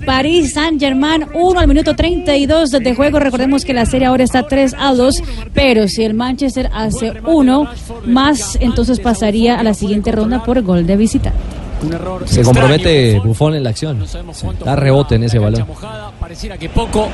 [0.04, 3.20] París Saint Germain 1 al minuto 32 de juego.
[3.20, 5.22] Recordemos que la serie ahora está 3 a 2,
[5.54, 7.68] pero si el Manchester hace uno
[8.06, 11.38] más, entonces pasaría a la siguiente ronda por gol de visitante.
[12.24, 14.04] Se compromete Bufón en la acción.
[14.64, 15.64] Da rebote en ese balón.
[16.18, 17.08] Pareciera que poco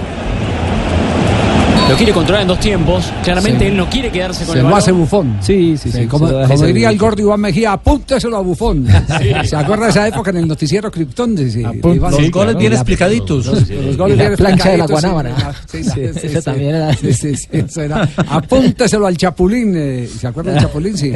[1.89, 3.05] lo quiere controlar en dos tiempos.
[3.23, 3.71] Claramente Sí.
[3.71, 4.79] él no quiere quedarse con Se el lo balón.
[4.79, 5.39] hace Bufón.
[5.41, 6.07] Sí, sí, sí.
[6.07, 8.87] como lo diría el gordo Iván Mejía, apúnteselo a Bufón.
[9.45, 11.37] ¿Se acuerda de esa época en el noticiero Krypton?
[11.37, 12.59] Los sí, goles claro.
[12.59, 13.47] bien La- explicaditos.
[13.47, 14.87] Los, los goles bien plancha de la.
[14.87, 15.55] Guanábana.
[15.71, 18.09] Sí, Sí, ese también era- Sí, sí, sí, eso era.
[18.29, 19.75] Apúnteselo al Chapulín.
[19.77, 20.97] eh, ¿Se acuerda del Chapulín?
[20.97, 21.13] Sí.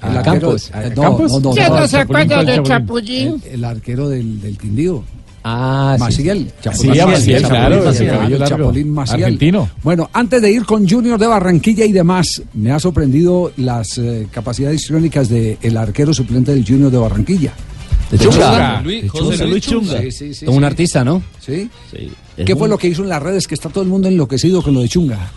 [0.00, 0.70] ¿A El arquero- Campos?
[0.70, 1.32] eh, ¿A No, Campos?
[1.32, 1.50] no, no.
[1.52, 2.48] ¿Quién no el se acuerda fue el del
[3.18, 5.04] El, el arquero del, del Quindío.
[5.44, 6.04] Ah, sí.
[6.04, 6.52] Maciel.
[6.72, 7.92] Sí, Maciel, claro.
[8.44, 8.98] Chapulín.
[8.98, 9.68] Argentino.
[9.82, 14.26] Bueno, antes de ir con Junior de Barranquilla y demás, me ha sorprendido las eh,
[14.30, 17.52] capacidades histriónicas del arquero suplente del Junior de Barranquilla.
[18.10, 18.82] De Chunga.
[18.82, 20.00] De José Luis Chunga.
[20.00, 20.64] Sí, sí, sí, Un sí.
[20.64, 21.22] artista, ¿no?
[21.40, 21.68] ¿Sí?
[22.44, 23.46] ¿Qué fue lo que hizo en las redes?
[23.46, 25.30] Que está todo el mundo enloquecido con lo de Chunga.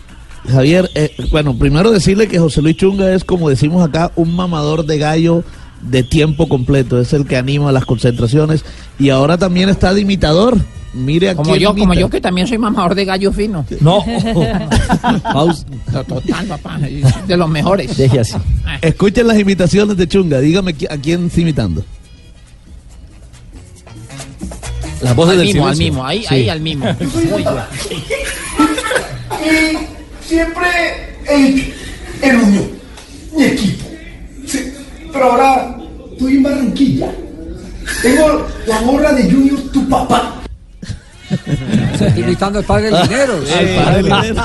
[0.48, 4.84] Javier, eh, bueno, primero decirle que José Luis Chunga es, como decimos acá, un mamador
[4.84, 5.44] de gallo
[5.82, 8.64] de tiempo completo, es el que anima las concentraciones
[8.98, 10.58] y ahora también está de imitador.
[10.94, 13.64] Mire a Como yo, como yo que también soy mamador de gallo fino.
[13.80, 14.04] No.
[16.06, 16.78] Total, papá.
[17.26, 17.96] De los mejores.
[17.96, 18.34] Deje así.
[18.80, 21.84] Escuchen las imitaciones de Chunga, dígame a quién está imitando.
[25.02, 26.80] Las al mismo, al mismo, ahí, ahí al bien.
[29.44, 30.68] Y siempre
[31.28, 31.74] el,
[32.22, 32.70] el unión,
[33.36, 33.84] mi equipo.
[34.46, 34.72] Sí,
[35.12, 35.76] pero ahora
[36.12, 37.12] estoy en Barranquilla.
[38.02, 40.34] Tengo la gorra de Junior, tu papá.
[42.16, 43.34] Imitando al padre del dinero.
[43.58, 44.42] Al padre del dinero.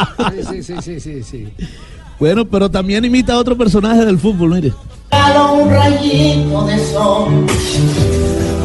[0.50, 1.48] Sí, sí, sí, sí, sí.
[2.20, 4.74] Bueno, pero también imita a otro personaje del fútbol, mire.
[5.12, 7.46] Dado un rayito de sol,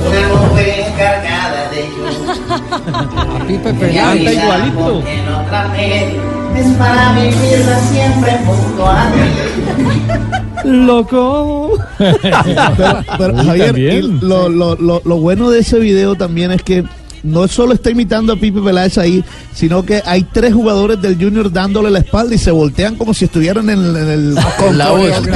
[0.09, 3.37] una nube cargada de lluvia.
[3.37, 3.74] A Pipe.
[3.74, 4.33] Peláez.
[4.33, 5.07] igualito.
[5.07, 6.15] En otra vez
[6.57, 10.52] es para vivirla siempre junto a ti.
[10.64, 11.72] Loco.
[11.98, 16.62] pero, pero, Uy, Javier, y lo, lo, lo, lo bueno de ese video también es
[16.62, 16.84] que
[17.22, 19.24] no solo está imitando a Pipe Peláez ahí,
[19.55, 23.26] sino que hay tres jugadores del Junior dándole la espalda y se voltean como si
[23.26, 25.26] estuvieran en el, en el Con la voz.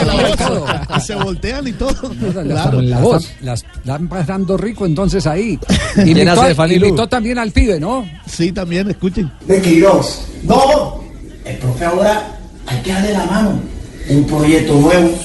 [0.90, 1.94] la se voltean y todo.
[2.42, 2.80] Claro.
[2.82, 3.30] La voz.
[3.42, 5.58] Las están pasando rico entonces ahí.
[5.94, 6.86] ¿Quién Imitó, hace de Fanny Lu?
[6.88, 8.04] imitó también al pibe, ¿no?
[8.26, 9.30] Sí, también, escuchen.
[9.46, 10.22] De Queiroz.
[10.42, 11.00] No,
[11.44, 12.36] el profe ahora
[12.66, 13.60] hay que darle la mano.
[14.08, 15.18] Un proyecto nuevo.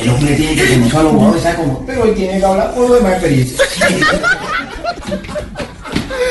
[0.00, 1.84] El hombre tiene que conocer a los jugadores, ¿sabe cómo?
[1.86, 3.00] Pero hoy tiene que hablar por lo de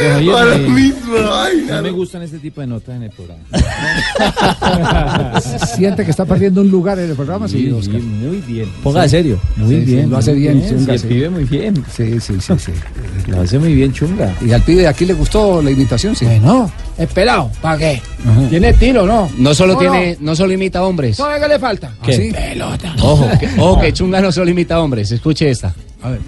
[0.02, 0.34] más experiencia.
[0.34, 3.44] Para mí, No me gustan este tipo de notas en el programa.
[5.76, 8.02] Siente que está perdiendo un lugar en el programa, sí, Sí, Oscar.
[8.02, 8.70] muy bien.
[8.84, 9.40] Ponga de serio.
[9.56, 10.10] Muy Sí, sí, bien.
[10.10, 11.08] lo hace bien, Sí, Chunga, el sí.
[11.08, 11.84] pibe muy bien.
[11.96, 12.72] Sí, sí, sí, sí.
[13.28, 14.34] Lo hace muy bien, Chunga.
[14.46, 16.16] ¿Y al pibe de aquí le gustó la imitación?
[16.16, 16.26] Sí.
[16.42, 17.52] No, es pelado.
[17.62, 18.02] ¿Para qué?
[18.26, 18.48] Ajá.
[18.50, 19.30] Tiene estilo, ¿no?
[19.38, 21.18] No solo ¿O tiene, no solo imita hombres.
[21.18, 21.92] ¿Sabe qué le falta?
[22.04, 22.14] ¿Qué?
[22.14, 22.32] ¿Sí?
[22.32, 22.94] Pelota.
[23.02, 25.12] Ojo, que, ojo que Chunga no solo imita hombres.
[25.12, 25.74] Escuche esta.
[26.02, 26.20] A ver.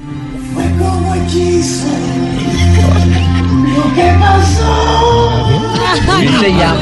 [0.54, 0.64] Fue
[3.96, 5.50] que pasó.
[6.40, 6.80] Se llama.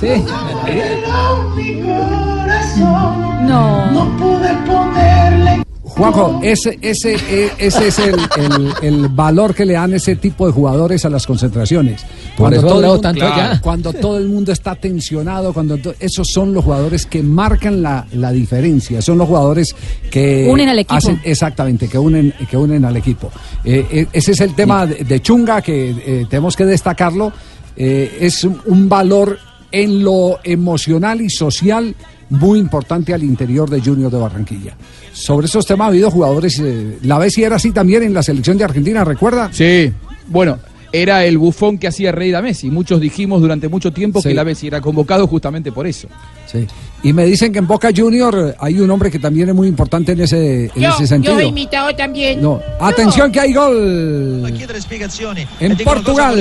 [0.00, 0.24] Sí.
[0.64, 3.46] Pero mi corazón.
[3.46, 3.90] No.
[3.90, 5.67] No pude ponerle.
[5.98, 10.46] Juanjo, ese, ese, eh, ese es el, el- el valor que le dan ese tipo
[10.46, 12.02] de jugadores a las concentraciones.
[12.36, 13.60] Por eso todo, el mundo, tanto allá.
[13.60, 18.06] cuando todo el mundo está tensionado, cuando to- esos son los jugadores que marcan la,
[18.12, 19.74] la diferencia, son los jugadores
[20.10, 20.94] que Unen al equipo.
[20.94, 23.30] hacen- exactamente, que unen, que unen al equipo.
[23.64, 27.32] Eh, eh, ese es el tema de, de Chunga que eh, tenemos que destacarlo.
[27.76, 29.38] Eh, es un valor
[29.72, 31.94] en lo emocional y social
[32.30, 34.74] muy importante al interior de Junior de Barranquilla.
[35.12, 38.22] Sobre esos temas ha habido jugadores, eh, la vez si era así también en la
[38.22, 39.48] selección de Argentina, ¿recuerda?
[39.52, 39.92] Sí,
[40.28, 40.58] bueno,
[40.92, 42.70] era el bufón que hacía reír a Messi.
[42.70, 44.28] Muchos dijimos durante mucho tiempo Sí.
[44.28, 46.08] que la Messi era convocado justamente por eso.
[46.46, 46.66] Sí.
[47.02, 50.12] Y me dicen que en Boca Junior hay un hombre que también es muy importante
[50.12, 51.34] en ese, en Yo, ese sentido.
[51.34, 52.42] yo he imitado también.
[52.42, 52.60] No.
[52.80, 54.42] Atención que hay gol.
[54.44, 56.36] e cosa Portugal.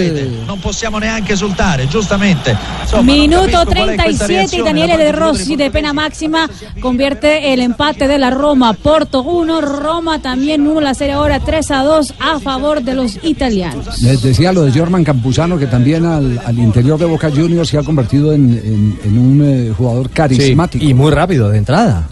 [0.48, 2.56] Non possiamo neanche esultare, giustamente.
[2.92, 6.50] Non Minuto capisco qual è questa 37 y da Daniele De Rossi de pena máxima
[6.80, 8.74] convierte el empate de la Roma.
[8.74, 13.20] Porto 1, Roma también 1, la serie ahora 3 a 2 a favor de los
[13.24, 14.02] italianos.
[14.02, 17.78] Les decía lo de Jorman Campuzano, que también al, al interior de Boca Juniors se
[17.78, 20.10] ha convertido en, en- en un eh, jugador
[20.48, 20.86] carismático.
[20.86, 22.08] y muy rápido de entrada.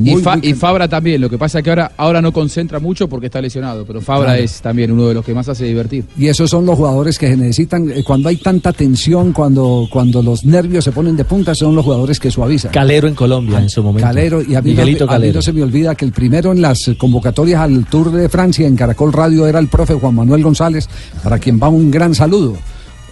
[0.00, 2.30] Y, Muy, Fa- muy y Fabra también, lo que pasa es que ahora, ahora no
[2.30, 4.42] concentra mucho porque está lesionado, pero Fabra Claro.
[4.44, 6.04] es también uno de los que más hace divertir.
[6.16, 10.22] Y esos son los jugadores que se necesitan, eh, cuando hay tanta tensión, cuando, cuando
[10.22, 12.70] los nervios se ponen de punta, son los jugadores que suavizan.
[12.70, 14.06] Calero en Colombia en su momento.
[14.06, 15.34] Calero, y a mí, no, Miguelito a mí Calero.
[15.36, 18.76] no se me olvida que el primero en las convocatorias al Tour de Francia en
[18.76, 20.88] Caracol Radio era el profe Juan Manuel González,
[21.24, 22.56] para quien va un gran saludo.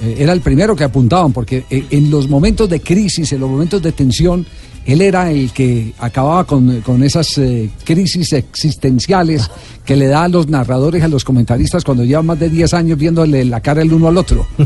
[0.01, 3.51] Eh, era el primero que apuntaban, porque eh, en los momentos de crisis, en los
[3.51, 4.47] momentos de tensión,
[4.85, 9.51] él era el que acababa con, con esas eh, crisis existenciales
[9.87, 12.99] que le da a los narradores, a los comentaristas cuando llevan más de 10 años
[12.99, 14.47] viéndole la cara el uno al otro.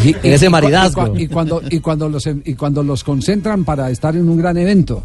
[0.00, 0.14] Sí.
[0.22, 1.06] En ese maridazgo.
[1.08, 4.36] Y, cua- y cuando, y, cuando los, y cuando los concentran para estar en un
[4.38, 5.02] gran evento,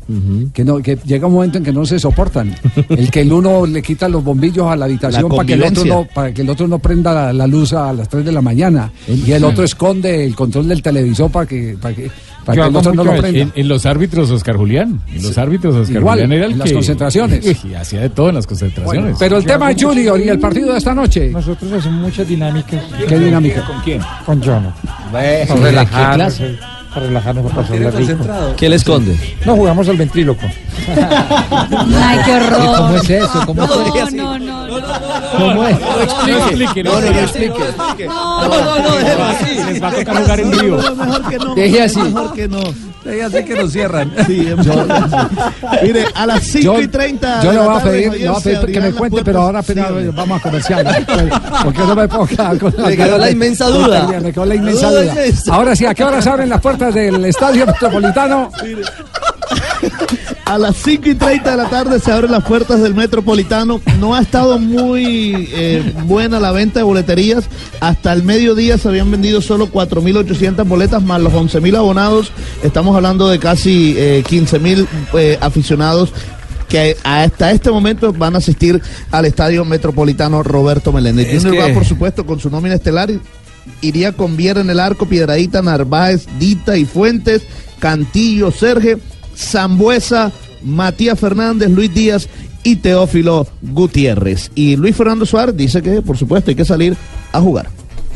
[0.53, 2.55] que, no, que llega un momento en que no se soportan.
[2.89, 5.63] El que el uno le quita los bombillos a la habitación La para que, el
[5.63, 8.31] otro no, para que el otro no prenda la, la luz a las 3 de
[8.31, 8.91] la mañana.
[9.07, 12.09] Y el otro esconde el control del televisor para que, para que,
[12.45, 13.39] para que el otro no lo en- prenda.
[13.39, 15.01] En, en los árbitros, Oscar Julián.
[15.13, 16.73] En los árbitros, Oscar Igual, Julián era el en las que.
[16.75, 17.45] concentraciones.
[17.63, 18.64] Uy, hacía de todo en las concentraciones.
[18.83, 21.29] Bueno, pero el tema es Junior y el partido de esta noche.
[21.29, 22.83] Nosotros hacemos muchas dinámicas.
[23.07, 23.65] ¿Qué dinámica?
[23.65, 24.01] ¿Con quién?
[24.25, 24.73] Con Jono.
[25.11, 25.45] ¿Qué
[26.95, 28.25] Para relajarnos, para pasarla rico.
[28.55, 29.19] ¿Qué le esconde?
[29.45, 30.45] No jugamos al ventríloco.
[30.87, 32.77] Ay, qué horror.
[32.77, 33.43] ¿Cómo es eso?
[33.45, 34.13] ¿Cómo no, es?
[34.13, 34.87] no, no, no.
[35.37, 35.77] ¿Cómo es?
[35.79, 38.07] No explique, no, no, no explique.
[38.07, 39.63] No, no, no, déjelo así.
[39.65, 40.77] Les va a tocar jugar en vivo.
[40.77, 41.55] Mejor que no.
[41.55, 41.99] Deje así.
[41.99, 42.61] Mejor que no.
[43.03, 44.13] Deje así que nos cierran.
[44.25, 44.47] Sí.
[45.83, 47.43] Mire, a las 5 y 30.
[47.43, 49.61] Yo le voy a pedir, voy a pedir que me cuente, pero ahora
[50.13, 51.05] vamos a comercial.
[51.63, 54.07] Porque no me puedo quedar con la Le quedó la inmensa duda.
[54.21, 55.13] Me quedó la inmensa duda.
[55.49, 58.49] Ahora sí, ¿a qué hora se abren las puertas del Estadio Metropolitano?
[60.45, 63.81] A las 5 y 30 de la tarde se abren las puertas del Metropolitano.
[63.99, 67.45] No ha estado muy eh, buena la venta de boleterías.
[67.79, 72.31] Hasta el mediodía se habían vendido solo 4.800 boletas más los 11.000 abonados.
[72.63, 76.13] Estamos hablando de casi eh, 15.000 eh, aficionados
[76.69, 78.81] que hasta este momento van a asistir
[79.11, 81.27] al Estadio Metropolitano Roberto Meléndez.
[81.27, 83.09] Es Junior que- va, por supuesto, con su nómina estelar.
[83.81, 87.43] Iría con Viera en el arco, Piedradita, Narváez, Dita y Fuentes,
[87.79, 88.97] Cantillo, Serge,
[89.35, 90.31] Zambuesa,
[90.63, 92.27] Matías Fernández, Luis Díaz
[92.63, 94.51] y Teófilo Gutiérrez.
[94.55, 96.95] Y Luis Fernando Suárez dice que, por supuesto, hay que salir
[97.31, 97.69] a jugar.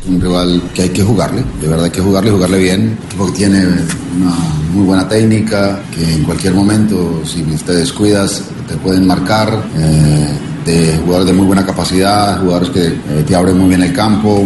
[0.07, 2.81] Un rival que hay que jugarle, de verdad hay que jugarle, jugarle bien.
[2.81, 4.35] Un equipo que tiene una
[4.73, 9.61] muy buena técnica, que en cualquier momento, si te descuidas, te pueden marcar.
[9.77, 10.29] eh,
[10.65, 14.43] de jugadores de muy buena capacidad, jugadores que eh, te abren muy bien el campo.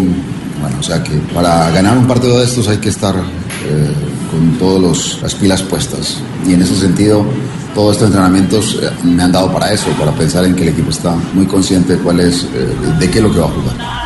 [0.63, 3.93] Bueno, o sea que para ganar un partido de estos hay que estar eh,
[4.31, 6.19] con todas las pilas puestas.
[6.47, 7.25] Y en ese sentido,
[7.75, 10.89] todos estos entrenamientos eh, me han dado para eso, para pensar en que el equipo
[10.89, 14.03] está muy consciente de cuál es, eh, de qué es lo que va a jugar.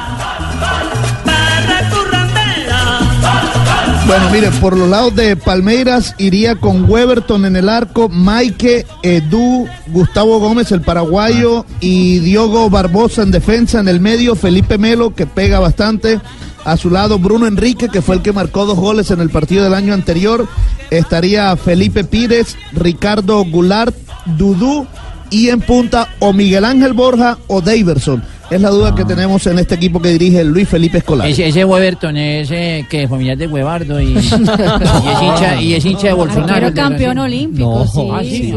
[4.08, 9.68] Bueno, mire, por los lados de Palmeiras iría con Weberton en el arco, Maike, Edu,
[9.88, 15.28] Gustavo Gómez, el paraguayo, y Diogo Barbosa en defensa, en el medio, Felipe Melo, que
[15.28, 16.20] pega bastante.
[16.68, 19.64] A su lado, Bruno Enrique, que fue el que marcó dos goles en el partido
[19.64, 20.46] del año anterior.
[20.92, 23.96] Estaría Felipe Pires, Ricardo Goulart,
[24.38, 24.86] Dudú,
[25.30, 28.22] y en punta o Miguel Ángel Borja o Daverson.
[28.50, 31.30] Es la duda que tenemos en este equipo que dirige Luis Felipe Escolar.
[31.30, 35.74] Ese, ese Weberton es eh, que es familiar de Huevardo y, y es hincha, y
[35.74, 36.74] es hincha de Bolsonaro.
[36.74, 38.54] Campeón olímpico, ah, sí.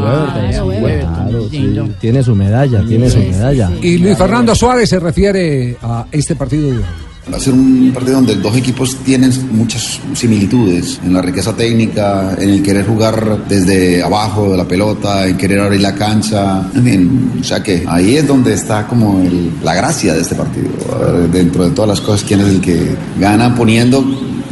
[2.01, 3.71] Tiene su medalla, tiene su medalla.
[3.81, 7.10] Y Luis Fernando Suárez se refiere a este partido de hoy.
[7.31, 12.35] Va a ser un partido donde dos equipos tienen muchas similitudes en la riqueza técnica,
[12.39, 16.63] en el querer jugar desde abajo de la pelota, en querer abrir la cancha.
[16.73, 20.69] En o sea que ahí es donde está como el- la gracia de este partido.
[20.99, 24.03] Ver, Dentro de todas las cosas, quién es el que gana poniendo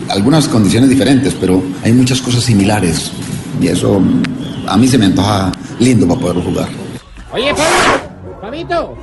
[0.07, 3.11] algunas condiciones diferentes, pero hay muchas cosas similares.
[3.61, 3.99] Y eso
[4.67, 6.69] a mí se me antoja lindo para poderlo jugar.
[7.33, 7.51] Oye,
[8.41, 8.95] Fabito,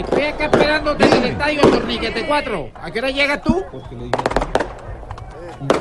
[0.00, 2.70] estoy acá esperándote en el estadio Torniquete 4.
[2.74, 3.62] ¿A qué hora llegas tú?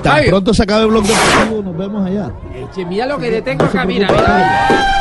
[0.04, 0.30] Tan Fabio.
[0.30, 2.32] pronto se acabe el blog deportivo, nos vemos allá.
[2.76, 4.96] Che, mira lo que te tengo acá, mira, mira.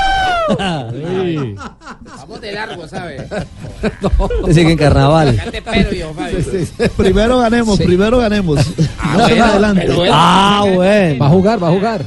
[2.17, 3.23] Vamos de largo, ¿sabes?
[4.47, 5.29] Te sigue en carnaval.
[5.39, 6.39] Acá te espero yo, Fabio.
[6.97, 8.57] Primero ganemos, primero ganemos.
[9.03, 9.93] Más bueno, adelante.
[9.93, 10.13] bueno.
[10.17, 11.19] Ah, bueno.
[11.19, 12.05] Va a jugar, va a jugar.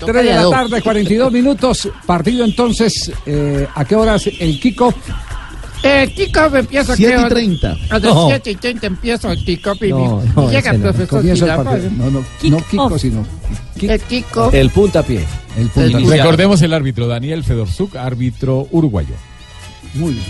[0.00, 0.52] toca 3 de la dos.
[0.52, 1.88] tarde, 42 minutos.
[2.04, 4.94] Partido entonces, eh, ¿a qué horas el kickoff?
[5.82, 7.28] El kickoff empieza Siete y ¿qué hora?
[7.28, 7.76] treinta.
[7.90, 8.26] A las No.
[8.28, 10.82] 7 y 30 empieza el kickoff y, No, y no, llega ese el no.
[10.92, 11.64] profesor Girafales.
[11.84, 11.90] partido.
[11.96, 13.26] No, no, no kickoff, sino
[13.80, 14.54] El kickoff.
[14.54, 15.24] El puntapié.
[15.58, 15.98] el punto.
[16.00, 19.14] Y Recordemos el árbitro Daniel Fedorzuk, árbitro uruguayo.
[19.94, 20.24] Muy bien.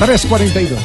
[0.00, 0.76] 3.42.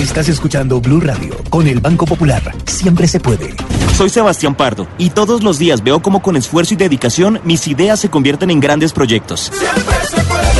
[0.00, 2.42] Estás escuchando Blue Radio con el Banco Popular.
[2.66, 3.54] Siempre se puede.
[3.96, 7.98] Soy Sebastián Pardo y todos los días veo cómo con esfuerzo y dedicación mis ideas
[7.98, 9.50] se convierten en grandes proyectos.
[9.50, 10.52] se puede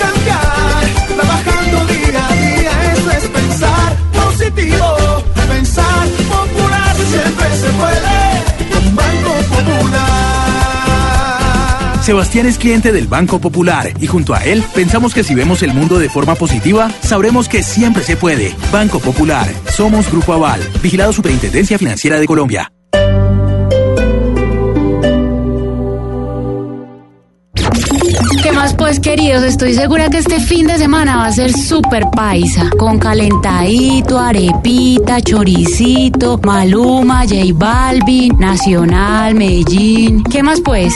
[0.00, 8.96] cambiar, trabajando día a día, eso es pensar positivo, pensar popular, siempre se puede, con
[8.96, 9.98] Banco Popular.
[12.04, 15.74] Sebastián es cliente del Banco Popular y junto a él pensamos que si vemos el
[15.74, 18.56] mundo de forma positiva, sabremos que siempre se puede.
[18.72, 19.46] Banco Popular.
[19.76, 20.66] Somos Grupo Aval.
[20.82, 22.72] Vigilado Superintendencia Financiera de Colombia.
[28.88, 29.42] Pues queridos?
[29.42, 35.20] Estoy segura que este fin de semana va a ser súper paisa, con calentadito, arepita,
[35.20, 40.24] choricito, Maluma, J Balvin, Nacional, Medellín.
[40.24, 40.94] ¿Qué más pues?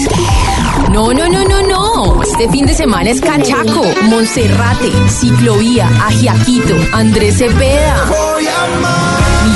[0.90, 2.22] No, no, no, no, no.
[2.22, 8.06] Este fin de semana es Cachaco, Monserrate, Ciclovía, Ajiaquito, Andrés Cepeda.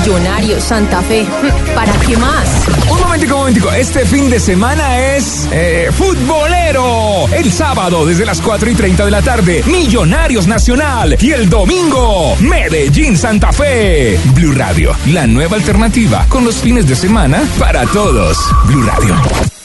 [0.06, 1.26] Millonarios, Santa Fe.
[1.74, 2.68] ¿Para qué más?
[2.88, 3.72] Un momentico, un momentico.
[3.72, 7.26] Este fin de semana es eh, futbolero.
[7.32, 11.16] El sábado desde las 4 y 30 de la tarde, Millonarios Nacional.
[11.20, 14.16] Y el domingo, Medellín Santa Fe.
[14.32, 18.38] Blue Radio, la nueva alternativa con los fines de semana para todos.
[18.66, 19.55] Blue Radio.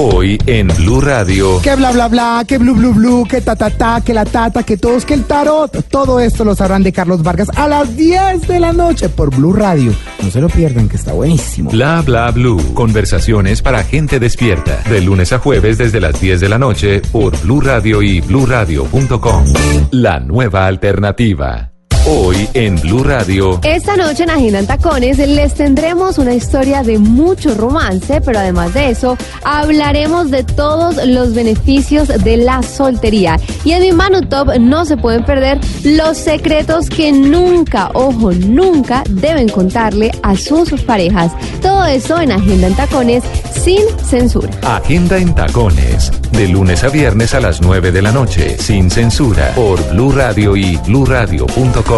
[0.00, 1.60] Hoy en Blue Radio.
[1.60, 4.62] Que bla bla bla, que blu blu blu, que ta ta ta, que la tata,
[4.62, 5.88] que todos, que el tarot.
[5.88, 9.52] Todo esto lo sabrán de Carlos Vargas a las 10 de la noche por Blue
[9.52, 9.92] Radio.
[10.22, 11.70] No se lo pierdan, que está buenísimo.
[11.70, 12.62] Bla bla blue.
[12.74, 14.84] Conversaciones para gente despierta.
[14.88, 19.44] De lunes a jueves desde las 10 de la noche por Blue Radio y bluradio.com.
[19.90, 21.67] La nueva alternativa.
[22.10, 23.60] Hoy en Blue Radio.
[23.62, 28.72] Esta noche en Agenda en Tacones les tendremos una historia de mucho romance, pero además
[28.72, 33.38] de eso, hablaremos de todos los beneficios de la soltería.
[33.62, 39.04] Y en mi Manu Top no se pueden perder los secretos que nunca, ojo, nunca
[39.10, 41.32] deben contarle a sus parejas.
[41.60, 43.22] Todo eso en Agenda en Tacones
[43.52, 44.48] sin censura.
[44.62, 46.10] Agenda en tacones.
[46.32, 48.56] De lunes a viernes a las 9 de la noche.
[48.58, 49.52] Sin censura.
[49.54, 51.97] Por Blue Radio y bluradio.com.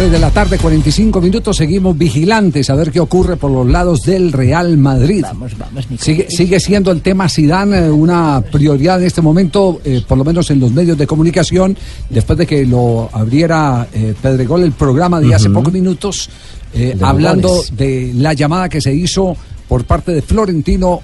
[0.00, 4.00] Tres de la tarde, 45 minutos, seguimos vigilantes a ver qué ocurre por los lados
[4.00, 5.20] del Real Madrid.
[5.20, 9.78] Vamos, vamos, mi Sigue, sigue siendo el tema Zidane eh, una prioridad en este momento,
[9.84, 11.76] eh, por lo menos en los medios de comunicación,
[12.08, 15.58] después de que lo abriera eh, Pedregol el programa de hace Ujú.
[15.58, 16.30] pocos minutos,
[16.72, 17.76] eh, De hablando Lugones.
[17.76, 19.36] de la llamada que se hizo
[19.68, 21.02] por parte de Florentino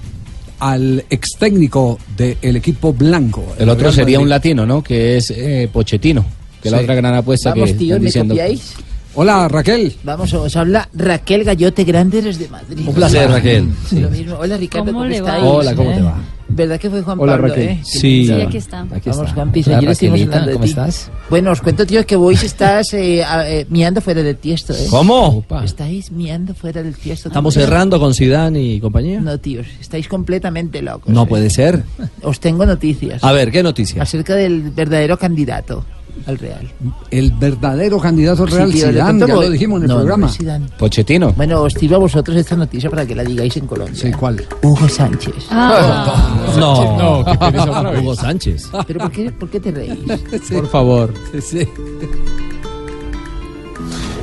[0.57, 3.45] al ex técnico del equipo blanco.
[3.59, 4.29] El otro Real sería un Madrid.
[4.55, 4.81] latino, ¿no?
[4.81, 6.25] Que es eh, Pochettino,
[6.69, 6.83] que es la Sí.
[6.83, 8.33] otra gran apuesta Vamos, que tíos, están ¿me diciendo.
[8.33, 8.73] copiáis?
[9.19, 9.95] Hola, Raquel.
[10.03, 12.87] Vamos, os habla Raquel Gallote Grande desde Madrid.
[12.87, 13.67] Un placer, Raquel.
[13.89, 14.35] Sí, lo mismo.
[14.39, 15.29] Hola, Ricardo, ¿Cómo ¿cómo, le va?
[15.29, 15.43] estáis?
[15.51, 16.17] Hola, ¿cómo te va?
[16.49, 17.67] ¿Verdad que fue Juan Hola, Pablo, Raquel.
[17.67, 17.79] eh?
[17.83, 18.27] Sí.
[18.27, 18.81] Sí, aquí está.
[18.93, 19.31] Aquí Vamos.
[19.33, 20.69] Juanpis, Hola, ayer estuvimos hablando de ¿cómo ti.
[20.69, 21.11] estás?
[21.31, 24.85] Bueno, os cuento, tío, que vos estás eh, a- eh, miando fuera del tiesto, ¿eh?
[24.89, 25.43] ¿Cómo?
[25.65, 27.29] Estáis miando fuera del tiesto.
[27.29, 27.63] Estamos tío.
[27.63, 29.19] cerrando con Zidane y compañía.
[29.19, 31.11] No, tíos, estáis completamente locos.
[31.11, 31.27] No ¿eh?
[31.27, 31.83] puede ser.
[32.21, 33.23] Os tengo noticias.
[33.23, 34.03] A ver, ¿qué noticia?
[34.03, 35.83] Acerca del verdadero candidato
[36.25, 36.71] al Real.
[37.11, 39.99] El verdadero candidato al Real Sí, tío, Zidane, ya lo dijimos en el No, no
[40.01, 40.29] programa.
[40.29, 40.65] Zidane.
[40.77, 41.33] Pochettino.
[41.33, 43.95] Bueno, os tiro a vosotros esta noticia para que la digáis en Colombia.
[43.95, 44.43] Sí, ¿cuál?
[44.63, 45.33] Hugo Sánchez.
[45.51, 46.45] Ah.
[46.57, 48.01] No, No, qué otra vez.
[48.01, 48.69] Hugo Sánchez.
[48.87, 49.97] ¿Pero por qué, por qué te reís?
[50.51, 51.13] Por favor.
[51.41, 51.67] Sí.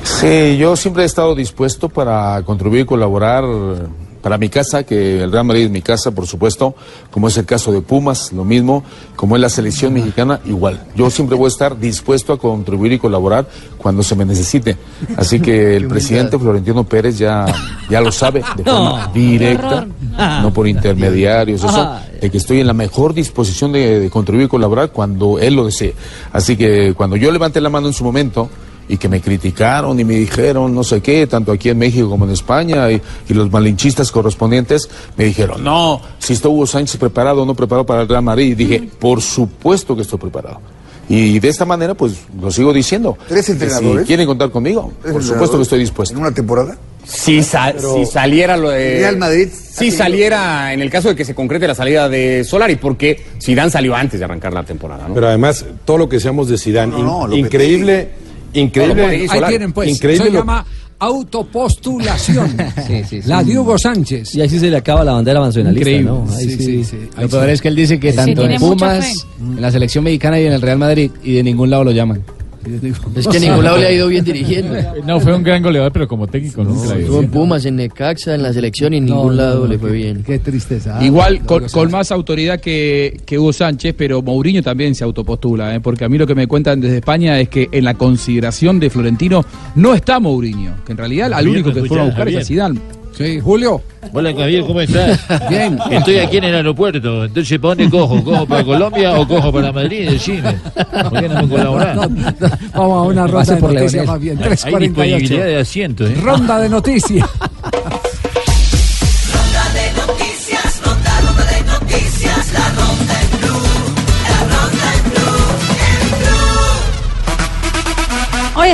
[0.03, 3.45] Sí, yo siempre he estado dispuesto para contribuir y colaborar
[4.25, 6.75] para mi casa, que el Real Madrid es mi casa, por supuesto,
[7.11, 8.83] como es el caso de Pumas, lo mismo,
[9.17, 10.83] como es la selección mexicana, igual.
[10.97, 13.47] Yo siempre voy a estar dispuesto a contribuir y colaborar
[13.77, 14.79] cuando se me necesite.
[15.19, 17.45] Así que el presidente Florentino Pérez ya,
[17.91, 19.13] ya lo sabe de forma No.
[19.13, 19.87] directa,
[20.41, 24.49] no por intermediarios, eso, de que estoy en la mejor disposición de, de contribuir y
[24.49, 25.95] colaborar cuando él lo desee.
[26.33, 28.49] Así que cuando yo levanté la mano en su momento,
[28.89, 32.25] y que me criticaron y me dijeron no sé qué, tanto aquí en México como
[32.25, 37.43] en España, y, y los malinchistas correspondientes me dijeron, no, si está Hugo Sánchez preparado
[37.43, 40.61] o no preparado para el Real Madrid, y dije, por supuesto que estoy preparado.
[41.07, 43.19] Y de esta manera, pues lo sigo diciendo.
[43.29, 44.01] ¿Tres entrenadores?
[44.03, 46.15] Si quieren contar conmigo, por supuesto que estoy dispuesto.
[46.15, 46.79] ¿En una temporada?
[47.05, 49.01] Si, si saliera lo de.
[49.01, 52.77] Real Madrid Si saliera en el caso de que se concrete la salida de Solari,
[52.77, 55.13] porque Zidane salió antes de arrancar la temporada, ¿no?
[55.13, 58.09] Pero además, todo lo que seamos de Zidane, No, in- increíble,
[58.55, 59.27] increíble.
[59.29, 60.65] Ahí tienen pues, increíble se llama
[60.99, 62.57] autopostulación.
[63.27, 64.35] La de Hugo Sánchez.
[64.35, 66.11] Y así se le acaba la bandera nacionalista, Increíble.
[66.11, 66.27] ¿no?
[66.35, 66.65] Ahí Sí, sí.
[66.65, 66.97] sí, sí.
[67.21, 70.41] Lo peor es que él dice que Sí, tanto en Pumas, en la selección mexicana
[70.41, 72.23] y en el Real Madrid, y de ningún lado lo llaman.
[73.17, 74.75] Es que a ningún lado le ha ido bien dirigiendo.
[75.07, 78.35] No, fue un gran goleador, pero como técnico nunca la Estuvo en Pumas, en Necaxa,
[78.35, 80.23] en la selección y en ningún lado le fue bien.
[80.25, 80.99] Qué tristeza.
[80.99, 85.75] Ah, Igual con, con más autoridad que, que Hugo Sánchez, pero Mourinho también se autopostula,
[85.75, 85.81] ¿eh?
[85.81, 88.91] porque a mí lo que me cuentan desde España es que en la consideración de
[88.91, 92.37] Florentino no está Mourinho, que en realidad al único ¿me que fueron a buscar es
[92.37, 93.04] a Zidane.
[93.17, 93.81] Sí, Julio.
[94.13, 95.21] Hola Javier, ¿cómo estás?
[95.49, 95.79] Bien.
[95.91, 97.25] Estoy aquí en el aeropuerto.
[97.25, 98.23] Entonces, ¿para dónde cojo?
[98.25, 100.11] ¿Cojo para Colombia o cojo para Madrid?
[100.11, 100.57] Decime.
[100.75, 101.97] ¿Por qué no me colaborás?
[101.97, 104.39] Vamos a una ronda de noticias más bien.
[104.43, 105.45] Hay disponibilidad 348.
[105.45, 106.15] de asiento, ¿eh?
[106.21, 107.29] Ronda de noticias.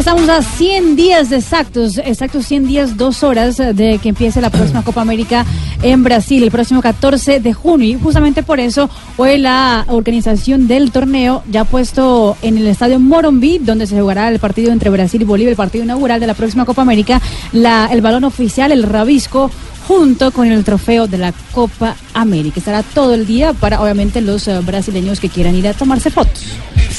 [0.00, 4.48] estamos a 100 días exactos, exactos 100 días, dos horas eh, de que empiece la
[4.48, 5.44] próxima Copa América
[5.82, 7.86] en Brasil, el próximo 14 de junio.
[7.86, 12.98] Y justamente por eso, hoy la organización del torneo ya ha puesto en el estadio
[12.98, 16.34] Morumbi, donde se jugará el partido entre Brasil y Bolivia, el partido inaugural de la
[16.34, 17.20] próxima Copa América,
[17.52, 19.50] la, el balón oficial, el rabisco
[19.90, 22.60] junto con el trofeo de la Copa América.
[22.60, 26.44] Estará todo el día para, obviamente, los eh, brasileños que quieran ir a tomarse fotos.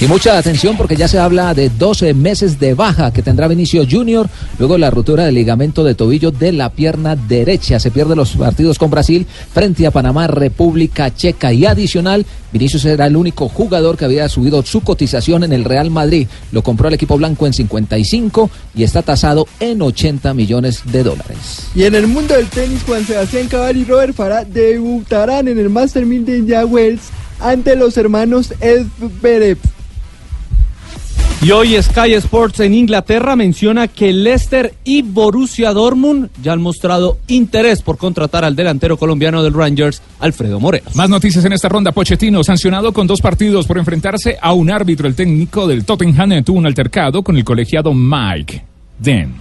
[0.01, 3.85] Y mucha atención porque ya se habla de 12 meses de baja que tendrá Vinicio
[3.89, 4.27] Junior
[4.59, 7.79] luego la ruptura del ligamento de tobillo de la pierna derecha.
[7.79, 12.25] Se pierde los partidos con Brasil frente a Panamá, República Checa y adicional.
[12.51, 16.27] Vinicius era el único jugador que había subido su cotización en el Real Madrid.
[16.51, 21.67] Lo compró el equipo blanco en 55 y está tasado en 80 millones de dólares.
[21.75, 25.69] Y en el mundo del tenis, Juan Sebastián Cabal y Robert Farah debutarán en el
[25.69, 27.03] Master 1000 de India Wells
[27.39, 29.57] ante los hermanos Edverev.
[31.43, 37.17] Y hoy Sky Sports en Inglaterra menciona que Leicester y Borussia Dortmund ya han mostrado
[37.27, 40.95] interés por contratar al delantero colombiano del Rangers, Alfredo Morelos.
[40.95, 41.93] Más noticias en esta ronda.
[41.93, 45.07] Pochettino, sancionado con dos partidos por enfrentarse a un árbitro.
[45.07, 48.70] El técnico del Tottenham tuvo un altercado con el colegiado Mike
[49.01, 49.33] Den.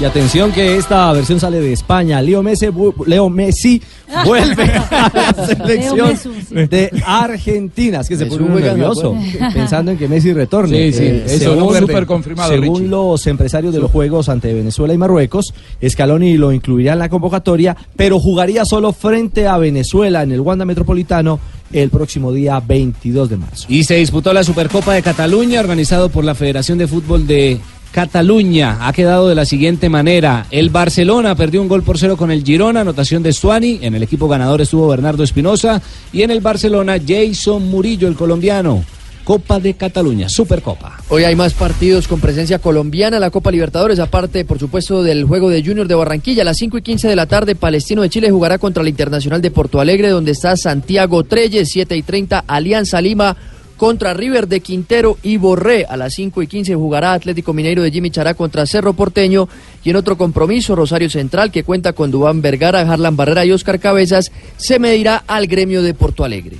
[0.00, 2.20] Y atención que esta versión sale de España.
[2.20, 3.80] Leo Messi, vu- Leo Messi
[4.24, 6.54] vuelve a la selección Leo Messi, sí.
[6.54, 8.00] de Argentina.
[8.00, 9.16] Es que se Messi pone me nervioso
[9.54, 10.90] pensando en que Messi retorne.
[10.92, 12.88] Sí, sí, eso según, súper confirmado, según Richie.
[12.90, 15.54] los empresarios de los Juegos ante Venezuela y Marruecos,
[15.86, 20.64] Scaloni lo incluiría en la convocatoria, pero jugaría solo frente a Venezuela en el Wanda
[20.64, 21.38] Metropolitano
[21.72, 23.66] el próximo día 22 de marzo.
[23.68, 27.58] Y se disputó la Supercopa de Cataluña, organizado por la Federación de Fútbol de
[27.94, 28.78] Cataluña.
[28.80, 30.48] Ha quedado de la siguiente manera.
[30.50, 33.78] El Barcelona perdió un gol por cero con el Girona, anotación de Stuani.
[33.82, 35.80] En el equipo ganador estuvo Bernardo Espinosa.
[36.12, 38.82] Y en el Barcelona, Jason Murillo, el colombiano.
[39.22, 40.98] Copa de Cataluña, Supercopa.
[41.08, 45.48] Hoy hay más partidos con presencia colombiana, la Copa Libertadores, aparte, por supuesto, del juego
[45.48, 46.42] de Junior de Barranquilla.
[46.42, 49.40] A las 5 y 15 de la tarde, Palestino de Chile jugará contra el Internacional
[49.40, 53.36] de Porto Alegre, donde está Santiago Treyes, 7 y 30, Alianza Lima
[53.76, 55.84] contra River de Quintero y Borré.
[55.88, 59.48] A las 5 y 15 jugará Atlético Mineiro de Jimmy Chará contra Cerro Porteño.
[59.82, 63.80] Y en otro compromiso, Rosario Central, que cuenta con Dubán Vergara, Harlan Barrera y Oscar
[63.80, 66.56] Cabezas, se medirá al gremio de Porto Alegre.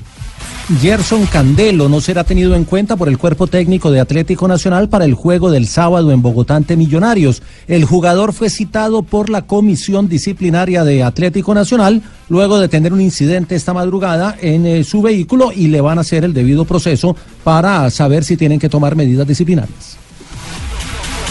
[0.81, 5.05] Gerson Candelo no será tenido en cuenta por el cuerpo técnico de Atlético Nacional para
[5.05, 7.43] el juego del sábado en Bogotá ante Millonarios.
[7.66, 13.03] El jugador fue citado por la Comisión Disciplinaria de Atlético Nacional luego de tener un
[13.03, 17.15] incidente esta madrugada en eh, su vehículo y le van a hacer el debido proceso
[17.43, 20.04] para saber si tienen que tomar medidas disciplinarias.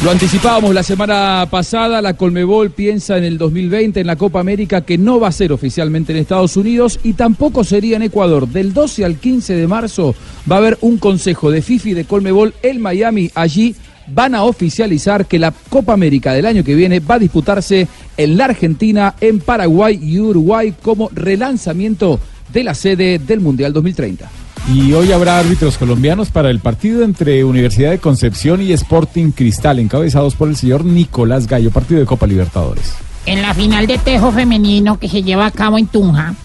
[0.04, 4.82] Lo anticipábamos la semana pasada, la Colmebol piensa en el 2020 en la Copa América
[4.82, 8.50] que no va a ser oficialmente en Estados Unidos y tampoco sería en Ecuador.
[8.50, 10.14] Del 12 al 15 de marzo
[10.52, 13.32] va a haber un consejo de FIFA y de Colmebol en Miami.
[13.34, 13.78] Allí
[14.08, 18.38] van a oficializar que la Copa América del año que viene va a disputarse en
[18.38, 22.20] la Argentina, en Paraguay y Uruguay como relanzamiento
[22.52, 24.43] de la sede del Mundial 2030.
[24.72, 29.80] Y hoy habrá árbitros colombianos para el partido entre Universidad de Concepción y Sporting Cristal,
[29.80, 32.94] encabezados por el señor Nicolás Gallo, partido de Copa Libertadores.
[33.26, 36.36] En la final de tejo femenino que se lleva a cabo en Tunja,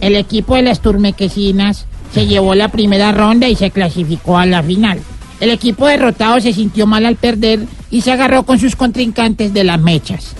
[0.00, 4.62] el equipo de las Turmequesinas se llevó la primera ronda y se clasificó a la
[4.62, 5.00] final.
[5.38, 9.64] El equipo derrotado se sintió mal al perder y se agarró con sus contrincantes de
[9.64, 10.34] las mechas.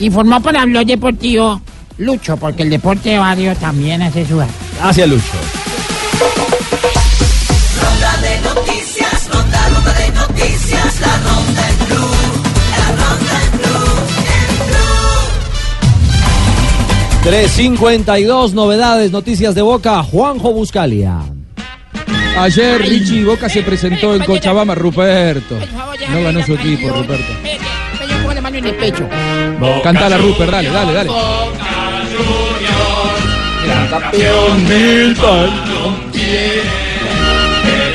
[0.00, 1.60] Informó para Blog Deportivo
[1.98, 4.48] Lucho, porque el deporte de barrio también hace sudar.
[4.82, 5.38] Hacia Lucho.
[10.86, 12.16] Noticias, la ronda en blue,
[12.78, 13.90] la ronda en blue,
[14.22, 14.54] en
[17.12, 17.24] blue.
[17.24, 21.18] 352 novedades, noticias de Boca, Juanjo Buscalia.
[22.38, 25.58] Ayer Richie Boca se presentó en Cochabamba, Ruperto.
[26.10, 27.32] No ganó su equipo, Ruperto.
[28.42, 29.08] Mano en el pecho.
[29.82, 31.10] Cantala, Rupert, dale, dale, dale.
[33.90, 35.16] Campeón del
[36.12, 36.62] que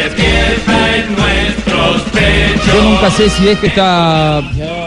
[0.04, 1.31] despierta en.
[2.74, 4.42] Yo nunca sé si es que está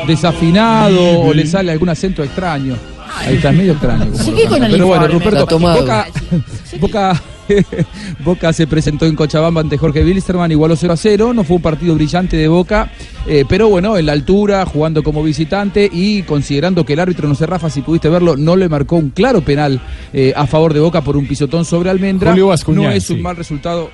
[0.06, 2.76] desafinado o le sale algún acento extraño.
[3.16, 4.10] Ahí está, medio extraño.
[4.48, 5.08] con el Pero bueno.
[5.08, 5.58] Ruperto.
[5.58, 6.06] Boca,
[6.80, 7.22] Boca,
[8.24, 11.34] Boca se presentó en Cochabamba ante Jorge Wilstermann, igualó 0 a 0.
[11.34, 12.90] No fue un partido brillante de Boca,
[13.26, 17.34] eh, pero bueno, en la altura, jugando como visitante y considerando que el árbitro, no
[17.34, 19.80] sé, Rafa, si pudiste verlo, no le marcó un claro penal
[20.12, 22.30] eh, a favor de Boca por un pisotón sobre Almendra.
[22.30, 23.22] Julio Bascuñán, no es un sí.
[23.22, 23.90] mal resultado.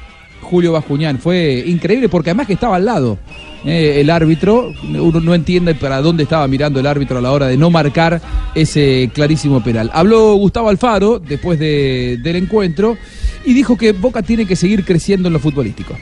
[0.51, 1.19] Julio Bascuñán.
[1.19, 3.19] Fue increíble porque además que estaba al lado
[3.65, 4.73] eh, el árbitro.
[4.83, 8.21] Uno no entiende para dónde estaba mirando el árbitro a la hora de no marcar
[8.55, 9.91] ese clarísimo penal.
[9.95, 12.97] Habló Gustavo Alfaro después de- del encuentro
[13.45, 15.97] y dijo que Boca tiene que seguir creciendo en lo futbolístico.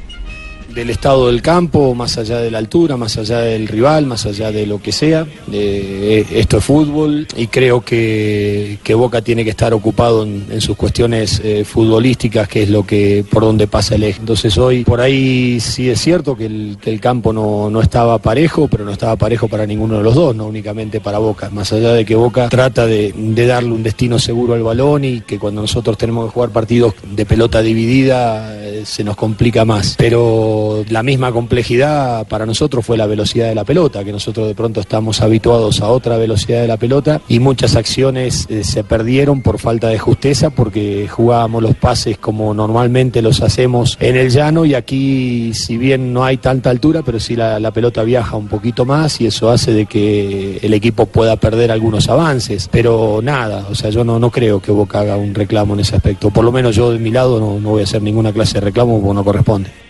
[0.74, 4.53] Del estado del campo, más allá de la altura, más allá del rival, más allá
[4.53, 5.27] de lo que sea.
[5.53, 10.77] Eh, esto es fútbol y creo que, que Boca tiene que estar ocupado en, sus
[10.77, 14.20] cuestiones eh, futbolísticas, que es lo que por donde pasa el eje.
[14.20, 18.85] Entonces hoy por ahí sí es cierto que el, campo no, no estaba parejo, pero
[18.85, 21.49] no estaba parejo para ninguno de los dos, no únicamente para Boca.
[21.51, 25.20] Más allá de que Boca trata de, de darle un destino seguro al balón y
[25.20, 29.95] que cuando nosotros tenemos que jugar partidos de pelota dividida eh, se nos complica más.
[29.97, 30.57] Pero
[30.89, 34.80] la misma complejidad para nosotros fue la velocidad de la pelota, que nosotros de pronto
[34.80, 39.59] estamos habituados a otra velocidad de la pelota y muchas acciones eh, se perdieron por
[39.59, 44.74] falta de justeza porque jugábamos los pases como normalmente los hacemos en el llano y
[44.74, 49.20] aquí si bien no hay tanta altura, pero sí la, pelota viaja un poquito más
[49.20, 52.68] y eso hace de que el equipo pueda perder algunos avances.
[52.70, 55.97] Pero nada, o sea, yo no, no creo que Boca haga un reclamo en ese
[55.97, 56.30] aspecto.
[56.30, 58.60] Por lo menos yo de mi lado no, no voy a hacer ninguna clase de
[58.62, 59.88] reclamo porque no corresponde.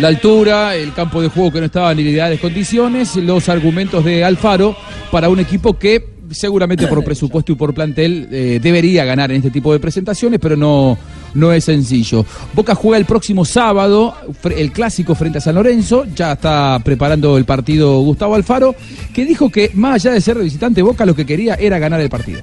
[0.00, 4.24] La altura, el campo de juego que no estaba en ideales condiciones, los argumentos de
[4.24, 4.76] Alfaro
[5.10, 9.50] para un equipo que seguramente por presupuesto y por plantel eh, debería ganar en este
[9.50, 10.98] tipo de presentaciones, pero no,
[11.32, 12.26] no es sencillo.
[12.52, 14.14] Boca juega el próximo sábado
[14.54, 18.74] el clásico frente a San Lorenzo, ya está preparando el partido Gustavo Alfaro,
[19.14, 22.10] que dijo que más allá de ser visitante Boca lo que quería era ganar el
[22.10, 22.42] partido.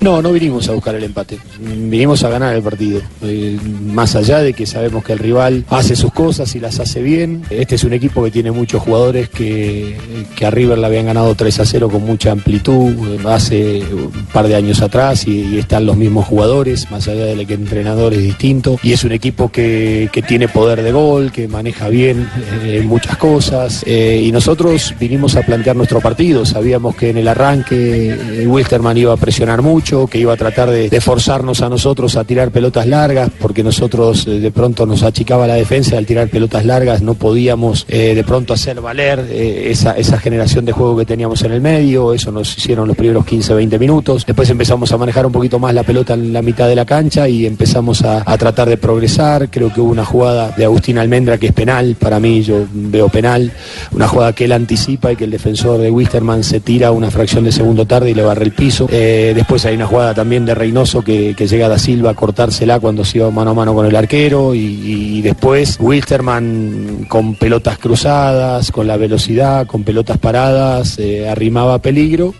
[0.00, 3.02] No, no vinimos a buscar el empate, vinimos a ganar el partido.
[3.20, 7.02] Eh, más allá de que sabemos que el rival hace sus cosas y las hace
[7.02, 9.98] bien, este es un equipo que tiene muchos jugadores que,
[10.42, 14.48] a River le habían ganado 3 a 0 con mucha amplitud eh, hace un par
[14.48, 18.22] de años atrás y, están los mismos jugadores, más allá de que el entrenador es
[18.22, 18.78] distinto.
[18.82, 22.26] Y es un equipo que, que tiene poder de gol, que maneja bien
[22.64, 23.84] eh, muchas cosas.
[23.86, 29.18] y nosotros vinimos a plantear nuestro partido, sabíamos que en el arranque Wilstermann iba a
[29.18, 33.64] presionar mucho, que iba a tratar de, forzarnos a nosotros a tirar pelotas largas, porque
[33.64, 38.14] nosotros eh, de pronto nos achicaba la defensa al tirar pelotas largas no podíamos eh,
[38.14, 42.30] de pronto hacer valer eh, esa, generación de juego que teníamos en el medio, eso
[42.30, 45.82] nos hicieron los primeros 15, 20 minutos, después empezamos a manejar un poquito más la
[45.82, 49.80] pelota en la mitad de la cancha y empezamos a, tratar de progresar, creo que
[49.80, 53.50] hubo una jugada de Agustín Almendra que es penal, para mí yo veo penal,
[53.90, 57.44] una jugada que él anticipa y que el defensor de Wisterman se tira una fracción
[57.44, 61.00] de segundo tarde y le barre el piso, después hay una jugada también de Reynoso
[61.00, 64.54] que, llega Da Silva a cortársela cuando se iba mano a mano con el arquero
[64.54, 71.78] y, y después Wilsterman con pelotas cruzadas, con la velocidad, con pelotas paradas, eh, arrimaba
[71.78, 72.34] peligro.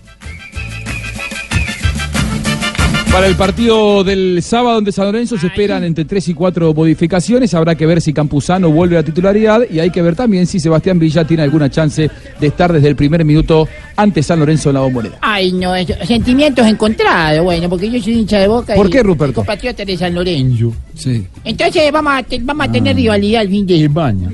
[3.12, 7.53] Para el partido del sábado ante San Lorenzo se esperan entre 3 y 4 modificaciones.
[7.55, 10.61] Habrá que ver si Campuzano vuelve a la titularidad y hay que ver también si
[10.61, 12.09] Sebastián Villa tiene alguna chance
[12.39, 13.66] de estar desde el primer minuto
[13.97, 15.19] ante San Lorenzo en la bombonera.
[15.20, 19.03] Ay, no, eso- sentimientos encontrados, bueno, porque yo soy hincha de boca ¿Por y qué,
[19.03, 19.35] Ruperto?
[19.35, 20.73] compatriota de San Lorenzo.
[20.95, 21.27] Sí.
[21.45, 24.31] Entonces vamos a, vamos a tener rivalidad al fin de baño.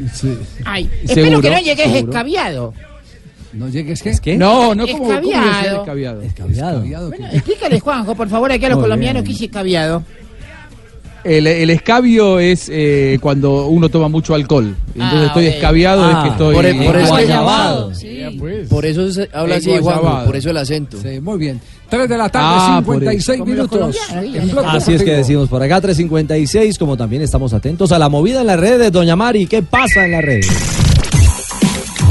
[0.66, 2.12] Ay, Seguro, espero que no llegues seguro.
[2.12, 2.74] escabiado.
[3.52, 4.36] ¿No llegues qué?
[4.36, 6.20] No, no, ¿cómo, cómo iba a ser Escabiado.
[6.22, 6.82] escabiado?
[6.82, 7.22] Escabiado, ¿qué?
[7.36, 9.24] Explícale, Juanjo, por favor, aquí a los Muy colombianos bien.
[9.24, 10.02] que hice escabiado.
[11.24, 14.76] El, el escabio es eh, cuando uno toma mucho alcohol.
[14.94, 17.92] Entonces Ah, estoy escabiado, es que Ah, estoy por, por eso guayabado.
[18.68, 19.76] Por eso se habla así.
[19.78, 20.98] Juan, por eso el acento.
[21.02, 21.60] Sí, muy bien.
[21.88, 23.44] 3 de la tarde, Ah, por 56 eso.
[23.44, 23.96] minutos.
[24.66, 28.46] Así es que decimos por acá 356, como también estamos atentos a la movida en
[28.46, 30.46] las redes, doña Mari, ¿qué pasa en las redes?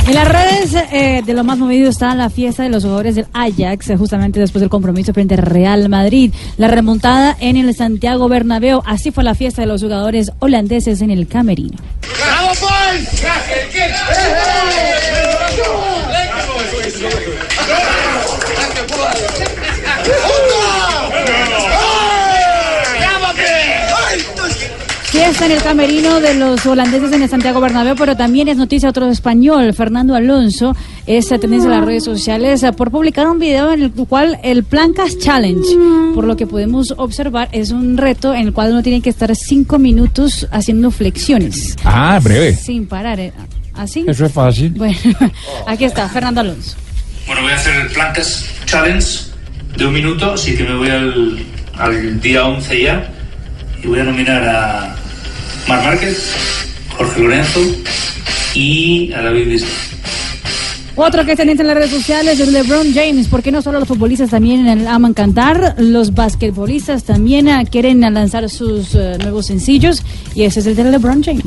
[0.07, 3.25] En las redes eh, de lo más movido está la fiesta de los jugadores del
[3.33, 6.31] Ajax, eh, justamente después del compromiso frente al Real Madrid.
[6.57, 11.09] La remontada en el Santiago Bernabéu, así fue la fiesta de los jugadores holandeses en
[11.09, 11.77] el Camerino.
[12.19, 12.53] ¡Bravo,
[25.45, 29.07] en el camerino de los holandeses en el Santiago Bernabéu, pero también es noticia otro
[29.11, 33.91] español, Fernando Alonso, es tendencia en las redes sociales por publicar un video en el
[33.91, 35.67] cual el Plancas Challenge,
[36.15, 39.35] por lo que podemos observar, es un reto en el cual uno tiene que estar
[39.35, 41.75] cinco minutos haciendo flexiones.
[41.83, 42.55] Ah, breve.
[42.55, 43.31] Sin parar, eh,
[43.75, 44.03] ¿así?
[44.07, 44.71] Eso es fácil.
[44.71, 44.97] Bueno,
[45.67, 46.75] aquí está, Fernando Alonso.
[47.27, 49.07] Bueno, voy a hacer el Plancas Challenge
[49.77, 51.45] de un minuto, así que me voy al,
[51.77, 53.11] al día 11 ya.
[53.83, 55.04] Y voy a nominar a
[55.67, 56.31] Mar Márquez,
[56.97, 57.59] Jorge Lorenzo
[58.53, 59.63] y a David.
[60.97, 63.87] Otro que es tendencia en las redes sociales es LeBron James, porque no solo los
[63.87, 70.03] futbolistas también aman cantar, los basquetbolistas también eh, quieren eh, lanzar sus eh, nuevos sencillos
[70.35, 71.43] y ese es el de LeBron James.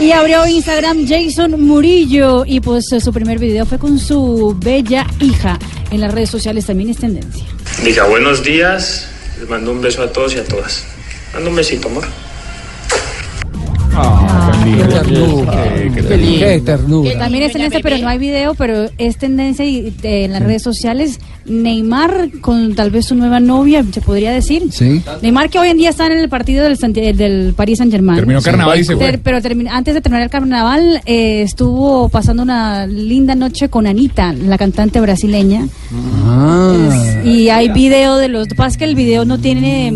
[0.00, 5.58] Y abrió Instagram Jason Murillo y pues su primer video fue con su bella hija.
[5.90, 7.44] En las redes sociales también es tendencia.
[7.82, 9.06] Diga buenos días,
[9.38, 10.84] les mando un beso a todos y a todas.
[11.32, 12.04] Mando un besito, amor.
[14.76, 15.64] Qué ternura.
[15.94, 17.10] Qué ternura.
[17.10, 20.42] Que también es tendencia, pero no hay video, pero es tendencia y, eh, en las
[20.42, 21.18] redes sociales.
[21.46, 24.64] Neymar con tal vez su nueva novia, se podría decir.
[24.70, 25.02] Sí.
[25.22, 28.16] Neymar que hoy en día está en el partido del, Santi- del Paris Saint Germain.
[28.18, 29.18] Terminó carnaval y se fue.
[29.22, 29.38] pero
[29.70, 35.00] antes de terminar el carnaval eh, estuvo pasando una linda noche con Anita, la cantante
[35.00, 35.66] brasileña.
[36.24, 37.22] Ah.
[37.24, 38.38] Y hay video de los...
[38.38, 39.92] Lo que pasa es que el video no tiene...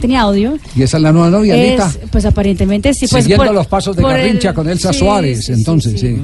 [0.00, 0.56] tiene audio.
[0.76, 1.88] ¿Y esa es la nueva novia, Anita?
[1.88, 3.06] Es, pues aparentemente sí.
[3.08, 6.00] Pues, Siguiendo por- los pasos de por el- Garrincha con Elsa sí, Suárez, sí, entonces,
[6.00, 6.18] sí.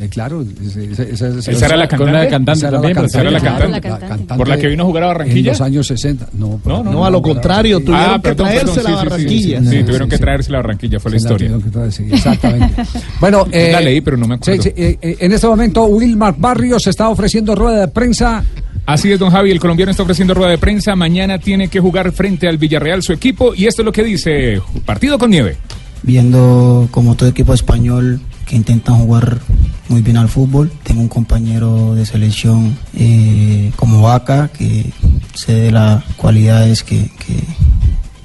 [0.00, 2.12] Eh, claro, esa, esa- esa- Esa era la cantante.
[2.12, 3.88] La cantante esa era también, la pero esa era la cantante, cantante.
[3.90, 5.38] la cantante ¿Por la que vino a jugar a Barranquilla?
[5.40, 6.28] En los años 60.
[6.34, 9.02] No, No, no, No, a lo contrario, tuvieron que perdón, perdón, traérsela a sí, sí,
[9.02, 9.58] sí, Barranquilla.
[9.72, 11.48] Sí, tuvieron que traerse la Barranquilla, fue la la historia.
[11.48, 12.82] tuvieron que traer, sí, exactamente.
[13.20, 14.62] Bueno, eh, la leí, pero no me acuerdo.
[14.62, 18.44] sí, sí, eh, eh, en este momento, Wilmar Barrios está ofreciendo rueda de prensa.
[18.88, 20.96] Así es, don Javi, el colombiano está ofreciendo rueda de prensa.
[20.96, 23.54] Mañana tiene que jugar frente al Villarreal su equipo.
[23.54, 25.58] Y esto es lo que dice: partido con nieve.
[26.02, 29.40] viendo como todo equipo español que intentan jugar
[29.88, 30.70] muy bien al fútbol.
[30.84, 34.90] Tengo un compañero de selección eh, como Vaca que
[35.34, 37.34] sé de las cualidades que, que,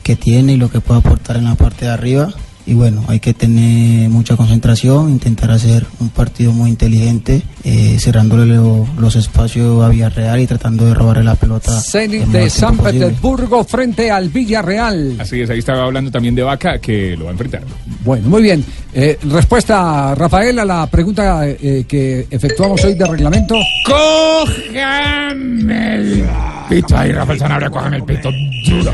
[0.02, 2.34] que tiene y lo que puede aportar en la parte de arriba.
[2.66, 8.46] Y bueno, hay que tener mucha concentración, intentar hacer un partido muy inteligente, eh, cerrándole
[8.56, 11.78] lo- los espacios a Villarreal y tratando de robarle la pelota.
[11.82, 13.08] Zenit de San posible.
[13.08, 15.18] Petersburgo frente al Villarreal.
[15.20, 17.64] Así es, ahí estaba hablando también de Vaca, que lo va a enfrentar.
[18.06, 18.64] Bueno, muy bien.
[18.94, 23.56] Eh, respuesta, Rafael, a la pregunta eh, que efectuamos hoy de reglamento.
[23.86, 26.26] ¡Cójame el
[26.70, 26.96] pito!
[26.98, 28.30] Ahí, Rafael Sanabria, cójame el pito
[28.70, 28.94] duro.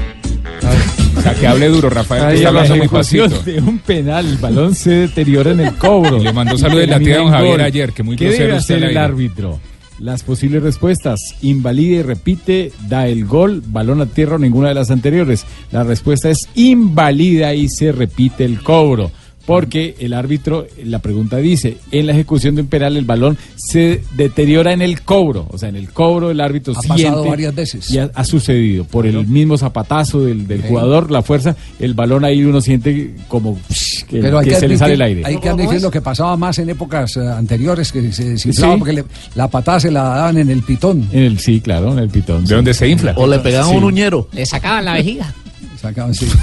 [1.19, 2.21] O sea, que hable duro, Rafael.
[2.21, 3.51] que Ahí está a la hablando muy ejecución pasito.
[3.51, 6.17] de un penal, el balón se deteriora en el cobro.
[6.17, 8.83] Le mandó saludos de la tía don Javier ayer, que muy ¿Qué grosero debe hacer
[8.85, 9.59] el árbitro?
[9.99, 14.75] Las posibles respuestas, invalida y repite, da el gol, balón a tierra o ninguna de
[14.75, 15.45] las anteriores.
[15.73, 19.11] La respuesta es invalida y se repite el cobro.
[19.49, 24.03] Porque el árbitro, la pregunta dice, en la ejecución de un penal el balón se
[24.15, 25.47] deteriora en el cobro.
[25.49, 27.03] O sea, en el cobro el árbitro Ha siente...
[27.05, 27.89] pasado varias veces.
[27.89, 28.83] Y ha, ha sucedido.
[28.83, 33.57] Por el mismo zapatazo del, del jugador, la fuerza, el balón ahí uno siente como
[33.69, 35.21] psh, que, Pero hay que que, se le sale el aire.
[35.25, 38.77] Hay que admitir lo que pasaba más en épocas eh, anteriores, que se desinflaba Sí.
[38.79, 41.07] porque le- la patada se la daban en el pitón.
[41.11, 42.45] En el, sí, claro, en el pitón.
[42.45, 43.13] ¿De dónde se infla?
[43.17, 44.27] O le pegaban un uñero.
[44.31, 45.33] Le sacaban la vejiga.
[45.81, 46.27] Sacaban, sí.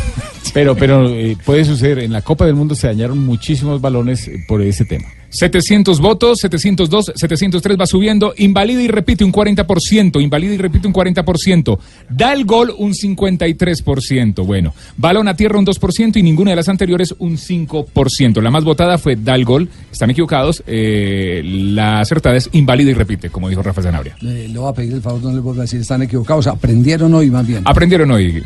[0.55, 4.43] Pero, pero eh, puede suceder, en la Copa del Mundo se dañaron muchísimos balones eh,
[4.49, 5.05] por ese tema.
[5.29, 10.95] 700 votos, 702, 703 va subiendo, invalida y repite un 40%, invalida y repite un
[10.95, 16.57] 40%, da el gol un 53%, bueno, balón a tierra un 2% y ninguna de
[16.57, 18.41] las anteriores un 5%.
[18.41, 22.95] La más votada fue da el gol, están equivocados, eh, la acertada es invalida y
[22.95, 24.17] repite, como dijo Rafa Zanabria.
[24.21, 26.47] Le, le voy a pedir el favor, no les vuelva a decir, están equivocados.
[26.47, 27.63] Aprendieron hoy más bien.
[27.67, 28.43] Aprendieron hoy.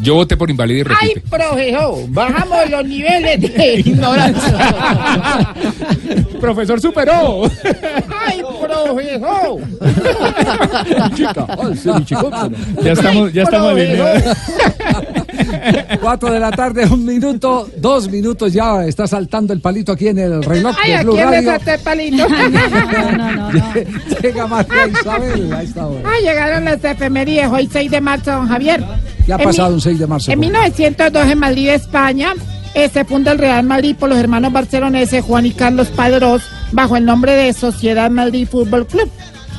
[0.00, 1.28] Yo voté por invalida y ¡Ay, repite.
[1.28, 1.96] profesor!
[2.08, 5.54] Bajamos los niveles de ignorancia.
[6.40, 7.42] Profesor superó.
[8.26, 9.56] ¡Ay, profesor!
[12.82, 14.22] Ya estamos, ya estamos alineados.
[16.00, 18.84] Cuatro de la tarde, un minuto, dos minutos ya.
[18.84, 21.50] Está saltando el palito aquí en el reloj ¡Ay, de ¿a Blue quién le Radio.
[21.50, 22.26] saltó el palito?
[24.22, 26.02] Llega María Isabel a esta hora.
[26.08, 27.50] ¡Ay, llegaron las efemerías!
[27.52, 28.84] Hoy 6 de marzo, don Javier.
[29.24, 30.32] ¿Qué ha En pasado mi- un 6 de marzo?
[30.32, 32.32] En 1902 en Madrid, España,
[32.74, 36.42] eh, se funda el Real Madrid por los hermanos barceloneses Juan y Carlos Padrós
[36.72, 39.10] bajo el nombre de Sociedad Madrid Fútbol Club.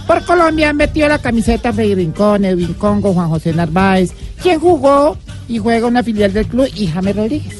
[0.05, 5.17] Por Colombia han metido la camiseta Freddy Rincón, Edwin Congo, Juan José Narváez, quien jugó
[5.47, 7.57] y juega una filial del club y James Rodríguez.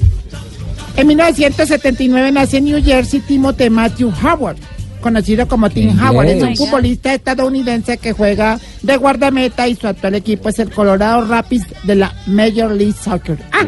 [0.96, 4.58] En 1979 nace en New Jersey Timothy Matthew Howard,
[5.00, 5.98] conocido como Tim.
[6.00, 6.28] Howard.
[6.28, 11.28] Es un futbolista estadounidense que juega de guardameta y su actual equipo es el Colorado
[11.28, 13.38] Rapids de la Major League Soccer.
[13.52, 13.64] Ah,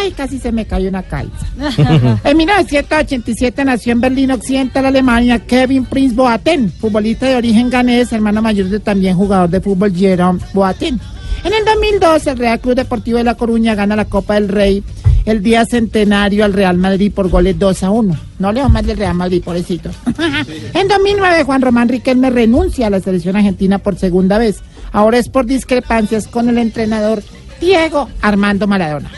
[0.00, 1.46] Ay, casi se me cayó una calza.
[2.24, 8.42] en 1987 nació en Berlín Occidental, Alemania, Kevin Prince Boateng, futbolista de origen ganés, hermano
[8.42, 11.00] mayor de también jugador de fútbol Jerome Boateng.
[11.42, 14.82] En el 2002, el Real Club Deportivo de La Coruña gana la Copa del Rey
[15.26, 18.16] el día centenario al Real Madrid por goles 2 a 1.
[18.38, 19.90] No leo más del Real Madrid, pobrecito.
[20.74, 24.60] en 2009, Juan Román Riquelme renuncia a la selección argentina por segunda vez.
[24.92, 27.22] Ahora es por discrepancias con el entrenador
[27.60, 29.10] Diego Armando Maradona.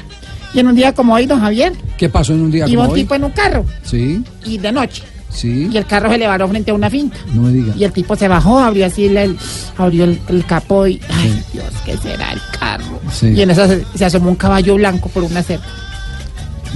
[0.54, 2.88] Y en un día como hoy, don Javier, ¿Qué pasó en un día iba como
[2.92, 3.02] un hoy?
[3.02, 5.02] tipo en un carro Sí, y de noche.
[5.30, 5.68] Sí.
[5.72, 7.16] Y el carro se le varó frente a una finca.
[7.34, 7.74] No me diga.
[7.76, 9.38] Y el tipo se bajó, abrió así el, el-
[9.76, 13.00] abrió el, el capó y, ay Dios, ¿qué será el carro?
[13.12, 13.28] Sí.
[13.28, 15.66] Y en esa se, se asomó un caballo blanco por una cerca.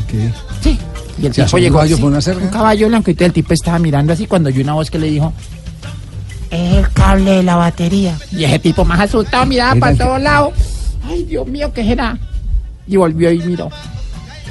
[0.08, 0.30] ¿Qué?
[0.62, 0.78] Sí.
[1.20, 2.42] Y el ¿Se tipo asomó un llegó caballo por una cerca?
[2.42, 4.98] Un caballo blanco y todo el tipo estaba mirando así cuando oyó una voz que
[4.98, 5.32] le dijo,
[6.50, 8.16] es el cable de la batería.
[8.32, 10.52] Y ese tipo más asustado miraba para que- todos lados.
[11.08, 12.18] Ay, Dios mío, ¿qué será?
[12.86, 13.68] Y volvió y miró.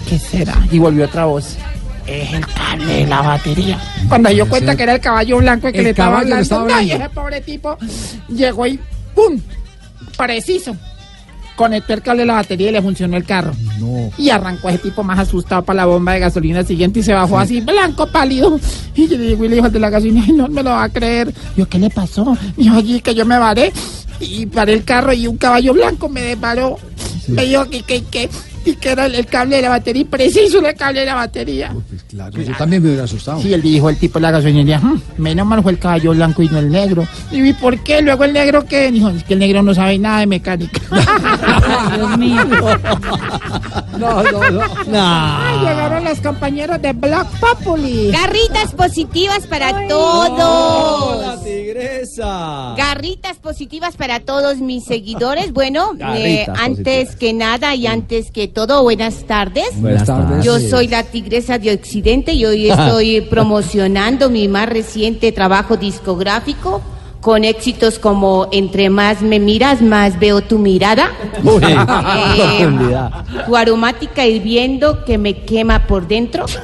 [0.07, 0.55] ¿Qué será?
[0.71, 1.55] Y volvió otra voz.
[2.09, 3.79] Es el cable de la batería.
[4.07, 6.81] Cuando dio cuenta que era el caballo blanco el que El le estaba hablando, estaba
[6.81, 7.77] y ese pobre tipo
[8.27, 8.79] llegó y
[9.13, 9.39] ¡pum!
[10.17, 10.75] Preciso.
[11.55, 13.51] Conectó el cable de la batería y le funcionó el carro.
[13.79, 14.09] No.
[14.17, 17.37] Y arrancó ese tipo más asustado para la bomba de gasolina siguiente y se bajó
[17.37, 18.59] así, blanco, pálido.
[18.95, 20.71] Y yo le digo, y le dijo al de la gasolina, ay, no me lo
[20.71, 21.31] va a creer.
[21.55, 22.35] Yo, ¿qué le pasó?
[22.57, 23.71] Dijo, allí que yo me varé
[24.19, 26.77] y paré el carro y un caballo blanco me desparó.
[27.27, 28.29] Me dijo que, que, que,
[28.69, 31.15] y que era el, el cable de la batería y preciso el cable de la
[31.15, 31.73] batería.
[32.09, 33.41] Claro, yo también me hubiera asustado.
[33.41, 36.41] Sí, él dijo el tipo de la gasolinería, "Hmm, menos mal fue el caballo blanco
[36.43, 37.07] y no el negro.
[37.31, 38.01] Y vi, ¿por qué?
[38.01, 38.91] Luego el negro qué?
[38.91, 40.79] Dijo, es que el negro no sabe nada de mecánica.
[41.95, 42.41] Dios mío.
[43.97, 44.61] No, no, no.
[44.93, 48.11] Ay, llegaron los compañeros de Black Populi.
[48.11, 51.21] Garritas positivas para todos.
[51.25, 52.73] ¡La tigresa!
[52.77, 55.51] Garritas positivas para todos mis seguidores.
[55.51, 59.69] Bueno, eh, Garritas antes que nada y antes que todo, buenas tardes.
[59.75, 60.43] Buenas tardes.
[60.43, 66.81] Yo soy la tigresa de Occidente y hoy estoy promocionando mi más reciente trabajo discográfico
[67.21, 71.11] con éxitos como Entre más me miras, más veo tu mirada.
[71.43, 72.67] Uy, Eh,
[73.45, 76.45] tu aromática hirviendo que me quema por dentro.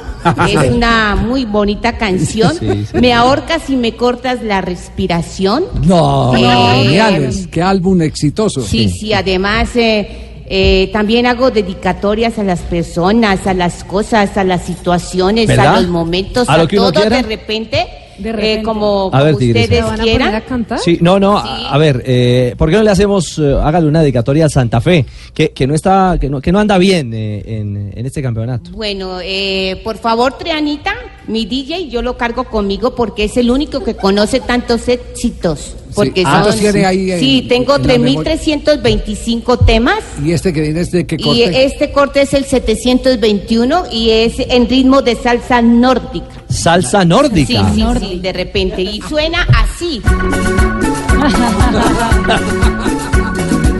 [0.48, 2.52] Es una muy bonita canción.
[2.58, 2.98] Sí, sí.
[2.98, 5.64] Me ahorcas y me cortas la respiración.
[5.84, 7.46] No, Eh, geniales.
[7.46, 8.60] Qué álbum exitoso.
[8.62, 14.44] Sí, sí, además eh, eh, también hago dedicatorias a las personas, a las cosas, a
[14.44, 15.76] las situaciones, ¿Verdad?
[15.76, 17.16] a los momentos, ¿A a, lo que uno todo quiera?
[17.16, 17.86] de repente,
[18.18, 18.62] De eh, repente.
[18.62, 20.34] como, A ver, como ustedes ¿La van a quieran.
[20.34, 20.78] a cantar?
[20.78, 24.00] Sí, no, no, a, a ver, eh, ¿por qué no le hacemos, eh, hágale una
[24.00, 25.04] dedicatoria a Santa Fe,
[25.34, 28.70] que, que no está, que no, que no anda bien eh, en, en este campeonato?
[28.70, 30.94] Bueno, eh, por favor, Trianita,
[31.28, 35.74] mi DJ, yo lo cargo conmigo porque es el único que conoce tantos éxitos.
[35.94, 38.36] Porque Ah, son, tiene ahí en- sí, tengo en la memoria.
[38.36, 40.00] 3.325 temas.
[40.22, 41.64] ¿Y este que viene es de qué Y corte?
[41.64, 46.26] este corte es el 721 y es en ritmo de salsa nórdica.
[46.50, 47.72] Salsa Sí, nórdica.
[47.74, 48.82] sí, sí, de repente.
[48.82, 50.02] Y suena así.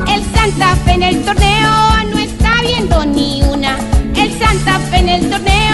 [0.09, 1.71] El Santa Fe en el torneo
[2.13, 3.77] no está viendo ni una.
[4.15, 5.66] El Santa Fe en el torneo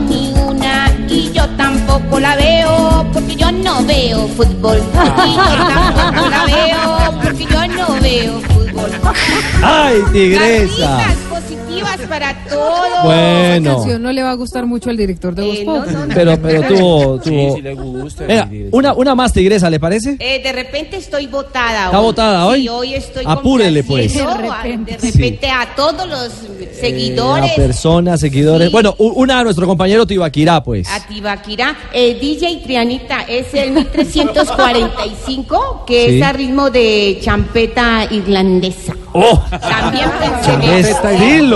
[0.00, 0.90] ni una.
[1.08, 4.78] Y yo tampoco la veo porque yo no veo fútbol.
[5.26, 8.69] Y yo tampoco la veo porque yo no veo fútbol.
[9.62, 10.98] ¡Ay, tigresa!
[11.28, 13.04] Positivas para todos.
[13.04, 13.76] Bueno.
[13.76, 15.94] canción no le va a gustar mucho al director de Voz Eh, no, Populi.
[15.94, 16.14] no, no.
[16.14, 17.58] Pero, pero tuvo, tuvo.
[17.60, 20.16] le gusta, Venga, una, una más, tigresa, ¿le parece?
[20.18, 22.62] Eh, de repente estoy votada ¿Está votada hoy?
[22.62, 24.12] Sí, hoy estoy Apúrele, pues.
[24.12, 26.30] complaciendo a- De repente, a todos los
[26.78, 27.52] seguidores.
[27.52, 28.68] a personas, seguidores.
[28.68, 28.72] Sí.
[28.72, 30.88] Bueno, u- una a nuestro compañero Tibaquirá, pues.
[30.88, 36.18] A Tibaquirá, eh, DJ Trianita, es el 1345, que Sí.
[36.18, 38.69] es a ritmo de champeta irlandesa.
[39.12, 39.42] ¡Oh!
[39.50, 41.50] También pensé en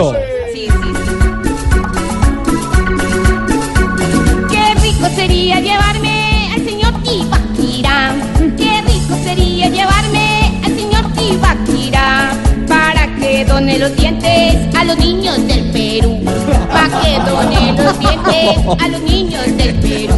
[13.74, 16.22] done los dientes a los niños del Perú.
[16.68, 20.14] Para que done los dientes a los niños del Perú.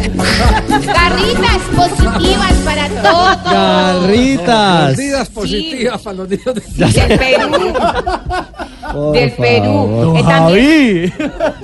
[0.85, 3.43] Garritas positivas para todos.
[3.51, 4.97] Garritas.
[4.97, 6.85] Medidas positivas para los niños de...
[6.85, 7.73] Del Perú.
[8.93, 9.65] Por Del Perú.
[9.65, 10.17] favor.
[10.17, 11.13] Eh, también-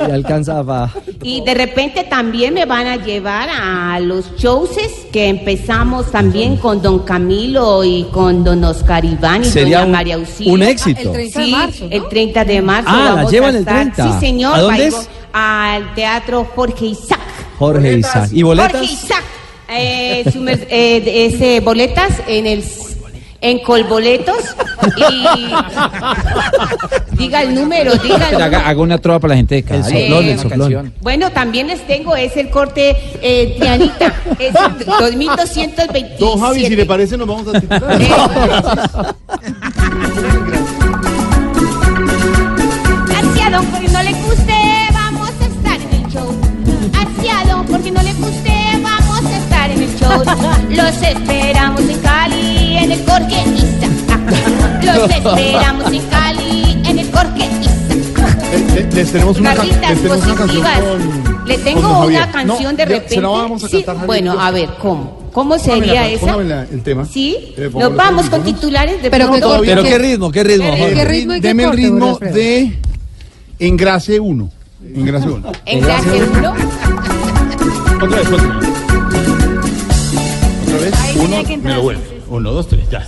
[0.07, 0.91] Y alcanza pa-
[1.21, 4.71] Y de repente también me van a llevar a los shows
[5.11, 9.91] que empezamos también con Don Camilo y con Don Oscar Iván y Sería Doña un-
[9.91, 10.53] María Auxilio.
[10.53, 10.99] un éxito.
[11.01, 11.87] El 30 de marzo.
[11.89, 12.89] El 30 de marzo.
[12.91, 14.13] Ah, la vamos llevan a el estar- 30.
[14.13, 14.55] Sí, señor.
[14.55, 15.09] ¿A dónde es?
[15.31, 17.19] Al Teatro Jorge Isaac.
[17.57, 18.29] Jorge Isaac.
[18.31, 18.71] ¿Y boletas?
[18.73, 19.23] Jorge Isaac.
[19.69, 22.63] Eh, su mer- eh, ese, boletas en el
[23.43, 24.37] en Colboletos
[24.97, 25.51] y
[27.17, 28.43] diga el número, diga el número.
[28.45, 29.83] haga, haga una trova para la gente de Cali.
[29.83, 30.59] soplón, el Una soplón.
[30.59, 30.93] canción.
[31.01, 36.15] Bueno, también les tengo, es el corte eh, Trianita, es el 2227.
[36.19, 38.01] Don Javi, si le parece, nos vamos a titular.
[43.15, 44.53] Asiado, porque no le guste,
[44.93, 46.35] vamos a estar en el show.
[46.93, 50.23] Asiado, porque no le guste, vamos a estar en el show.
[50.69, 52.01] Los esperamos en en
[52.93, 54.93] el Jorge Isa.
[54.97, 57.71] Los esperamos en Cali, en el Jorge Isa.
[58.75, 60.79] Eh, Les tenemos una, Carlitas les tenemos una canción positivas.
[60.79, 61.47] con...
[61.47, 62.21] Le con tengo don Javier.
[62.21, 63.15] una canción No, de repente.
[63.15, 63.95] Se la vamos a Sí, cantar.
[63.95, 65.23] Javier bueno, a ver, ¿cómo?
[65.33, 66.19] ¿Cómo Póngamela, sería esa?
[66.21, 67.05] póngamela, el tema.
[67.05, 69.61] Sí, Eh, nos vamos con titulares de Pero pronto.
[69.65, 70.93] Pero qué ritmo, qué ritmo, Eh, Jorge.
[70.93, 72.35] ¿Qué ritmo y qué Deme el corte, ritmo Alfredo?
[72.35, 72.79] de
[73.59, 74.49] Engrase 1.
[74.95, 75.51] Engrase 1.
[75.65, 76.53] Engrase uno.
[78.03, 78.69] Otra vez, otra vez.
[80.63, 80.93] Otra vez.
[81.01, 81.71] Ahí Uno, tenía que entrar.
[81.73, 82.12] me lo vuelve.
[82.33, 83.07] Uno, dos, tres, ya.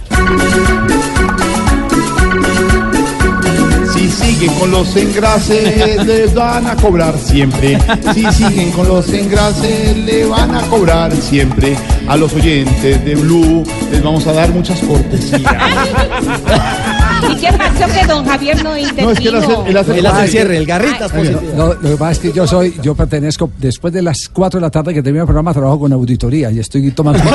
[3.92, 7.80] Si siguen con los engrases, les van a cobrar siempre.
[8.14, 11.76] Si siguen con los engrases, le van a cobrar siempre.
[12.08, 15.42] A los oyentes de Blue les vamos a dar muchas cortesías.
[17.32, 19.06] ¿Y qué pasó que don Javier no intervino?
[19.08, 21.54] No, es que él hace- él hace- Él hace el cierre, el garritas Ay, positivo.
[21.58, 24.62] no, lo que pasa es que yo soy, yo pertenezco, después de las 4 de
[24.62, 27.24] la tarde que termina el programa, trabajo con auditoría y estoy tomando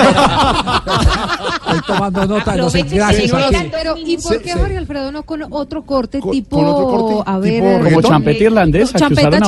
[1.80, 3.30] estoy tomando nota aquí.
[3.70, 7.38] Pero, ¿y por qué Jorge Alfredo no con otro corte tipo, con otro corte, a
[7.38, 9.40] ver, tipo eh, eh, champeta irlandesa champeta.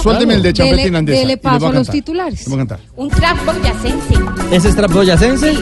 [0.00, 1.92] Suélteme el de champeta irlandesa le paso a los cantar.
[1.92, 2.44] titulares.
[2.46, 2.80] Voy a cantar.
[2.96, 4.14] Un trap boyacense.
[4.50, 5.54] ¿Ese es trap boyacense?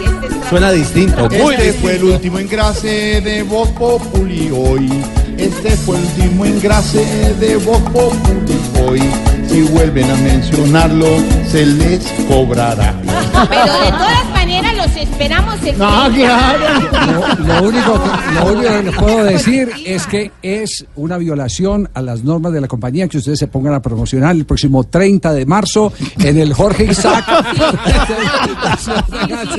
[0.48, 1.28] Suena distinto.
[1.31, 4.90] Este fue el último engrase de Voz Populi hoy.
[5.36, 9.02] Este fue el último engrase de Voz Populi hoy.
[9.49, 11.07] Si vuelven a mencionarlo,
[11.51, 12.95] se les cobrará.
[13.03, 16.15] Pero de todas maneras los esperamos el No, 30.
[16.15, 17.23] claro.
[17.39, 21.89] Lo, lo único que, lo único que les puedo decir es que es una violación
[21.95, 25.33] a las normas de la compañía que ustedes se pongan a promocionar el próximo 30
[25.33, 27.25] de marzo en el Jorge Isaac.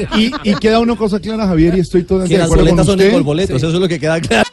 [0.16, 2.96] Y, y queda una cosa clara, Javier, y estoy todo de acuerdo con boletas son
[3.00, 3.14] usted.
[3.14, 4.50] en boletos, eso es lo que queda claro.